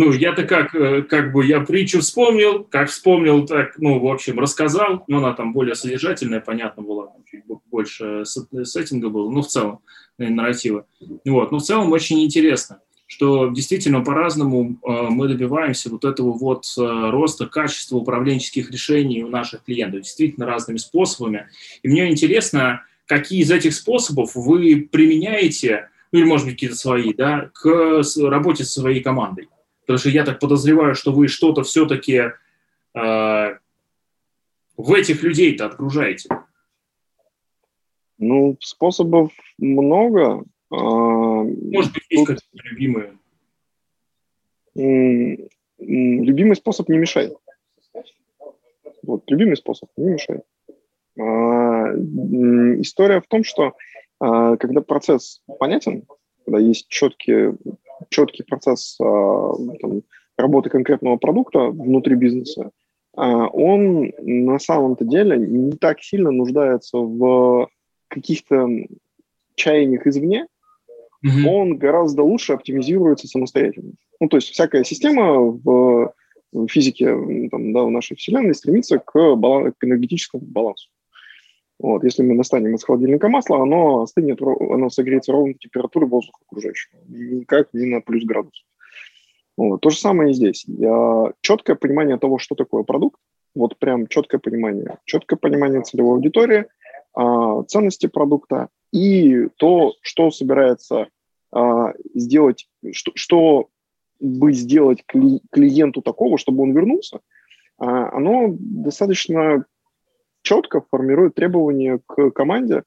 Ну, 0.00 0.12
я-то 0.12 0.44
как, 0.44 0.76
э, 0.76 1.02
как 1.02 1.32
бы 1.32 1.44
я 1.44 1.58
притчу 1.58 1.98
вспомнил, 1.98 2.62
как 2.62 2.88
вспомнил, 2.88 3.44
так, 3.44 3.78
ну, 3.78 3.98
в 3.98 4.06
общем, 4.06 4.38
рассказал, 4.38 5.02
но 5.08 5.18
она 5.18 5.32
там 5.32 5.52
более 5.52 5.74
содержательная, 5.74 6.38
понятно 6.38 6.84
была, 6.84 7.08
чуть 7.28 7.42
больше 7.68 8.22
сеттинга 8.24 9.08
было, 9.08 9.28
ну, 9.28 9.42
в 9.42 9.48
целом, 9.48 9.80
нарратива. 10.16 10.86
Вот, 11.24 11.50
но 11.50 11.58
в 11.58 11.64
целом 11.64 11.90
очень 11.90 12.22
интересно, 12.22 12.80
что 13.08 13.48
действительно 13.48 14.00
по-разному 14.04 14.78
э, 14.86 15.06
мы 15.10 15.26
добиваемся 15.26 15.90
вот 15.90 16.04
этого 16.04 16.30
вот 16.30 16.66
э, 16.78 17.10
роста 17.10 17.46
качества 17.46 17.96
управленческих 17.96 18.70
решений 18.70 19.24
у 19.24 19.28
наших 19.28 19.64
клиентов, 19.64 20.02
действительно 20.02 20.46
разными 20.46 20.76
способами. 20.76 21.48
И 21.82 21.88
мне 21.88 22.08
интересно, 22.08 22.82
какие 23.06 23.40
из 23.40 23.50
этих 23.50 23.74
способов 23.74 24.36
вы 24.36 24.88
применяете, 24.92 25.88
ну 26.12 26.20
или, 26.20 26.26
может 26.26 26.46
быть, 26.46 26.54
какие-то 26.54 26.76
свои, 26.76 27.12
да, 27.12 27.50
к 27.52 28.02
работе 28.22 28.62
со 28.62 28.78
своей 28.78 29.02
командой. 29.02 29.48
Потому 29.88 30.00
что 30.00 30.10
я 30.10 30.22
так 30.22 30.38
подозреваю, 30.38 30.94
что 30.94 31.12
вы 31.12 31.28
что-то 31.28 31.62
все-таки 31.62 32.24
э, 32.94 33.58
в 34.76 34.92
этих 34.92 35.22
людей-то 35.22 35.64
отгружаете. 35.64 36.28
Ну, 38.18 38.58
способов 38.60 39.32
много. 39.56 40.44
А, 40.70 40.76
Может 40.76 41.94
быть, 41.94 42.04
есть 42.10 42.26
Тут... 42.26 42.36
какие-то 42.36 42.68
любимые? 42.68 43.18
Любимый 45.78 46.56
способ 46.56 46.90
не 46.90 46.98
мешает. 46.98 47.34
Вот, 49.02 49.22
любимый 49.30 49.56
способ 49.56 49.88
не 49.96 50.10
мешает. 50.10 50.44
А, 51.18 51.94
история 52.82 53.22
в 53.22 53.26
том, 53.26 53.42
что 53.42 53.72
а, 54.20 54.58
когда 54.58 54.82
процесс 54.82 55.42
понятен, 55.58 56.04
когда 56.44 56.58
есть 56.58 56.88
четкие 56.88 57.56
четкий 58.08 58.42
процесс 58.42 58.98
а, 59.00 59.52
там, 59.80 60.02
работы 60.36 60.70
конкретного 60.70 61.16
продукта 61.16 61.66
внутри 61.66 62.14
бизнеса, 62.14 62.70
а, 63.16 63.48
он 63.48 64.12
на 64.18 64.58
самом-то 64.58 65.04
деле 65.04 65.38
не 65.38 65.72
так 65.72 66.00
сильно 66.02 66.30
нуждается 66.30 66.98
в 66.98 67.68
каких-то 68.08 68.68
чаяниях 69.54 70.06
извне, 70.06 70.46
mm-hmm. 71.26 71.46
он 71.46 71.76
гораздо 71.78 72.22
лучше 72.22 72.52
оптимизируется 72.52 73.26
самостоятельно. 73.26 73.92
Ну, 74.20 74.28
то 74.28 74.36
есть 74.36 74.48
всякая 74.50 74.84
система 74.84 75.38
в 75.38 76.12
физике 76.68 77.48
там, 77.50 77.72
да, 77.72 77.82
в 77.82 77.90
нашей 77.90 78.16
Вселенной 78.16 78.54
стремится 78.54 78.98
к, 78.98 79.14
балан- 79.14 79.72
к 79.76 79.84
энергетическому 79.84 80.44
балансу. 80.44 80.88
Вот, 81.78 82.02
если 82.02 82.22
мы 82.22 82.36
достанем 82.36 82.74
из 82.74 82.82
холодильника 82.82 83.28
масло, 83.28 83.62
оно 83.62 84.02
остынет, 84.02 84.40
оно 84.42 84.90
согреется 84.90 85.32
ровно 85.32 85.52
до 85.52 85.58
температуры 85.60 86.06
воздуха 86.06 86.40
окружающего, 86.46 86.98
никак 87.06 87.72
не 87.72 87.86
на 87.86 88.00
плюс 88.00 88.24
градус. 88.24 88.64
Вот. 89.56 89.80
То 89.80 89.90
же 89.90 89.98
самое 89.98 90.30
и 90.30 90.34
здесь. 90.34 90.64
Я, 90.66 91.32
четкое 91.40 91.76
понимание 91.76 92.16
того, 92.16 92.38
что 92.38 92.54
такое 92.54 92.82
продукт, 92.82 93.20
вот 93.54 93.76
прям 93.78 94.06
четкое 94.06 94.40
понимание, 94.40 94.98
четкое 95.04 95.36
понимание 95.36 95.82
целевой 95.82 96.14
аудитории, 96.14 96.66
а, 97.14 97.62
ценности 97.64 98.06
продукта 98.06 98.68
и 98.92 99.48
то, 99.56 99.94
что 100.00 100.30
собирается 100.30 101.08
а, 101.52 101.92
сделать, 102.14 102.68
что, 102.92 103.12
что 103.14 103.68
бы 104.20 104.52
сделать 104.52 105.02
кли, 105.06 105.40
клиенту 105.50 106.02
такого, 106.02 106.38
чтобы 106.38 106.62
он 106.62 106.72
вернулся, 106.72 107.20
а, 107.78 108.16
оно 108.16 108.54
достаточно 108.58 109.64
четко 110.48 110.82
формирует 110.90 111.34
требования 111.34 112.00
к 112.06 112.30
команде, 112.30 112.82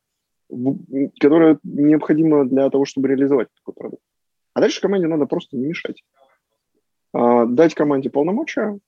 которая 1.19 1.59
необходима 1.61 2.45
для 2.45 2.67
того, 2.71 2.85
чтобы 2.85 3.09
реализовать 3.09 3.49
такой 3.53 3.75
продукт. 3.75 4.03
А 4.55 4.61
дальше 4.61 4.81
команде 4.81 5.07
надо 5.07 5.27
просто 5.27 5.57
не 5.57 5.67
мешать. 5.67 6.03
А, 7.13 7.45
дать 7.45 7.75
команде 7.75 8.09
полномочия, 8.09 8.79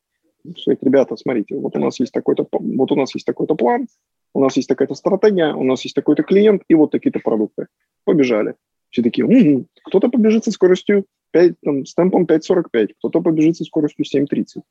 сказать, 0.58 0.80
ребята, 0.82 1.16
смотрите, 1.16 1.56
вот 1.56 1.76
у 1.76 1.80
нас 1.80 2.00
есть 2.00 2.12
такой-то, 2.12 2.48
вот 2.52 2.92
у 2.92 2.96
нас 2.96 3.14
есть 3.14 3.28
такой-то 3.28 3.54
план, 3.54 3.88
у 4.34 4.42
нас 4.42 4.58
есть 4.58 4.68
такая-то 4.68 4.96
стратегия, 4.96 5.54
у 5.54 5.64
нас 5.64 5.84
есть 5.84 5.96
такой-то 5.96 6.24
клиент 6.24 6.64
и 6.68 6.74
вот 6.74 6.90
такие-то 6.90 7.20
продукты. 7.20 7.68
Побежали. 8.06 8.56
Все 8.90 9.04
такие, 9.04 9.26
угу. 9.26 9.68
кто-то 9.86 10.10
побежит 10.10 10.46
со 10.46 10.52
скоростью 10.52 11.06
5, 11.32 11.54
там, 11.62 11.86
с 11.86 11.94
темпом 11.94 12.26
5.45, 12.26 12.94
кто-то 12.98 13.22
побежит 13.22 13.58
со 13.58 13.66
скоростью 13.66 14.04
7.30. 14.04 14.64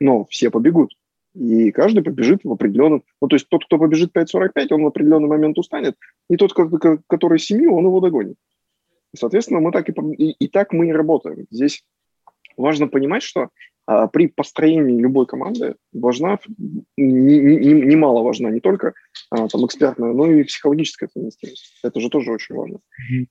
Но 0.00 0.24
все 0.30 0.50
побегут. 0.50 0.94
И 1.34 1.70
каждый 1.70 2.02
побежит 2.02 2.40
в 2.44 2.52
определенном... 2.52 3.04
Ну, 3.20 3.28
то 3.28 3.36
есть 3.36 3.48
тот, 3.48 3.64
кто 3.64 3.78
побежит 3.78 4.16
5.45, 4.16 4.66
он 4.70 4.82
в 4.82 4.86
определенный 4.86 5.28
момент 5.28 5.58
устанет, 5.58 5.96
и 6.28 6.36
тот, 6.36 6.52
который 6.54 7.38
семью, 7.38 7.74
он 7.74 7.84
его 7.84 8.00
догонит. 8.00 8.36
Соответственно, 9.16 9.60
мы 9.60 9.72
так 9.72 9.88
и, 9.88 9.92
и, 9.92 10.32
и 10.32 10.48
так 10.48 10.72
мы 10.72 10.88
и 10.88 10.92
работаем. 10.92 11.46
Здесь 11.50 11.84
важно 12.56 12.88
понимать, 12.88 13.22
что 13.22 13.48
а, 13.86 14.06
при 14.06 14.28
построении 14.28 15.00
любой 15.00 15.26
команды 15.26 15.74
важна, 15.92 16.38
немало 16.96 18.18
не, 18.18 18.22
не 18.22 18.22
важна 18.24 18.50
не 18.50 18.60
только 18.60 18.94
а, 19.30 19.48
там, 19.48 19.66
экспертная, 19.66 20.12
но 20.12 20.30
и 20.30 20.44
психологическая 20.44 21.08
совместимость. 21.12 21.80
Это 21.82 21.98
же 21.98 22.08
тоже 22.08 22.32
очень 22.32 22.54
важно. 22.54 22.78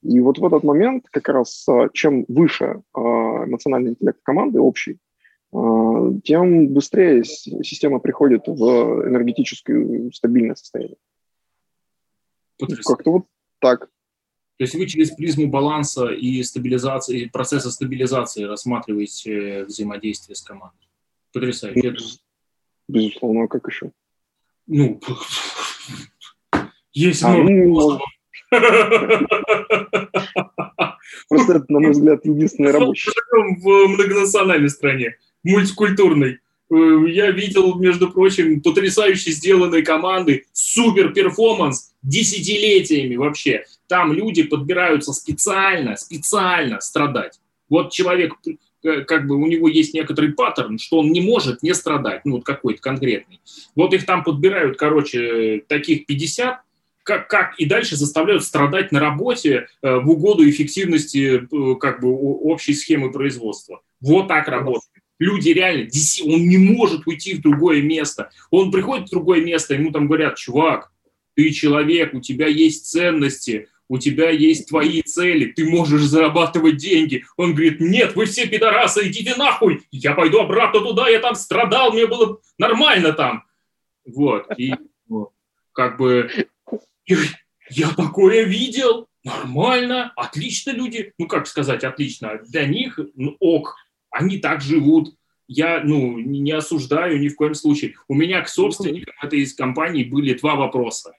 И 0.01 0.19
вот 0.19 0.37
в 0.37 0.45
этот 0.45 0.63
момент 0.63 1.05
как 1.11 1.29
раз 1.29 1.65
а, 1.69 1.87
чем 1.93 2.25
выше 2.27 2.81
а, 2.93 2.99
эмоциональный 3.45 3.91
интеллект 3.91 4.19
команды 4.23 4.59
общий, 4.59 4.97
тем 5.51 6.67
быстрее 6.67 7.23
система 7.23 7.99
приходит 7.99 8.47
в 8.47 9.07
энергетическое 9.07 10.11
стабильное 10.11 10.55
состояние. 10.55 10.97
Как-то 12.85 13.11
вот 13.11 13.25
так. 13.59 13.89
То 14.57 14.63
есть 14.63 14.75
вы 14.75 14.85
через 14.87 15.11
призму 15.11 15.47
баланса 15.47 16.07
и 16.07 16.43
стабилизации, 16.43 17.21
и 17.21 17.29
процесса 17.29 17.71
стабилизации 17.71 18.43
рассматриваете 18.43 19.63
взаимодействие 19.63 20.35
с 20.35 20.41
командой. 20.41 20.87
Потрясающе. 21.33 21.91
Без, 21.91 22.19
безусловно, 22.87 23.43
а 23.45 23.47
как 23.47 23.65
еще? 23.67 23.91
Ну, 24.67 24.99
есть 26.91 27.23
а, 27.23 27.29
много 27.29 27.49
ну, 27.51 27.99
Просто 31.29 31.53
это, 31.53 31.65
на 31.69 31.79
мой 31.79 31.91
взгляд, 31.91 32.25
единственный 32.25 32.71
рабочий. 32.71 33.11
В 33.31 33.87
многонациональной 33.87 34.69
стране 34.69 35.15
мультикультурной. 35.43 36.39
Э, 36.71 37.03
я 37.07 37.31
видел, 37.31 37.75
между 37.75 38.11
прочим, 38.11 38.61
потрясающе 38.61 39.31
сделанные 39.31 39.83
команды, 39.83 40.45
супер 40.53 41.13
перформанс, 41.13 41.91
десятилетиями 42.01 43.15
вообще. 43.15 43.65
Там 43.87 44.13
люди 44.13 44.43
подбираются 44.43 45.13
специально, 45.13 45.95
специально 45.97 46.79
страдать. 46.79 47.39
Вот 47.69 47.91
человек, 47.91 48.35
э, 48.83 49.01
как 49.01 49.27
бы 49.27 49.35
у 49.35 49.47
него 49.47 49.67
есть 49.67 49.93
некоторый 49.93 50.33
паттерн, 50.33 50.77
что 50.77 50.99
он 50.99 51.11
не 51.11 51.21
может 51.21 51.63
не 51.63 51.73
страдать, 51.73 52.21
ну 52.25 52.35
вот 52.35 52.45
какой-то 52.45 52.81
конкретный. 52.81 53.39
Вот 53.75 53.93
их 53.93 54.05
там 54.05 54.23
подбирают, 54.23 54.77
короче, 54.77 55.63
таких 55.67 56.05
50, 56.05 56.61
как, 57.03 57.27
как 57.27 57.59
и 57.59 57.65
дальше 57.65 57.95
заставляют 57.95 58.43
страдать 58.43 58.91
на 58.91 58.99
работе 58.99 59.67
э, 59.81 59.95
в 59.95 60.09
угоду 60.09 60.47
эффективности 60.47 61.41
э, 61.41 61.75
как 61.75 62.01
бы 62.01 62.09
общей 62.11 62.73
схемы 62.73 63.11
производства. 63.11 63.81
Вот 64.01 64.27
так 64.27 64.47
работает 64.47 64.98
люди 65.19 65.49
реально, 65.49 65.89
он 66.25 66.47
не 66.47 66.57
может 66.57 67.05
уйти 67.05 67.35
в 67.35 67.41
другое 67.41 67.81
место. 67.81 68.31
Он 68.49 68.71
приходит 68.71 69.07
в 69.07 69.11
другое 69.11 69.43
место, 69.43 69.75
ему 69.75 69.91
там 69.91 70.07
говорят, 70.07 70.37
чувак, 70.37 70.91
ты 71.35 71.51
человек, 71.51 72.13
у 72.13 72.21
тебя 72.21 72.47
есть 72.47 72.89
ценности, 72.89 73.67
у 73.87 73.97
тебя 73.97 74.29
есть 74.29 74.69
твои 74.69 75.01
цели, 75.01 75.51
ты 75.51 75.65
можешь 75.65 76.03
зарабатывать 76.03 76.77
деньги. 76.77 77.25
Он 77.37 77.53
говорит, 77.53 77.79
нет, 77.79 78.15
вы 78.15 78.25
все 78.25 78.47
пидорасы, 78.47 79.07
идите 79.07 79.35
нахуй, 79.35 79.81
я 79.91 80.13
пойду 80.13 80.39
обратно 80.39 80.81
туда, 80.81 81.09
я 81.09 81.19
там 81.19 81.35
страдал, 81.35 81.91
мне 81.91 82.05
было 82.07 82.39
нормально 82.57 83.13
там. 83.13 83.43
Вот, 84.05 84.47
и 84.57 84.73
вот, 85.07 85.31
как 85.73 85.97
бы 85.97 86.29
я 87.69 87.89
такое 87.95 88.43
видел, 88.43 89.07
нормально, 89.23 90.13
отлично 90.15 90.71
люди, 90.71 91.13
ну 91.17 91.27
как 91.27 91.47
сказать 91.47 91.83
отлично, 91.83 92.39
для 92.47 92.65
них 92.65 92.99
ну, 93.15 93.35
ок, 93.39 93.75
они 94.11 94.37
так 94.37 94.61
живут. 94.61 95.15
Я 95.47 95.81
ну, 95.83 96.19
не 96.19 96.51
осуждаю 96.51 97.19
ни 97.19 97.27
в 97.27 97.35
коем 97.35 97.55
случае. 97.55 97.95
У 98.07 98.13
меня 98.13 98.41
к 98.41 98.49
собственникам 98.49 99.15
этой 99.21 99.45
компании 99.55 100.03
были 100.03 100.33
два 100.33 100.55
вопроса. 100.55 101.13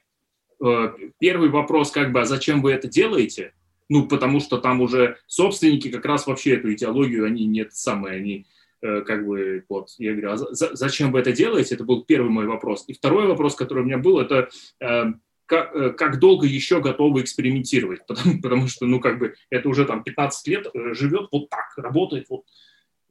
Э, 0.63 0.93
первый 1.19 1.49
вопрос, 1.49 1.91
как 1.91 2.11
бы, 2.11 2.21
а 2.21 2.25
зачем 2.25 2.61
вы 2.61 2.71
это 2.71 2.87
делаете? 2.87 3.53
Ну, 3.89 4.07
потому 4.07 4.39
что 4.39 4.57
там 4.57 4.79
уже 4.79 5.17
собственники 5.27 5.89
как 5.89 6.05
раз 6.05 6.25
вообще 6.25 6.55
эту 6.55 6.73
идеологию, 6.73 7.25
они 7.25 7.45
нет 7.45 7.73
самые, 7.73 8.15
они 8.15 8.45
э, 8.81 9.01
как 9.01 9.25
бы, 9.27 9.65
вот, 9.67 9.89
я 9.97 10.11
говорю, 10.13 10.31
а 10.31 10.37
за, 10.37 10.75
зачем 10.75 11.11
вы 11.11 11.19
это 11.19 11.33
делаете? 11.33 11.75
Это 11.75 11.83
был 11.83 12.05
первый 12.05 12.29
мой 12.29 12.47
вопрос. 12.47 12.85
И 12.87 12.93
второй 12.93 13.27
вопрос, 13.27 13.55
который 13.55 13.83
у 13.83 13.85
меня 13.85 13.97
был, 13.97 14.19
это 14.19 14.47
э, 14.79 15.05
как, 15.45 15.75
э, 15.75 15.89
как 15.89 16.19
долго 16.19 16.47
еще 16.47 16.79
готовы 16.79 17.21
экспериментировать, 17.21 17.99
потому, 18.07 18.41
потому 18.41 18.67
что, 18.69 18.85
ну, 18.85 19.01
как 19.01 19.19
бы, 19.19 19.35
это 19.49 19.67
уже 19.67 19.83
там 19.83 20.03
15 20.03 20.47
лет 20.47 20.67
живет 20.93 21.27
вот 21.29 21.49
так, 21.49 21.73
работает 21.75 22.27
вот 22.29 22.45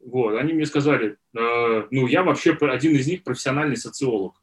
Вот, 0.04 0.36
они 0.36 0.54
мне 0.54 0.66
сказали, 0.66 1.16
э, 1.36 1.86
ну, 1.90 2.06
я 2.06 2.22
вообще 2.22 2.52
один 2.52 2.94
из 2.94 3.06
них 3.06 3.22
профессиональный 3.22 3.76
социолог, 3.76 4.42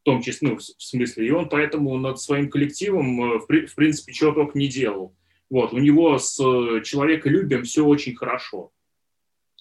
в 0.00 0.04
том 0.04 0.22
числе, 0.22 0.48
ну, 0.48 0.56
в 0.56 0.62
смысле, 0.62 1.26
и 1.26 1.30
он 1.30 1.48
поэтому 1.48 1.96
над 1.98 2.20
своим 2.20 2.50
коллективом, 2.50 3.20
э, 3.22 3.38
в, 3.38 3.46
в 3.46 3.74
принципе, 3.74 4.12
чего 4.12 4.32
только 4.32 4.58
не 4.58 4.68
делал. 4.68 5.14
Вот, 5.50 5.72
у 5.72 5.78
него 5.78 6.18
с 6.18 6.38
э, 6.40 6.82
человеколюбием 6.82 7.62
все 7.62 7.84
очень 7.84 8.16
хорошо. 8.16 8.72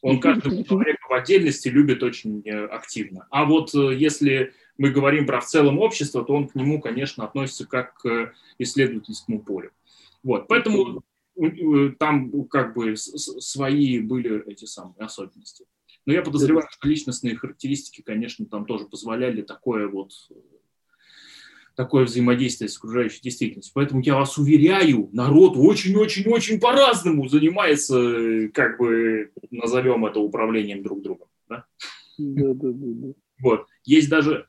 Он 0.01 0.19
каждого 0.19 0.63
человека 0.63 0.99
в 1.09 1.13
отдельности 1.13 1.69
любит 1.69 2.03
очень 2.03 2.41
э, 2.45 2.65
активно. 2.65 3.27
А 3.31 3.45
вот 3.45 3.73
э, 3.73 3.95
если 3.95 4.53
мы 4.77 4.91
говорим 4.91 5.25
про 5.25 5.39
в 5.39 5.45
целом 5.45 5.79
общество, 5.79 6.23
то 6.23 6.33
он 6.33 6.47
к 6.47 6.55
нему, 6.55 6.79
конечно, 6.81 7.23
относится 7.23 7.65
как 7.65 7.95
к 7.95 8.33
исследовательскому 8.59 9.39
полю. 9.39 9.71
Вот, 10.23 10.47
поэтому 10.47 11.03
там 11.99 12.47
как 12.47 12.73
бы 12.75 12.95
свои 12.95 13.99
были 13.99 14.43
эти 14.49 14.65
самые 14.65 15.05
особенности. 15.05 15.65
Но 16.05 16.13
я 16.13 16.21
подозреваю, 16.21 16.67
что 16.69 16.87
личностные 16.87 17.35
характеристики, 17.35 18.01
конечно, 18.01 18.45
там 18.45 18.65
тоже 18.65 18.85
позволяли 18.85 19.41
такое 19.41 19.87
вот 19.87 20.11
такое 21.77 22.05
взаимодействие 22.05 22.69
с 22.69 22.77
окружающей 22.77 23.21
действительностью. 23.21 23.71
Поэтому 23.75 24.01
я 24.01 24.15
вас 24.15 24.37
уверяю, 24.39 25.09
народ 25.13 25.53
очень-очень-очень 25.55 26.59
по-разному 26.59 27.29
занимается, 27.29 28.49
как 28.51 28.79
бы 28.79 29.31
назовем 29.51 30.03
это 30.07 30.19
управлением 30.19 30.81
друг 30.81 31.03
другом. 31.03 31.27
Да? 31.47 31.65
Да, 32.17 32.53
да, 32.55 32.69
да. 32.73 33.13
Вот. 33.39 33.67
Есть 33.85 34.09
даже, 34.09 34.47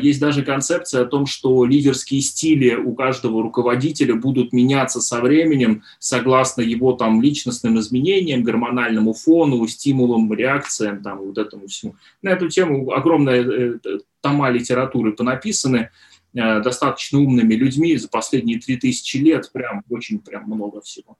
есть 0.00 0.20
даже 0.20 0.42
концепция 0.42 1.02
о 1.02 1.06
том, 1.06 1.26
что 1.26 1.64
лидерские 1.64 2.20
стили 2.20 2.76
у 2.76 2.94
каждого 2.94 3.42
руководителя 3.42 4.14
будут 4.14 4.52
меняться 4.52 5.00
со 5.00 5.20
временем 5.20 5.82
согласно 5.98 6.62
его 6.62 6.92
там 6.92 7.20
личностным 7.20 7.78
изменениям, 7.80 8.44
гормональному 8.44 9.12
фону, 9.12 9.66
стимулам, 9.66 10.32
реакциям, 10.32 11.02
там 11.02 11.18
вот 11.18 11.38
этому 11.38 11.66
всему. 11.66 11.96
На 12.22 12.30
эту 12.30 12.48
тему 12.48 12.92
огромная 12.92 13.42
э, 13.42 13.78
тома 14.20 14.50
литературы 14.50 15.12
понаписаны. 15.12 15.90
Э, 16.36 16.60
достаточно 16.60 17.18
умными 17.18 17.54
людьми 17.54 17.96
за 17.96 18.08
последние 18.08 18.60
3000 18.60 19.16
лет, 19.16 19.50
прям 19.52 19.82
очень 19.88 20.18
прям 20.18 20.44
много 20.44 20.82
всего. 20.82 21.16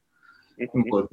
Вот. 0.73 1.09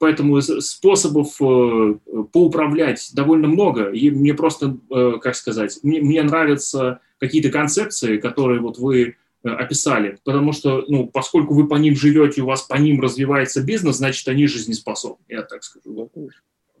Поэтому 0.00 0.40
способов 0.40 1.36
э, 1.42 1.94
поуправлять 2.32 3.10
довольно 3.12 3.48
много. 3.48 3.90
И 3.90 4.10
мне 4.10 4.32
просто, 4.32 4.78
э, 4.90 5.18
как 5.20 5.36
сказать, 5.36 5.78
мне, 5.82 6.00
мне 6.00 6.22
нравятся 6.22 7.00
какие-то 7.18 7.50
концепции, 7.50 8.16
которые 8.16 8.60
вот 8.60 8.78
вы 8.78 9.16
описали, 9.42 10.18
потому 10.24 10.52
что, 10.52 10.84
ну, 10.88 11.06
поскольку 11.06 11.54
вы 11.54 11.66
по 11.66 11.74
ним 11.76 11.96
живете, 11.96 12.42
у 12.42 12.46
вас 12.46 12.62
по 12.62 12.74
ним 12.76 13.00
развивается 13.00 13.62
бизнес, 13.62 13.96
значит, 13.96 14.26
они 14.28 14.46
жизнеспособны, 14.46 15.24
я 15.28 15.42
так 15.42 15.64
скажу. 15.64 16.10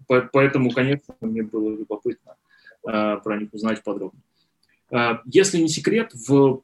Поэтому, 0.06 0.70
конечно, 0.70 1.14
мне 1.20 1.42
было 1.42 1.70
любопытно 1.70 2.34
про 2.82 3.38
них 3.38 3.48
узнать 3.52 3.82
подробнее. 3.82 4.22
А, 4.90 5.20
если 5.24 5.58
не 5.58 5.68
секрет, 5.68 6.12
в 6.14 6.62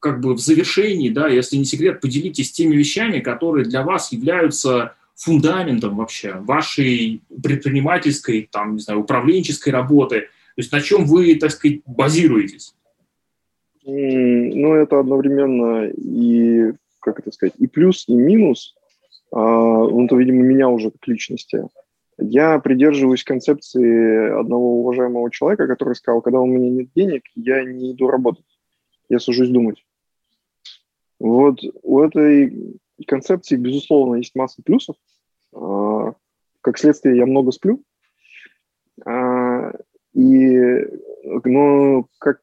как 0.00 0.20
бы 0.20 0.34
в 0.34 0.38
завершении, 0.38 1.10
да, 1.10 1.28
если 1.28 1.56
не 1.56 1.64
секрет, 1.64 2.00
поделитесь 2.00 2.52
теми 2.52 2.76
вещами, 2.76 3.20
которые 3.20 3.64
для 3.64 3.82
вас 3.82 4.12
являются 4.12 4.94
фундаментом 5.18 5.96
вообще 5.96 6.34
вашей 6.34 7.22
предпринимательской, 7.42 8.48
там, 8.50 8.74
не 8.74 8.80
знаю, 8.80 9.00
управленческой 9.00 9.72
работы. 9.72 10.20
То 10.20 10.62
есть 10.62 10.72
на 10.72 10.80
чем 10.80 11.06
вы, 11.06 11.34
так 11.34 11.50
сказать, 11.50 11.80
базируетесь? 11.86 12.74
Ну, 13.84 14.74
это 14.74 15.00
одновременно 15.00 15.88
и, 15.88 16.72
как 17.00 17.18
это 17.20 17.32
сказать, 17.32 17.54
и 17.58 17.66
плюс, 17.66 18.04
и 18.08 18.14
минус. 18.14 18.76
А, 19.32 19.38
ну, 19.40 20.06
то, 20.08 20.16
видимо, 20.16 20.42
меня 20.42 20.68
уже 20.68 20.90
как 20.90 21.06
личности. 21.08 21.64
Я 22.18 22.58
придерживаюсь 22.58 23.24
концепции 23.24 24.38
одного 24.38 24.80
уважаемого 24.80 25.30
человека, 25.30 25.66
который 25.66 25.94
сказал, 25.94 26.20
когда 26.20 26.40
у 26.40 26.46
меня 26.46 26.68
нет 26.70 26.88
денег, 26.94 27.22
я 27.34 27.64
не 27.64 27.92
иду 27.92 28.08
работать, 28.08 28.44
я 29.08 29.20
сажусь 29.20 29.48
думать. 29.48 29.84
Вот 31.20 31.60
у 31.82 32.00
этой 32.00 32.78
концепции, 33.06 33.56
безусловно, 33.56 34.16
есть 34.16 34.34
масса 34.34 34.62
плюсов. 34.64 34.96
А, 35.54 36.14
как 36.60 36.78
следствие, 36.78 37.16
я 37.16 37.26
много 37.26 37.52
сплю. 37.52 37.82
А, 39.04 39.72
и, 40.14 40.86
ну, 41.44 42.06
как, 42.18 42.40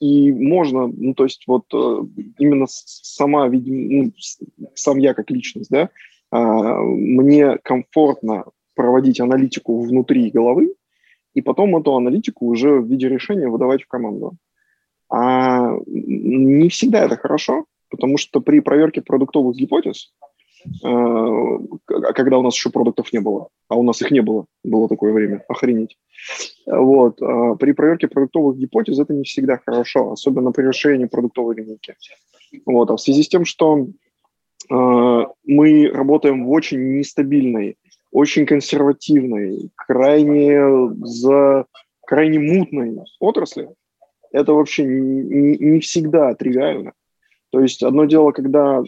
и 0.00 0.32
можно, 0.32 0.86
ну, 0.86 1.14
то 1.14 1.24
есть 1.24 1.44
вот 1.46 1.66
э, 1.72 1.98
именно 2.38 2.66
сама, 2.68 3.46
видимо, 3.48 4.04
ну, 4.04 4.68
сам 4.74 4.98
я 4.98 5.14
как 5.14 5.30
личность, 5.30 5.70
да, 5.70 5.90
а, 6.30 6.80
мне 6.80 7.58
комфортно 7.58 8.44
проводить 8.74 9.20
аналитику 9.20 9.82
внутри 9.82 10.30
головы, 10.30 10.74
и 11.34 11.42
потом 11.42 11.76
эту 11.76 11.94
аналитику 11.94 12.46
уже 12.46 12.80
в 12.80 12.86
виде 12.86 13.08
решения 13.08 13.48
выдавать 13.48 13.82
в 13.82 13.88
команду. 13.88 14.36
А 15.08 15.76
не 15.86 16.68
всегда 16.70 17.04
это 17.04 17.16
хорошо, 17.16 17.66
потому 17.88 18.16
что 18.16 18.40
при 18.40 18.60
проверке 18.60 19.02
продуктовых 19.02 19.56
гипотез, 19.56 20.12
когда 20.82 22.38
у 22.38 22.42
нас 22.42 22.54
еще 22.54 22.70
продуктов 22.70 23.12
не 23.12 23.20
было, 23.20 23.48
а 23.68 23.76
у 23.76 23.82
нас 23.82 24.00
их 24.02 24.10
не 24.10 24.20
было, 24.20 24.46
было 24.62 24.88
такое 24.88 25.12
время, 25.12 25.44
охренеть. 25.48 25.96
Вот. 26.66 27.20
Э, 27.20 27.56
при 27.58 27.72
проверке 27.72 28.08
продуктовых 28.08 28.56
гипотез 28.56 28.98
это 28.98 29.12
не 29.12 29.24
всегда 29.24 29.60
хорошо, 29.64 30.12
особенно 30.12 30.52
при 30.52 30.62
расширении 30.62 31.06
продуктовой 31.06 31.56
линейки. 31.56 31.94
Вот. 32.66 32.90
А 32.90 32.96
в 32.96 33.00
связи 33.00 33.22
с 33.22 33.28
тем, 33.28 33.44
что 33.44 33.86
э, 34.70 35.24
мы 35.44 35.90
работаем 35.92 36.46
в 36.46 36.50
очень 36.50 36.98
нестабильной 36.98 37.76
очень 38.14 38.46
консервативной, 38.46 39.72
крайне, 39.74 40.94
за, 41.04 41.66
крайне 42.06 42.38
мутной 42.38 42.96
отрасли, 43.18 43.68
это 44.30 44.52
вообще 44.52 44.84
не, 44.84 45.58
не 45.58 45.80
всегда 45.80 46.32
тривиально. 46.34 46.92
То 47.54 47.60
есть 47.60 47.84
одно 47.84 48.04
дело, 48.04 48.32
когда 48.32 48.82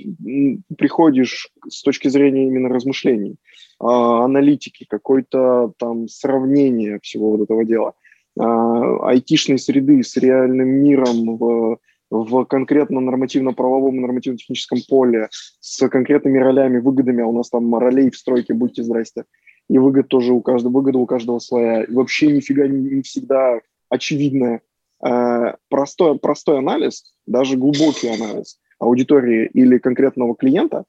приходишь 0.77 1.53
с 1.69 1.85
точки 1.85 2.09
зрения 2.09 2.49
именно 2.49 2.69
размышлений, 2.69 3.37
а, 3.79 4.25
аналитики, 4.25 4.85
какое-то 4.91 5.73
там 5.79 6.09
сравнение 6.09 6.99
всего 7.01 7.31
вот 7.31 7.43
этого 7.43 7.65
дела, 7.65 7.95
а, 8.37 9.09
айтишной 9.11 9.61
среды 9.61 10.03
с 10.03 10.17
реальным 10.17 10.69
миром 10.69 11.37
в 11.37 11.79
в 12.11 12.45
конкретно 12.45 13.01
нормативно-правовом 13.01 13.97
и 13.97 14.01
нормативно-техническом 14.01 14.79
поле 14.89 15.29
с 15.61 15.89
конкретными 15.89 16.39
ролями, 16.39 16.79
выгодами, 16.79 17.23
а 17.23 17.27
у 17.27 17.33
нас 17.33 17.51
там 17.51 17.73
ролей 17.77 18.11
в 18.11 18.17
стройке, 18.17 18.55
будьте 18.55 18.83
здрасте, 18.83 19.25
и 19.69 19.79
выгод 19.79 20.09
тоже 20.09 20.33
у 20.33 20.41
каждого, 20.41 20.73
выгода 20.73 20.99
у 20.99 21.07
каждого 21.07 21.39
своя, 21.39 21.83
и 21.83 21.93
вообще 21.93 22.33
нифига 22.33 22.67
не, 22.67 22.79
не 22.79 23.03
всегда 23.03 23.61
очевидная. 23.89 24.63
Э, 25.05 25.55
простой, 25.69 26.19
простой 26.19 26.59
анализ, 26.59 27.15
даже 27.27 27.57
глубокий 27.57 28.09
анализ 28.09 28.59
аудитории 28.79 29.49
или 29.53 29.79
конкретного 29.79 30.35
клиента 30.35 30.85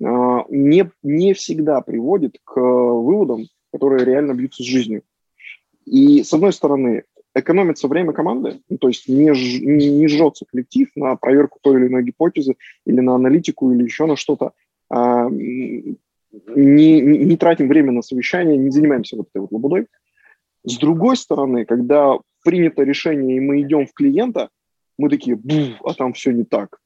э, 0.00 0.04
не, 0.48 0.90
не 1.02 1.34
всегда 1.34 1.80
приводит 1.80 2.38
к 2.44 2.60
выводам, 2.60 3.46
которые 3.72 4.04
реально 4.04 4.34
бьются 4.34 4.62
с 4.62 4.66
жизнью. 4.66 5.02
И, 5.84 6.22
с 6.22 6.32
одной 6.32 6.52
стороны, 6.52 7.04
экономится 7.34 7.88
время 7.88 8.12
команды, 8.12 8.60
ну, 8.68 8.78
то 8.78 8.88
есть 8.88 9.08
не, 9.08 9.30
не, 9.64 9.90
не 9.90 10.08
жжется 10.08 10.44
коллектив 10.44 10.88
на 10.94 11.16
проверку 11.16 11.58
той 11.62 11.80
или 11.80 11.88
иной 11.88 12.04
гипотезы 12.04 12.56
или 12.84 13.00
на 13.00 13.14
аналитику 13.14 13.72
или 13.72 13.84
еще 13.84 14.06
на 14.06 14.16
что-то. 14.16 14.52
А, 14.90 15.28
не, 15.30 15.96
не, 17.00 17.00
не 17.00 17.36
тратим 17.36 17.68
время 17.68 17.92
на 17.92 18.02
совещание, 18.02 18.56
не 18.56 18.70
занимаемся 18.70 19.16
вот 19.16 19.28
этой 19.32 19.40
вот 19.42 19.52
лабудой. 19.52 19.86
С 20.64 20.76
другой 20.78 21.16
стороны, 21.16 21.64
когда 21.64 22.18
принято 22.42 22.82
решение, 22.82 23.36
и 23.36 23.40
мы 23.40 23.60
идем 23.62 23.86
в 23.86 23.92
клиента, 23.92 24.48
мы 24.98 25.08
такие, 25.08 25.38
а 25.84 25.94
там 25.94 26.12
все 26.12 26.32
не 26.32 26.44
так, 26.44 26.78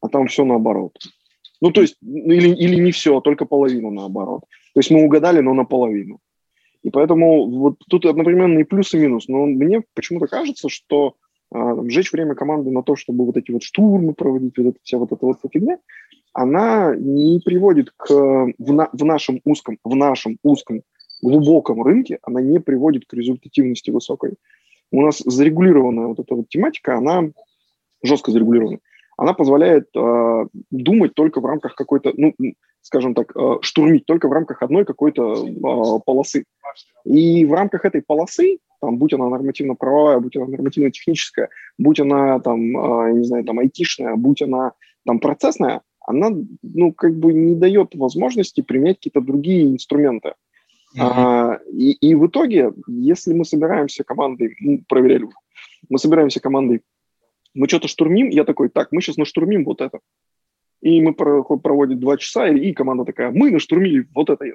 а 0.00 0.08
там 0.08 0.26
все 0.26 0.44
наоборот. 0.44 0.96
Ну, 1.60 1.70
то 1.72 1.80
есть, 1.80 1.96
или, 2.02 2.54
или 2.54 2.76
не 2.80 2.92
все, 2.92 3.18
а 3.18 3.20
только 3.20 3.44
половину 3.44 3.90
наоборот. 3.90 4.42
То 4.74 4.80
есть 4.80 4.90
мы 4.90 5.04
угадали, 5.04 5.40
но 5.40 5.54
наполовину. 5.54 6.20
И 6.82 6.90
поэтому 6.90 7.50
вот 7.50 7.78
тут 7.88 8.06
одновременно 8.06 8.60
и 8.60 8.64
плюс, 8.64 8.94
и 8.94 8.98
минус. 8.98 9.26
Но 9.28 9.46
мне 9.46 9.82
почему-то 9.94 10.26
кажется, 10.26 10.68
что 10.68 11.14
а, 11.50 11.82
сжечь 11.88 12.12
время 12.12 12.34
команды 12.34 12.70
на 12.70 12.82
то, 12.82 12.94
чтобы 12.94 13.26
вот 13.26 13.36
эти 13.36 13.50
вот 13.50 13.62
штурмы 13.62 14.14
проводить, 14.14 14.56
вот 14.56 14.68
эта 14.68 14.78
вся 14.82 14.98
вот 14.98 15.12
эта 15.12 15.26
вот 15.26 15.38
фигня, 15.52 15.78
она 16.32 16.94
не 16.96 17.40
приводит 17.40 17.90
к 17.96 18.08
в, 18.10 18.72
на, 18.72 18.88
в 18.92 19.04
нашем 19.04 19.40
узком, 19.44 19.78
в 19.82 19.96
нашем 19.96 20.38
узком 20.42 20.82
глубоком 21.22 21.82
рынке, 21.82 22.18
она 22.22 22.40
не 22.40 22.60
приводит 22.60 23.06
к 23.06 23.14
результативности 23.14 23.90
высокой. 23.90 24.34
У 24.90 25.02
нас 25.02 25.18
зарегулированная 25.18 26.06
вот 26.06 26.18
эта 26.18 26.34
вот 26.34 26.48
тематика, 26.48 26.96
она 26.96 27.30
жестко 28.02 28.30
зарегулирована. 28.30 28.78
Она 29.16 29.34
позволяет 29.34 29.88
э, 29.96 30.46
думать 30.70 31.14
только 31.14 31.40
в 31.40 31.46
рамках 31.46 31.74
какой-то, 31.74 32.12
ну, 32.16 32.34
скажем 32.82 33.14
так, 33.14 33.32
э, 33.36 33.56
штурмить 33.62 34.06
только 34.06 34.28
в 34.28 34.32
рамках 34.32 34.62
одной 34.62 34.84
какой-то 34.84 35.34
э, 35.34 36.00
полосы. 36.06 36.44
И 37.04 37.44
в 37.44 37.52
рамках 37.52 37.84
этой 37.84 38.00
полосы, 38.00 38.58
там, 38.80 38.98
будь 38.98 39.12
она 39.12 39.28
нормативно-правовая, 39.28 40.20
будь 40.20 40.36
она 40.36 40.46
нормативно-техническая, 40.46 41.48
будь 41.78 41.98
она 41.98 42.38
там, 42.38 42.60
э, 42.60 43.12
не 43.14 43.24
знаю, 43.24 43.44
там, 43.44 43.58
айтишная, 43.58 44.14
будь 44.14 44.40
она 44.40 44.72
там 45.04 45.18
процессная, 45.18 45.82
она, 46.00 46.30
ну, 46.62 46.92
как 46.92 47.18
бы 47.18 47.32
не 47.32 47.54
дает 47.54 47.94
возможности 47.94 48.60
применять 48.60 48.96
какие-то 48.96 49.20
другие 49.20 49.64
инструменты. 49.66 50.34
Mm-hmm. 50.96 51.00
А, 51.00 51.60
и, 51.72 51.92
и 51.92 52.14
в 52.14 52.26
итоге, 52.26 52.72
если 52.86 53.34
мы 53.34 53.44
собираемся 53.44 54.04
командой, 54.04 54.56
ну, 54.60 54.82
проверяли, 54.88 55.28
мы 55.88 55.98
собираемся 55.98 56.40
командой, 56.40 56.82
мы 57.54 57.68
что-то 57.68 57.88
штурмим, 57.88 58.28
я 58.30 58.44
такой, 58.44 58.68
так, 58.68 58.92
мы 58.92 59.00
сейчас 59.00 59.16
наштурмим 59.16 59.64
вот 59.64 59.80
это. 59.80 60.00
И 60.80 61.00
мы 61.00 61.12
проводим 61.12 61.98
два 61.98 62.16
часа, 62.16 62.48
и 62.48 62.72
команда 62.72 63.04
такая, 63.04 63.30
мы 63.30 63.50
наштурмили 63.50 64.06
вот 64.14 64.30
это. 64.30 64.44
Я 64.44 64.54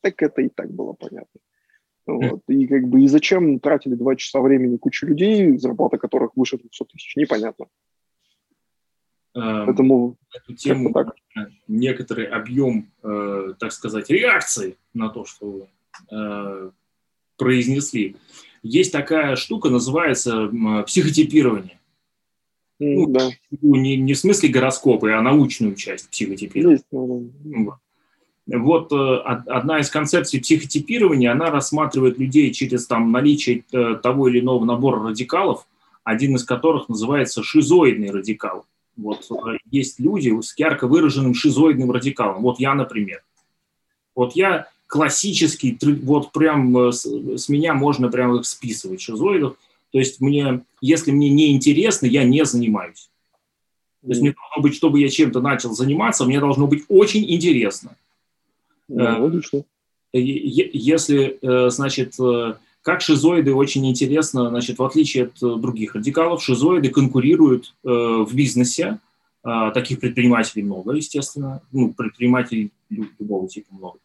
так 0.00 0.20
это 0.22 0.42
и 0.42 0.48
так 0.48 0.70
было 0.72 0.92
понятно. 0.94 1.40
Вот. 2.06 2.42
И 2.48 2.66
как 2.66 2.88
бы 2.88 3.02
и 3.02 3.06
зачем 3.06 3.60
тратили 3.60 3.94
два 3.94 4.16
часа 4.16 4.40
времени 4.40 4.76
кучу 4.76 5.06
людей, 5.06 5.56
зарплата 5.58 5.98
которых 5.98 6.32
выше 6.34 6.58
200 6.58 6.84
тысяч, 6.92 7.16
непонятно. 7.16 7.66
Эм, 9.34 9.66
Поэтому 9.66 10.16
эту 10.34 10.54
тему 10.54 10.92
так. 10.92 11.14
некоторый 11.66 12.26
объем, 12.26 12.90
э, 13.02 13.54
так 13.58 13.72
сказать, 13.72 14.10
реакции 14.10 14.76
на 14.92 15.08
то, 15.08 15.24
что 15.24 15.50
вы 15.50 15.68
э, 16.10 16.70
произнесли. 17.38 18.16
Есть 18.62 18.92
такая 18.92 19.36
штука, 19.36 19.70
называется 19.70 20.50
психотипирование. 20.86 21.80
Ну, 22.78 23.06
да. 23.06 23.30
не, 23.50 23.96
не 23.96 24.12
в 24.12 24.18
смысле 24.18 24.48
гороскопы, 24.48 25.12
а 25.12 25.22
научную 25.22 25.76
часть 25.76 26.10
психотипирования. 26.10 26.76
Есть, 26.76 26.86
ну. 26.90 27.74
Вот 28.46 28.92
э, 28.92 28.96
одна 28.96 29.78
из 29.78 29.88
концепций 29.88 30.40
психотипирования, 30.40 31.30
она 31.30 31.50
рассматривает 31.50 32.18
людей 32.18 32.52
через 32.52 32.86
там, 32.86 33.12
наличие 33.12 33.62
того 34.02 34.28
или 34.28 34.40
иного 34.40 34.64
набора 34.64 35.02
радикалов, 35.02 35.66
один 36.04 36.36
из 36.36 36.44
которых 36.44 36.88
называется 36.90 37.42
шизоидный 37.42 38.10
радикал. 38.10 38.66
Вот 38.96 39.26
э, 39.30 39.58
есть 39.70 39.98
люди 40.00 40.40
с 40.40 40.56
ярко 40.58 40.86
выраженным 40.86 41.34
шизоидным 41.34 41.90
радикалом. 41.90 42.42
Вот 42.42 42.60
я, 42.60 42.74
например. 42.74 43.22
Вот 44.14 44.36
я 44.36 44.68
классический, 44.86 45.78
вот 46.02 46.32
прям 46.32 46.92
с, 46.92 47.04
с 47.04 47.48
меня 47.48 47.72
можно 47.74 48.10
прям 48.10 48.36
их 48.36 48.46
списывать, 48.46 49.00
шизоидов. 49.00 49.56
То 49.90 49.98
есть 49.98 50.20
мне, 50.20 50.62
если 50.80 51.10
мне 51.10 51.30
не 51.30 51.52
интересно, 51.54 52.06
я 52.06 52.24
не 52.24 52.44
занимаюсь. 52.44 53.08
То 54.02 54.08
есть 54.08 54.20
мне 54.20 54.32
должно 54.32 54.62
быть, 54.62 54.74
чтобы 54.74 55.00
я 55.00 55.08
чем-то 55.08 55.40
начал 55.40 55.72
заниматься, 55.72 56.24
мне 56.24 56.40
должно 56.40 56.66
быть 56.66 56.84
очень 56.88 57.30
интересно. 57.30 57.96
Да, 58.88 59.16
э, 59.16 59.20
логично. 59.20 59.64
Если, 60.12 61.38
э, 61.40 61.70
значит, 61.70 62.18
э, 62.18 62.54
как 62.82 63.00
шизоиды 63.00 63.54
очень 63.54 63.86
интересно, 63.88 64.48
значит, 64.50 64.78
в 64.78 64.84
отличие 64.84 65.24
от 65.24 65.60
других 65.60 65.94
радикалов, 65.94 66.42
шизоиды 66.42 66.90
конкурируют 66.90 67.74
в 67.82 68.30
бизнесе, 68.34 68.98
таких 69.42 69.98
предпринимателей 69.98 70.62
много, 70.62 70.92
естественно, 70.92 71.62
ну, 71.72 71.92
предпринимателей 71.92 72.70
любого 72.90 73.48
типа 73.48 73.74
много. 73.74 73.98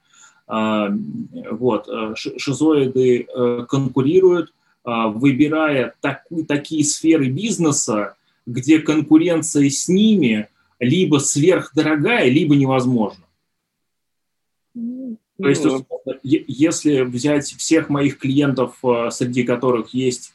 Вот, 1.51 1.87
шизоиды 2.15 3.27
конкурируют, 3.69 4.53
выбирая 4.83 5.93
так, 6.01 6.23
такие 6.47 6.83
сферы 6.85 7.29
бизнеса, 7.29 8.15
где 8.45 8.79
конкуренция 8.79 9.69
с 9.69 9.87
ними 9.89 10.47
либо 10.79 11.17
сверхдорогая, 11.17 12.29
либо 12.29 12.55
невозможна. 12.55 13.23
То 15.41 15.49
есть, 15.49 15.63
ну, 15.63 15.85
если 16.23 17.01
взять 17.01 17.45
всех 17.45 17.89
моих 17.89 18.17
клиентов, 18.17 18.77
э, 18.83 19.09
среди 19.11 19.43
которых 19.43 19.93
есть 19.93 20.33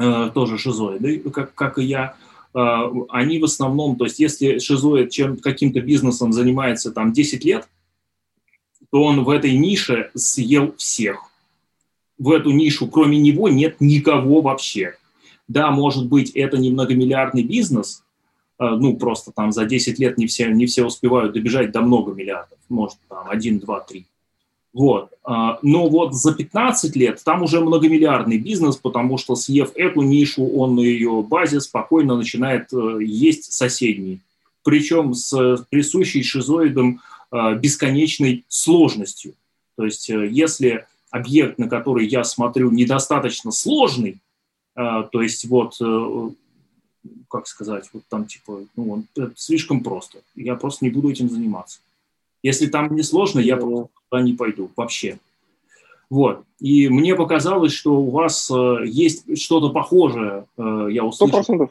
э, 0.00 0.30
тоже 0.34 0.58
шизоиды, 0.58 1.20
как, 1.30 1.54
как 1.54 1.78
и 1.78 1.84
я, 1.84 2.16
э, 2.54 2.58
они 3.08 3.38
в 3.38 3.44
основном, 3.44 3.96
то 3.96 4.04
есть 4.04 4.18
если 4.18 4.58
шизоид 4.58 5.10
чем, 5.10 5.36
каким-то 5.36 5.80
бизнесом 5.80 6.32
занимается 6.32 6.90
там 6.90 7.12
10 7.12 7.44
лет, 7.44 7.68
то 8.90 9.04
он 9.04 9.22
в 9.22 9.30
этой 9.30 9.56
нише 9.56 10.10
съел 10.14 10.74
всех. 10.76 11.30
В 12.18 12.32
эту 12.32 12.50
нишу, 12.50 12.88
кроме 12.88 13.18
него, 13.18 13.48
нет 13.48 13.76
никого 13.80 14.40
вообще. 14.40 14.96
Да, 15.46 15.70
может 15.70 16.08
быть, 16.08 16.30
это 16.30 16.58
не 16.58 16.70
многомиллиардный 16.70 17.44
бизнес, 17.44 18.02
Э, 18.02 18.09
ну, 18.60 18.96
просто 18.96 19.32
там 19.32 19.52
за 19.52 19.64
10 19.64 19.98
лет 19.98 20.18
не 20.18 20.26
все, 20.26 20.50
не 20.50 20.66
все 20.66 20.84
успевают 20.84 21.32
добежать 21.32 21.72
до 21.72 21.80
много 21.80 22.12
миллиардов, 22.12 22.58
может, 22.68 22.98
там 23.08 23.28
1, 23.28 23.58
2, 23.58 23.80
3. 23.80 24.06
Вот. 24.72 25.10
А, 25.24 25.58
но 25.62 25.88
вот 25.88 26.14
за 26.14 26.32
15 26.32 26.94
лет 26.94 27.20
там 27.24 27.42
уже 27.42 27.60
многомиллиардный 27.60 28.38
бизнес, 28.38 28.76
потому 28.76 29.18
что 29.18 29.34
съев 29.34 29.72
эту 29.74 30.02
нишу, 30.02 30.46
он 30.46 30.76
на 30.76 30.80
ее 30.80 31.22
базе 31.22 31.60
спокойно 31.60 32.16
начинает 32.16 32.72
э, 32.72 32.98
есть 33.02 33.52
соседний. 33.52 34.20
Причем 34.62 35.14
с 35.14 35.66
присущей 35.70 36.22
шизоидом 36.22 37.00
э, 37.32 37.54
бесконечной 37.56 38.44
сложностью. 38.48 39.34
То 39.76 39.84
есть 39.86 40.08
если 40.08 40.86
объект, 41.10 41.58
на 41.58 41.68
который 41.68 42.06
я 42.06 42.22
смотрю, 42.22 42.70
недостаточно 42.70 43.50
сложный, 43.50 44.18
то 44.74 45.20
есть 45.20 45.46
вот 45.46 45.74
как 47.28 47.46
сказать, 47.46 47.88
вот 47.92 48.02
там 48.08 48.26
типа, 48.26 48.60
ну, 48.76 48.90
он, 48.90 49.04
это 49.16 49.32
слишком 49.36 49.82
просто. 49.82 50.18
Я 50.34 50.54
просто 50.54 50.84
не 50.84 50.90
буду 50.90 51.10
этим 51.10 51.28
заниматься. 51.28 51.80
Если 52.42 52.66
там 52.66 52.94
не 52.94 53.02
сложно, 53.02 53.40
я 53.40 53.56
просто 53.56 53.90
туда 54.08 54.22
не 54.22 54.32
пойду 54.32 54.70
вообще. 54.76 55.18
Вот. 56.08 56.42
И 56.58 56.88
мне 56.88 57.14
показалось, 57.14 57.72
что 57.72 58.00
у 58.00 58.10
вас 58.10 58.50
э, 58.50 58.84
есть 58.86 59.38
что-то 59.40 59.70
похожее, 59.70 60.46
э, 60.56 60.88
я 60.90 61.04
услышал. 61.04 61.28
Сто 61.28 61.36
процентов. 61.36 61.70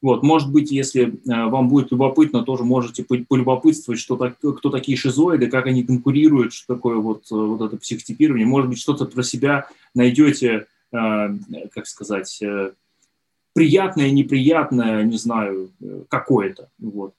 Вот, 0.00 0.22
может 0.22 0.52
быть, 0.52 0.70
если 0.70 1.08
э, 1.08 1.10
вам 1.26 1.68
будет 1.68 1.90
любопытно, 1.90 2.44
тоже 2.44 2.62
можете 2.62 3.02
полюбопытствовать, 3.04 4.00
что 4.00 4.16
так, 4.16 4.38
кто 4.38 4.70
такие 4.70 4.96
шизоиды, 4.96 5.48
как 5.48 5.66
они 5.66 5.82
конкурируют, 5.82 6.52
что 6.52 6.74
такое 6.74 6.98
вот, 6.98 7.24
э, 7.32 7.34
вот 7.34 7.60
это 7.62 7.76
психотипирование. 7.76 8.46
Может 8.46 8.70
быть, 8.70 8.78
что-то 8.78 9.06
про 9.06 9.24
себя 9.24 9.66
найдете, 9.94 10.66
э, 10.92 11.28
как 11.72 11.86
сказать, 11.88 12.38
э, 12.42 12.70
приятное, 13.58 14.12
неприятное, 14.12 15.02
не 15.02 15.16
знаю, 15.16 15.70
какое-то. 16.08 16.68
Вот. 16.78 17.12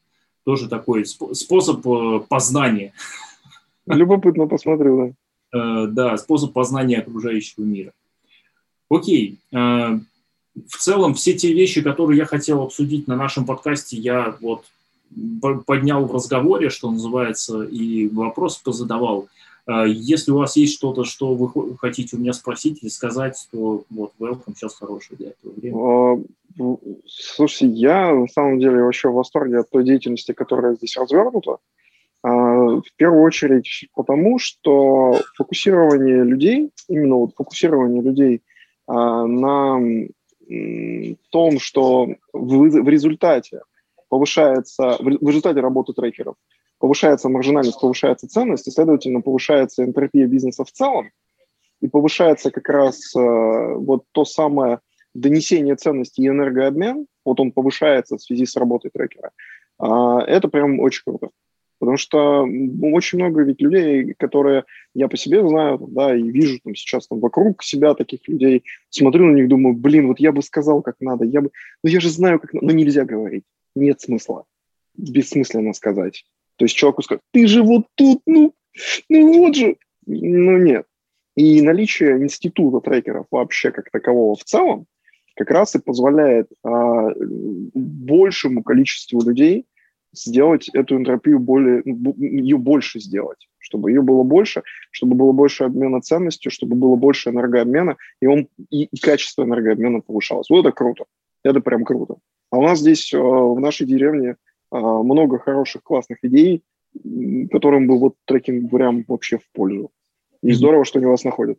Тоже 0.46 0.70
такой 0.70 1.06
способ 1.06 1.86
э, 1.86 2.22
познания. 2.30 2.94
Любопытно 3.86 4.48
посмотрю, 4.48 5.16
да. 5.52 5.60
Э, 5.60 5.88
да, 5.88 6.18
способ 6.18 6.54
познания 6.54 7.00
окружающего 7.00 7.66
мира. 7.66 7.92
Окей. 8.90 9.40
Э, 9.52 10.00
в 10.56 10.78
целом, 10.78 11.14
все 11.14 11.34
те 11.34 11.54
вещи, 11.54 11.82
которые 11.82 12.18
я 12.18 12.26
хотел 12.26 12.62
обсудить 12.62 13.10
на 13.10 13.18
нашем 13.18 13.46
подкасте, 13.46 13.98
я 13.98 14.38
вот 14.40 14.64
поднял 15.66 16.06
в 16.06 16.16
разговоре, 16.16 16.70
что 16.70 16.90
называется, 16.90 17.64
и 17.64 18.08
вопрос 18.08 18.58
позадавал. 18.60 19.24
А, 19.24 19.30
если 19.86 20.32
у 20.32 20.38
вас 20.38 20.56
есть 20.56 20.74
что-то, 20.76 21.04
что 21.04 21.36
вы 21.36 21.78
хотите 21.78 22.16
у 22.16 22.20
меня 22.20 22.34
спросить 22.34 22.82
или 22.82 22.90
сказать, 22.90 23.48
то 23.52 23.84
вот 23.90 24.14
welcome 24.20 24.54
сейчас 24.56 24.76
хорошее 24.76 25.18
для 25.18 25.30
этого 25.30 25.54
времени. 25.54 26.24
А, 26.58 26.78
слушайте, 27.08 27.68
я 27.68 28.14
на 28.14 28.28
самом 28.28 28.60
деле 28.60 28.84
вообще 28.84 29.10
в 29.10 29.14
восторге 29.14 29.60
от 29.60 29.70
той 29.70 29.84
деятельности, 29.84 30.32
которая 30.32 30.76
здесь 30.76 30.98
развернута. 30.98 31.58
А, 32.24 32.30
в 32.30 32.94
первую 32.96 33.22
очередь 33.24 33.90
потому, 33.96 34.40
что 34.40 35.20
фокусирование 35.36 36.24
людей, 36.24 36.72
именно 36.88 37.16
вот 37.16 37.36
фокусирование 37.36 38.02
людей 38.02 38.42
на 38.88 39.80
том, 41.30 41.60
что 41.60 42.08
в 42.34 42.88
результате 42.90 43.62
повышается, 44.10 44.98
в 45.00 45.28
результате 45.28 45.60
работы 45.60 45.94
трекеров 45.94 46.36
повышается 46.80 47.30
маржинальность, 47.30 47.80
повышается 47.80 48.28
ценность, 48.28 48.68
и, 48.68 48.72
следовательно, 48.72 49.22
повышается 49.22 49.84
энтропия 49.84 50.26
бизнеса 50.26 50.64
в 50.64 50.72
целом, 50.72 51.12
и 51.82 51.88
повышается 51.88 52.52
как 52.52 52.68
раз 52.70 53.16
э, 53.16 53.20
вот 53.20 54.06
то 54.12 54.26
самое 54.26 54.80
донесение 55.14 55.76
ценности 55.76 56.22
и 56.22 56.28
энергообмен, 56.28 57.06
вот 57.26 57.40
он 57.40 57.52
повышается 57.52 58.18
в 58.18 58.22
связи 58.22 58.46
с 58.46 58.56
работой 58.56 58.92
трекера, 58.94 59.32
э, 59.82 59.86
это 60.28 60.48
прям 60.48 60.80
очень 60.80 61.04
круто. 61.06 61.30
Потому 61.80 61.96
что 61.96 62.46
ну, 62.46 62.94
очень 62.94 63.20
много 63.20 63.42
ведь 63.44 63.62
людей, 63.62 64.14
которые 64.18 64.66
я 64.94 65.08
по 65.08 65.16
себе 65.16 65.48
знаю, 65.48 65.78
да, 65.80 66.14
и 66.14 66.22
вижу 66.24 66.60
там 66.62 66.76
сейчас 66.76 67.08
там 67.08 67.22
вокруг 67.22 67.64
себя 67.64 67.94
таких 67.94 68.28
людей, 68.28 68.64
смотрю 68.90 69.28
на 69.28 69.36
них, 69.36 69.48
думаю, 69.48 69.76
блин, 69.76 70.08
вот 70.08 70.20
я 70.20 70.34
бы 70.34 70.42
сказал, 70.42 70.82
как 70.82 70.96
надо, 71.00 71.24
я 71.24 71.40
бы, 71.40 71.52
ну 71.82 71.90
я 71.90 72.02
же 72.02 72.10
знаю, 72.10 72.42
как 72.42 72.52
но 72.54 72.72
нельзя 72.72 73.06
говорить, 73.06 73.46
нет 73.76 74.02
смысла, 74.02 74.44
бессмысленно 74.98 75.74
сказать. 75.74 76.26
То 76.60 76.66
есть 76.66 76.76
человеку 76.76 77.02
сказать, 77.02 77.22
ты 77.32 77.48
же 77.48 77.64
вот 77.64 77.88
тут, 77.96 78.22
ну, 78.26 78.54
ну 79.08 79.40
вот 79.40 79.56
же. 79.56 79.78
Ну 80.06 80.58
нет. 80.58 80.86
И 81.36 81.62
наличие 81.62 82.18
института 82.18 82.82
трекеров 82.82 83.28
вообще 83.32 83.72
как 83.72 83.90
такового 83.90 84.36
в 84.36 84.44
целом 84.44 84.86
как 85.36 85.52
раз 85.52 85.74
и 85.74 85.80
позволяет 85.80 86.50
а, 86.66 87.12
большему 87.74 88.62
количеству 88.62 89.24
людей 89.24 89.66
сделать 90.12 90.68
эту 90.74 90.98
энтропию 90.98 91.40
более, 91.40 91.82
ее 92.18 92.58
больше 92.58 93.00
сделать, 93.00 93.48
чтобы 93.58 93.92
ее 93.92 94.02
было 94.02 94.24
больше, 94.24 94.64
чтобы 94.92 95.16
было 95.16 95.32
больше 95.32 95.64
обмена 95.64 96.02
ценностью, 96.02 96.52
чтобы 96.52 96.76
было 96.76 96.98
больше 96.98 97.30
энергообмена, 97.30 97.96
и, 98.22 98.26
он, 98.26 98.50
и, 98.70 98.86
и 98.86 99.00
качество 99.00 99.44
энергообмена 99.44 100.02
повышалось. 100.02 100.50
Вот 100.50 100.66
это 100.66 100.74
круто. 100.74 101.06
Это 101.44 101.62
прям 101.62 101.86
круто. 101.86 102.16
А 102.52 102.58
у 102.58 102.64
нас 102.64 102.80
здесь, 102.80 103.14
а, 103.14 103.18
в 103.18 103.62
нашей 103.62 103.88
деревне, 103.88 104.36
много 104.72 105.40
хороших, 105.40 105.84
классных 105.84 106.20
идей, 106.24 106.64
которым 107.52 107.88
бы 107.88 108.00
вот 108.00 108.16
трекинг 108.26 108.70
прям 108.72 109.04
вообще 109.08 109.38
в 109.38 109.50
пользу. 109.52 109.92
И 110.42 110.52
здорово, 110.54 110.86
что 110.86 111.00
они 111.00 111.06
вас 111.06 111.24
находят. 111.24 111.58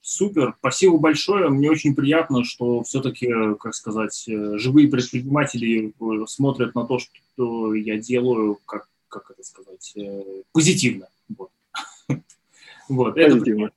Супер, 0.00 0.54
спасибо 0.60 0.98
большое. 0.98 1.48
Мне 1.48 1.68
очень 1.68 1.96
приятно, 1.96 2.44
что 2.44 2.84
все-таки, 2.84 3.28
как 3.58 3.74
сказать, 3.74 4.24
э, 4.28 4.56
живые 4.56 4.88
предприниматели 4.88 5.88
э, 5.88 6.26
смотрят 6.28 6.76
на 6.76 6.86
то, 6.86 7.00
что 7.00 7.74
я 7.74 7.98
делаю, 7.98 8.60
как, 8.66 8.88
как 9.08 9.32
это 9.32 9.42
сказать, 9.42 9.92
э, 9.96 10.42
позитивно. 10.52 11.08
Вот. 11.36 11.50
вот. 12.88 13.14
Позитивно. 13.16 13.66
Это, 13.66 13.74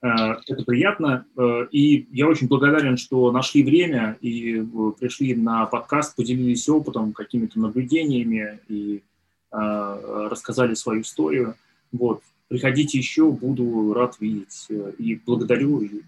это 0.00 0.64
приятно. 0.64 1.26
И 1.70 2.06
я 2.12 2.28
очень 2.28 2.48
благодарен, 2.48 2.96
что 2.96 3.32
нашли 3.32 3.62
время 3.62 4.16
и 4.20 4.64
пришли 4.98 5.34
на 5.34 5.66
подкаст, 5.66 6.16
поделились 6.16 6.68
опытом, 6.68 7.12
какими-то 7.12 7.58
наблюдениями 7.58 8.60
и 8.68 9.02
рассказали 9.50 10.74
свою 10.74 11.00
историю. 11.02 11.54
Вот. 11.92 12.22
Приходите 12.48 12.98
еще, 12.98 13.30
буду 13.30 13.92
рад 13.92 14.20
видеть. 14.20 14.68
И 14.98 15.16
благодарю. 15.26 15.80
И 15.80 16.02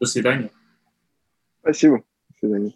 до 0.00 0.06
свидания. 0.06 0.50
Спасибо. 1.60 2.02
До 2.30 2.38
свидания. 2.38 2.72